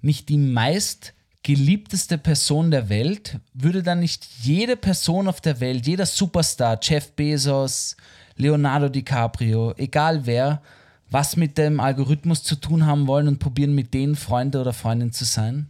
[0.02, 1.14] nicht die meist
[1.44, 7.14] geliebteste Person der Welt, würde dann nicht jede Person auf der Welt, jeder Superstar, Jeff
[7.14, 7.96] Bezos,
[8.36, 10.62] Leonardo DiCaprio, egal wer,
[11.10, 15.12] was mit dem Algorithmus zu tun haben wollen und probieren mit denen Freunde oder Freundin
[15.12, 15.70] zu sein?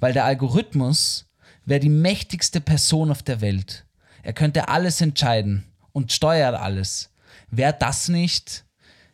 [0.00, 1.26] Weil der Algorithmus
[1.64, 3.84] wäre die mächtigste Person auf der Welt.
[4.28, 7.08] Er könnte alles entscheiden und steuert alles.
[7.50, 8.66] Wäre das nicht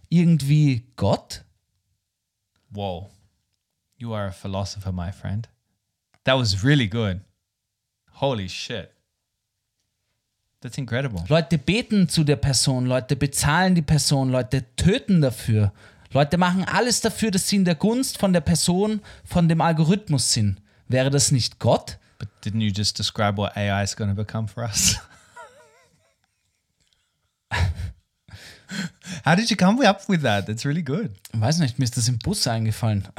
[0.08, 1.44] irgendwie Gott?
[2.70, 3.08] Whoa.
[3.96, 5.48] You are a philosopher, my friend.
[6.24, 7.20] That was really good.
[8.14, 8.90] Holy shit.
[10.60, 11.22] That's incredible.
[11.28, 15.72] Leute beten zu der Person, Leute bezahlen die Person, Leute töten dafür.
[16.10, 20.32] Leute machen alles dafür, dass sie in der Gunst von der Person, von dem Algorithmus
[20.32, 20.60] sind.
[20.88, 21.98] Wäre das nicht Gott?
[22.24, 24.96] But didn't you just describe what AI is going to become for us?
[29.24, 30.46] How did you come up with that?
[30.46, 31.10] That's really good.
[31.34, 33.06] Weiß nicht, mir ist das im Bus eingefallen.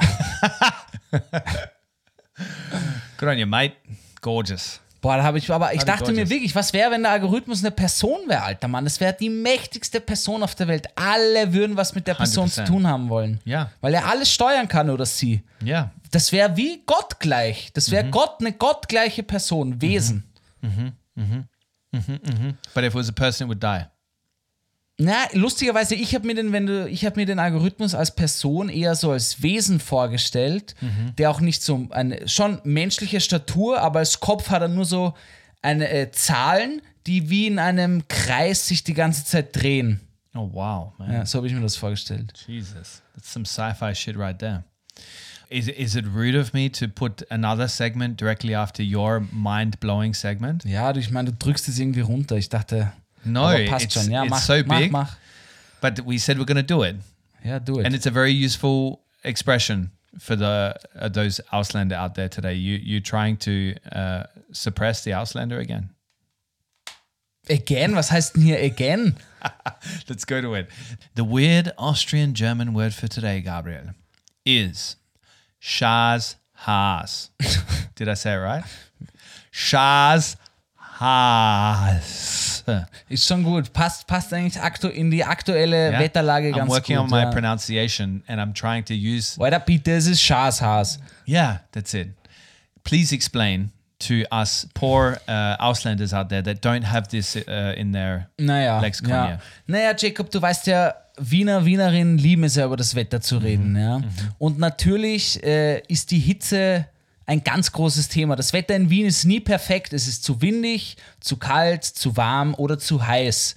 [3.16, 3.76] Good on you, mate.
[4.20, 4.80] Gorgeous.
[5.06, 7.60] Boah, da habe ich, aber ich Warte, dachte mir wirklich, was wäre, wenn der Algorithmus
[7.62, 8.82] eine Person wäre, alter Mann?
[8.82, 10.88] Das wäre die mächtigste Person auf der Welt.
[10.96, 12.66] Alle würden was mit der Person zu 100%.
[12.66, 13.38] tun haben wollen.
[13.44, 13.70] Ja.
[13.80, 15.42] Weil er alles steuern kann oder sie.
[15.64, 15.92] Yeah.
[16.10, 17.70] Das wäre wie Gott gleich.
[17.72, 17.92] Das Mhm.
[17.92, 20.24] wäre Gott, eine gottgleiche Person, Wesen.
[21.92, 23.86] But if it was a person, it would die.
[24.98, 28.70] Na, lustigerweise, ich habe mir den, wenn du, ich habe mir den Algorithmus als Person
[28.70, 30.74] eher so als Wesen vorgestellt,
[31.18, 35.12] der auch nicht so eine schon menschliche Statur, aber als Kopf hat er nur so
[35.60, 40.00] eine äh, Zahlen, die wie in einem Kreis sich die ganze Zeit drehen.
[40.34, 41.12] Oh, wow, man.
[41.12, 42.32] Ja, so habe ich mir das vorgestellt.
[42.46, 43.02] Jesus.
[43.14, 44.64] That's some sci fi shit right there.
[45.48, 50.12] Is, is it rude of me to put another segment directly after your mind blowing
[50.14, 50.64] segment?
[50.64, 52.36] Ja, du, ich meine, du drückst es irgendwie runter.
[52.36, 52.92] Ich dachte,
[53.26, 54.10] No, passt it's, schon.
[54.10, 54.92] Ja, it's mach, so mach, big.
[54.92, 55.18] mach.
[55.80, 56.96] But we said we're going to do it.
[57.44, 57.86] Yeah, do it.
[57.86, 62.54] And it's a very useful expression for the uh, those Ausländer out there today.
[62.54, 65.90] You you trying to uh, suppress the Ausländer again?
[67.48, 67.94] again?
[67.94, 69.16] Was heißt denn hier again?
[70.08, 70.68] Let's go to it.
[71.14, 73.94] The weird Austrian German word for today, Gabriel,
[74.44, 74.96] is
[75.60, 77.30] Schaz Haas.
[77.94, 78.64] Did I say it right?
[79.52, 80.36] Schaz
[81.00, 82.64] Haas.
[83.08, 83.72] Ist schon gut.
[83.72, 86.00] Passt, passt eigentlich aktu in die aktuelle Yeah?
[86.00, 87.04] Wetterlage I'm ganz working gut.
[87.04, 87.30] on my ja.
[87.30, 90.98] pronunciation and I'm trying to use Weiter bitte, es ist Schashaas.
[91.26, 92.08] Yeah, that's it.
[92.84, 97.92] Please explain to us poor uh, Auslanders out there that don't have this uh, in
[97.92, 99.10] their Naja, Lexikon.
[99.10, 99.26] ja.
[99.26, 99.38] Yeah.
[99.66, 103.72] naja, Jacob, du weißt ja, Wiener, Wienerinnen lieben es ja über das Wetter zu reden.
[103.72, 103.78] Mhm.
[103.78, 104.00] Ja?
[104.38, 106.86] Und natürlich äh, ist die Hitze
[107.26, 108.36] ein ganz großes Thema.
[108.36, 109.92] Das Wetter in Wien ist nie perfekt.
[109.92, 113.56] Es ist zu windig, zu kalt, zu warm oder zu heiß.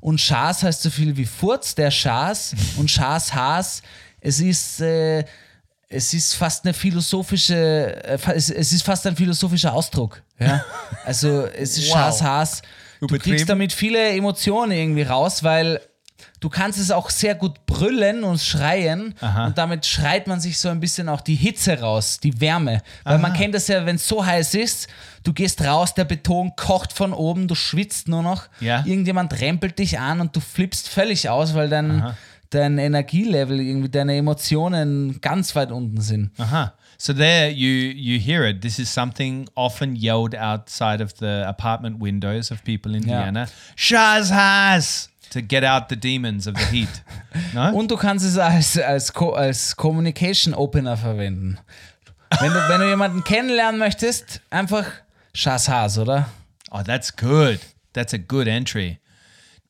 [0.00, 3.82] Und Schaas heißt so viel wie Furz, der Schaas und Schaas Haas.
[4.20, 5.24] Es ist, äh,
[5.88, 10.22] es ist fast eine philosophische, äh, es, es ist fast ein philosophischer Ausdruck.
[10.38, 10.64] Ja?
[11.04, 11.94] Also es ist Wow.
[11.94, 12.62] Schaas Haas.
[13.00, 13.36] Du Übertrieben?
[13.36, 15.80] kriegst damit viele Emotionen irgendwie raus, weil
[16.40, 19.14] du kannst es auch sehr gut brüllen und schreien
[19.46, 22.82] und damit schreit man sich so ein bisschen auch die Hitze raus, die Wärme.
[23.04, 24.88] Weil man kennt das ja, wenn es so heiß ist,
[25.22, 28.78] du gehst raus, der Beton kocht von oben, du schwitzt nur noch, Ja.
[28.86, 32.14] irgendjemand rempelt dich an und du flippst völlig aus, weil dein,
[32.50, 36.30] dein Energielevel, irgendwie deine Emotionen ganz weit unten sind.
[36.38, 36.70] Uh-huh.
[36.98, 38.60] So there you you hear it.
[38.60, 43.22] This is something often yelled outside of the apartment windows of people in Yeah.
[43.24, 43.46] Vienna.
[43.74, 47.02] Shaz has to get out the demons of the heat.
[47.54, 47.72] No?
[47.72, 51.58] Und du kannst es als, als, Co als Communication Opener verwenden.
[52.40, 54.86] Wenn du, wenn du jemanden kennenlernen möchtest, einfach
[55.32, 56.28] Schaas oder?
[56.70, 57.60] Oh, that's good.
[57.92, 58.98] That's a good entry.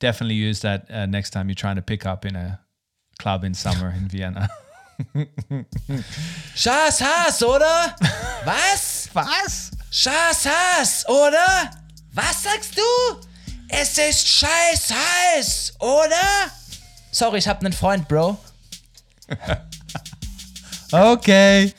[0.01, 2.61] Definitely use that uh, next time you're trying to pick up in a
[3.19, 4.49] club in summer in Vienna.
[6.55, 7.95] Schaas Haas, oder?
[8.45, 9.09] Was?
[9.13, 9.71] Was?
[9.91, 11.71] Schaas Haas, oder?
[12.13, 13.30] Was sagst du?
[13.73, 16.51] Es ist scheiß heiß, oder?
[17.13, 18.39] Sorry, ich hab einen Freund, Bro.
[20.93, 21.73] Okay.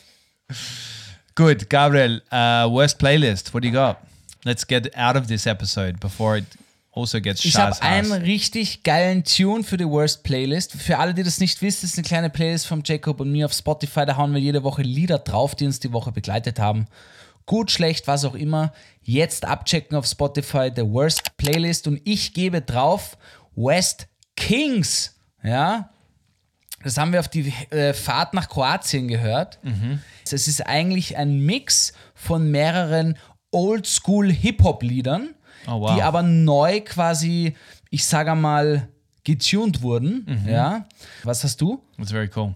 [1.35, 2.21] Good, Gabriel.
[2.31, 3.53] Uh, worst playlist.
[3.53, 3.97] What do you got?
[4.45, 6.45] Let's get out of this episode before it
[6.93, 10.73] also gets Ich habe einen richtig geilen Tune für die Worst Playlist.
[10.73, 13.53] Für alle, die das nicht wissen, ist eine kleine Playlist von Jacob und mir auf
[13.53, 14.05] Spotify.
[14.05, 16.87] Da hauen wir jede Woche Lieder drauf, die uns die Woche begleitet haben.
[17.51, 18.71] Gut, schlecht, was auch immer.
[19.01, 21.85] Jetzt abchecken auf Spotify, The Worst Playlist.
[21.85, 23.17] Und ich gebe drauf
[23.57, 24.07] West
[24.37, 25.19] Kings.
[25.43, 25.89] Ja,
[26.81, 29.59] das haben wir auf die äh, Fahrt nach Kroatien gehört.
[30.23, 33.17] Es ist eigentlich ein Mix von mehreren
[33.51, 35.35] Oldschool-Hip-Hop-Liedern,
[35.67, 35.93] Oh, wow.
[35.95, 37.57] die aber neu quasi,
[37.89, 38.87] ich sage mal,
[39.25, 40.25] getuned wurden.
[40.25, 40.47] Mhm.
[40.49, 40.85] Ja.
[41.23, 41.83] Was hast du?
[41.97, 42.55] That's very cool.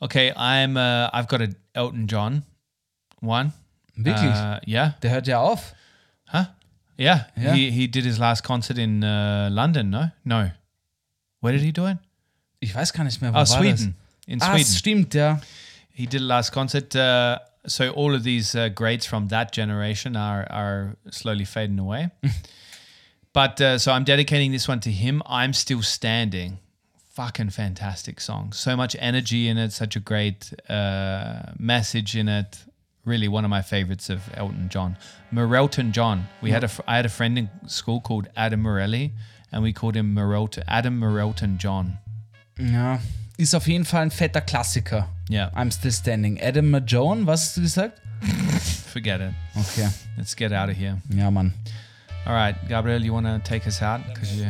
[0.00, 0.76] Okay, I'm.
[0.76, 2.44] Uh, I've got a Elton John
[3.20, 3.52] one.
[3.96, 4.30] Wirklich?
[4.34, 4.94] Uh, yeah.
[5.02, 5.74] Der hört ja auf.
[6.32, 6.46] Huh?
[6.98, 7.26] Yeah.
[7.36, 7.54] Yeah.
[7.54, 9.90] He he did his last concert in uh, London.
[9.90, 10.10] No.
[10.24, 10.50] No.
[11.40, 11.98] Where did he do it?
[12.60, 13.94] Ich weiß gar nicht mehr, wo Oh, war Sweden.
[14.26, 14.48] In Das?
[14.48, 14.74] Ah, Sweden.
[14.74, 15.40] stimmt, ja.
[15.92, 16.94] He did a last concert.
[16.94, 22.10] Uh, so all of these uh, greats from that generation are are slowly fading away.
[23.32, 25.22] but uh, so I'm dedicating this one to him.
[25.26, 26.58] I'm still standing.
[27.14, 28.52] Fucking fantastic song.
[28.52, 29.72] So much energy in it.
[29.72, 32.58] Such a great uh, message in it.
[33.06, 34.96] Really one of my favorites of Elton John.
[35.30, 36.26] Morelton John.
[36.42, 39.12] We had a fr- I had a friend in school called Adam Morelli,
[39.52, 41.98] and we called him Morelton Adam Morelton John.
[42.58, 42.98] Ja.
[43.38, 45.08] Ist auf jeden Fall ein fetter Klassiker.
[45.28, 46.40] Yeah, I'm still standing.
[46.40, 48.00] Adam Mahone, was hast du gesagt?
[48.96, 49.34] forget it.
[49.56, 49.88] Okay.
[50.16, 51.00] Let's get out of here.
[51.10, 51.52] Ja, Mann.
[52.26, 54.46] All right, Gabriel, you want to take us out because you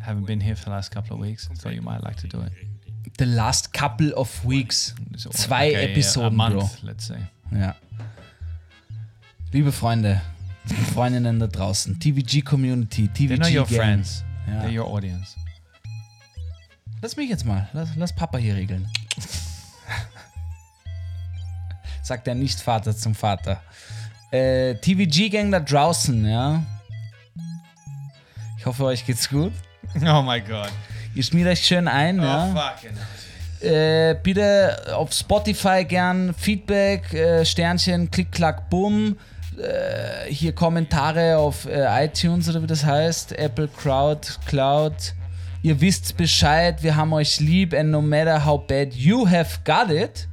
[0.00, 1.48] haven't been here for the last couple of weeks.
[1.50, 2.52] I thought you might like to do it.
[3.18, 4.94] The last couple of weeks.
[5.16, 6.88] Zwei okay, Episoden, a month, Bro.
[6.88, 7.18] let's say.
[7.52, 7.74] Ja.
[9.52, 10.20] Liebe Freunde
[10.68, 14.24] und Freundinnen da draußen, TVG Community, TVG They're not your friends.
[14.46, 14.62] Ja.
[14.62, 15.36] They're your audience.
[17.02, 18.88] Lass mich jetzt mal, lass, lass Papa hier regeln.
[22.02, 23.62] Sagt der Nicht-Vater zum Vater.
[24.30, 26.62] Äh, TVG Gang da draußen, ja.
[28.58, 29.52] Ich hoffe, euch geht's gut.
[30.06, 30.70] Oh my God.
[31.14, 32.54] Ihr schmiert euch schön ein, ja.
[32.54, 32.96] fucking.
[33.60, 39.16] Äh, bitte auf Spotify gern Feedback, äh, Sternchen, Klick, Klack, Bumm.
[39.58, 43.32] Äh, hier Kommentare auf äh, iTunes oder wie das heißt.
[43.38, 45.14] Apple Crowd, Cloud.
[45.62, 49.90] Ihr wisst Bescheid, wir haben euch lieb and no matter how bad you have got
[49.90, 50.26] it,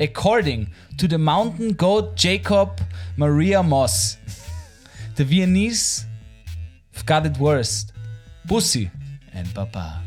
[0.00, 2.80] according to the mountain goat Jacob
[3.14, 4.18] Maria Moss,
[5.16, 6.06] the Viennese
[7.04, 7.92] got it worst.
[8.48, 8.90] Bussi.
[9.32, 10.05] And Papa.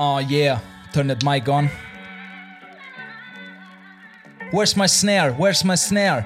[0.00, 0.60] Oh yeah,
[0.92, 1.68] turn that mic on.
[4.52, 5.32] Where's my snare?
[5.32, 6.24] Where's my snare?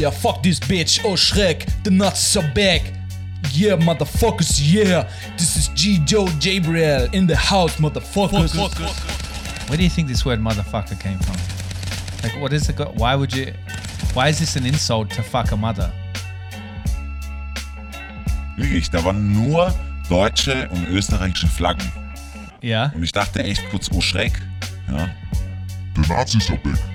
[0.00, 1.04] Yeah, fuck this bitch.
[1.04, 2.82] Oh Shrek, the nuts are back.
[3.52, 5.10] Yeah, motherfuckers, yeah.
[5.36, 5.98] This is G.
[6.04, 8.54] Joe Gabriel in the house, motherfuckers.
[9.68, 11.36] Where do you think this word motherfucker came from?
[12.22, 12.76] Like, what is it?
[12.76, 13.52] Got, why would you?
[14.14, 15.92] Why is this an insult to fuck a mother?
[18.56, 19.72] Wirklich, da waren nur
[20.08, 21.90] deutsche und österreichische Flaggen.
[22.62, 22.92] Yeah.
[22.94, 24.32] Und ich dachte echt kurz, oh Schreck.
[24.90, 25.08] Ja.
[25.94, 26.89] The Nazis are back.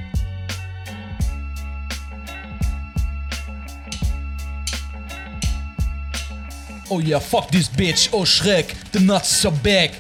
[6.92, 8.14] Oh yeah, fuck this bitch.
[8.14, 9.92] Oh Shrek, the nuts are back.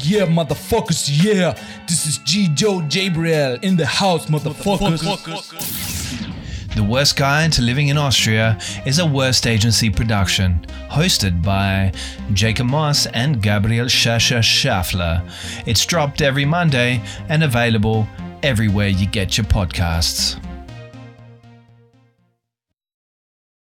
[0.00, 1.56] Yeah, motherfuckers, yeah.
[1.86, 2.48] This is G.
[2.52, 5.02] Joe Gabriel in the house, motherfuckers.
[6.74, 11.92] The Worst Guide to Living in Austria is a Worst Agency production, hosted by
[12.34, 15.22] Jacob Moss and Gabriel Shasha Schaffler.
[15.66, 18.06] It's dropped every Monday and available
[18.42, 20.42] everywhere you get your podcasts.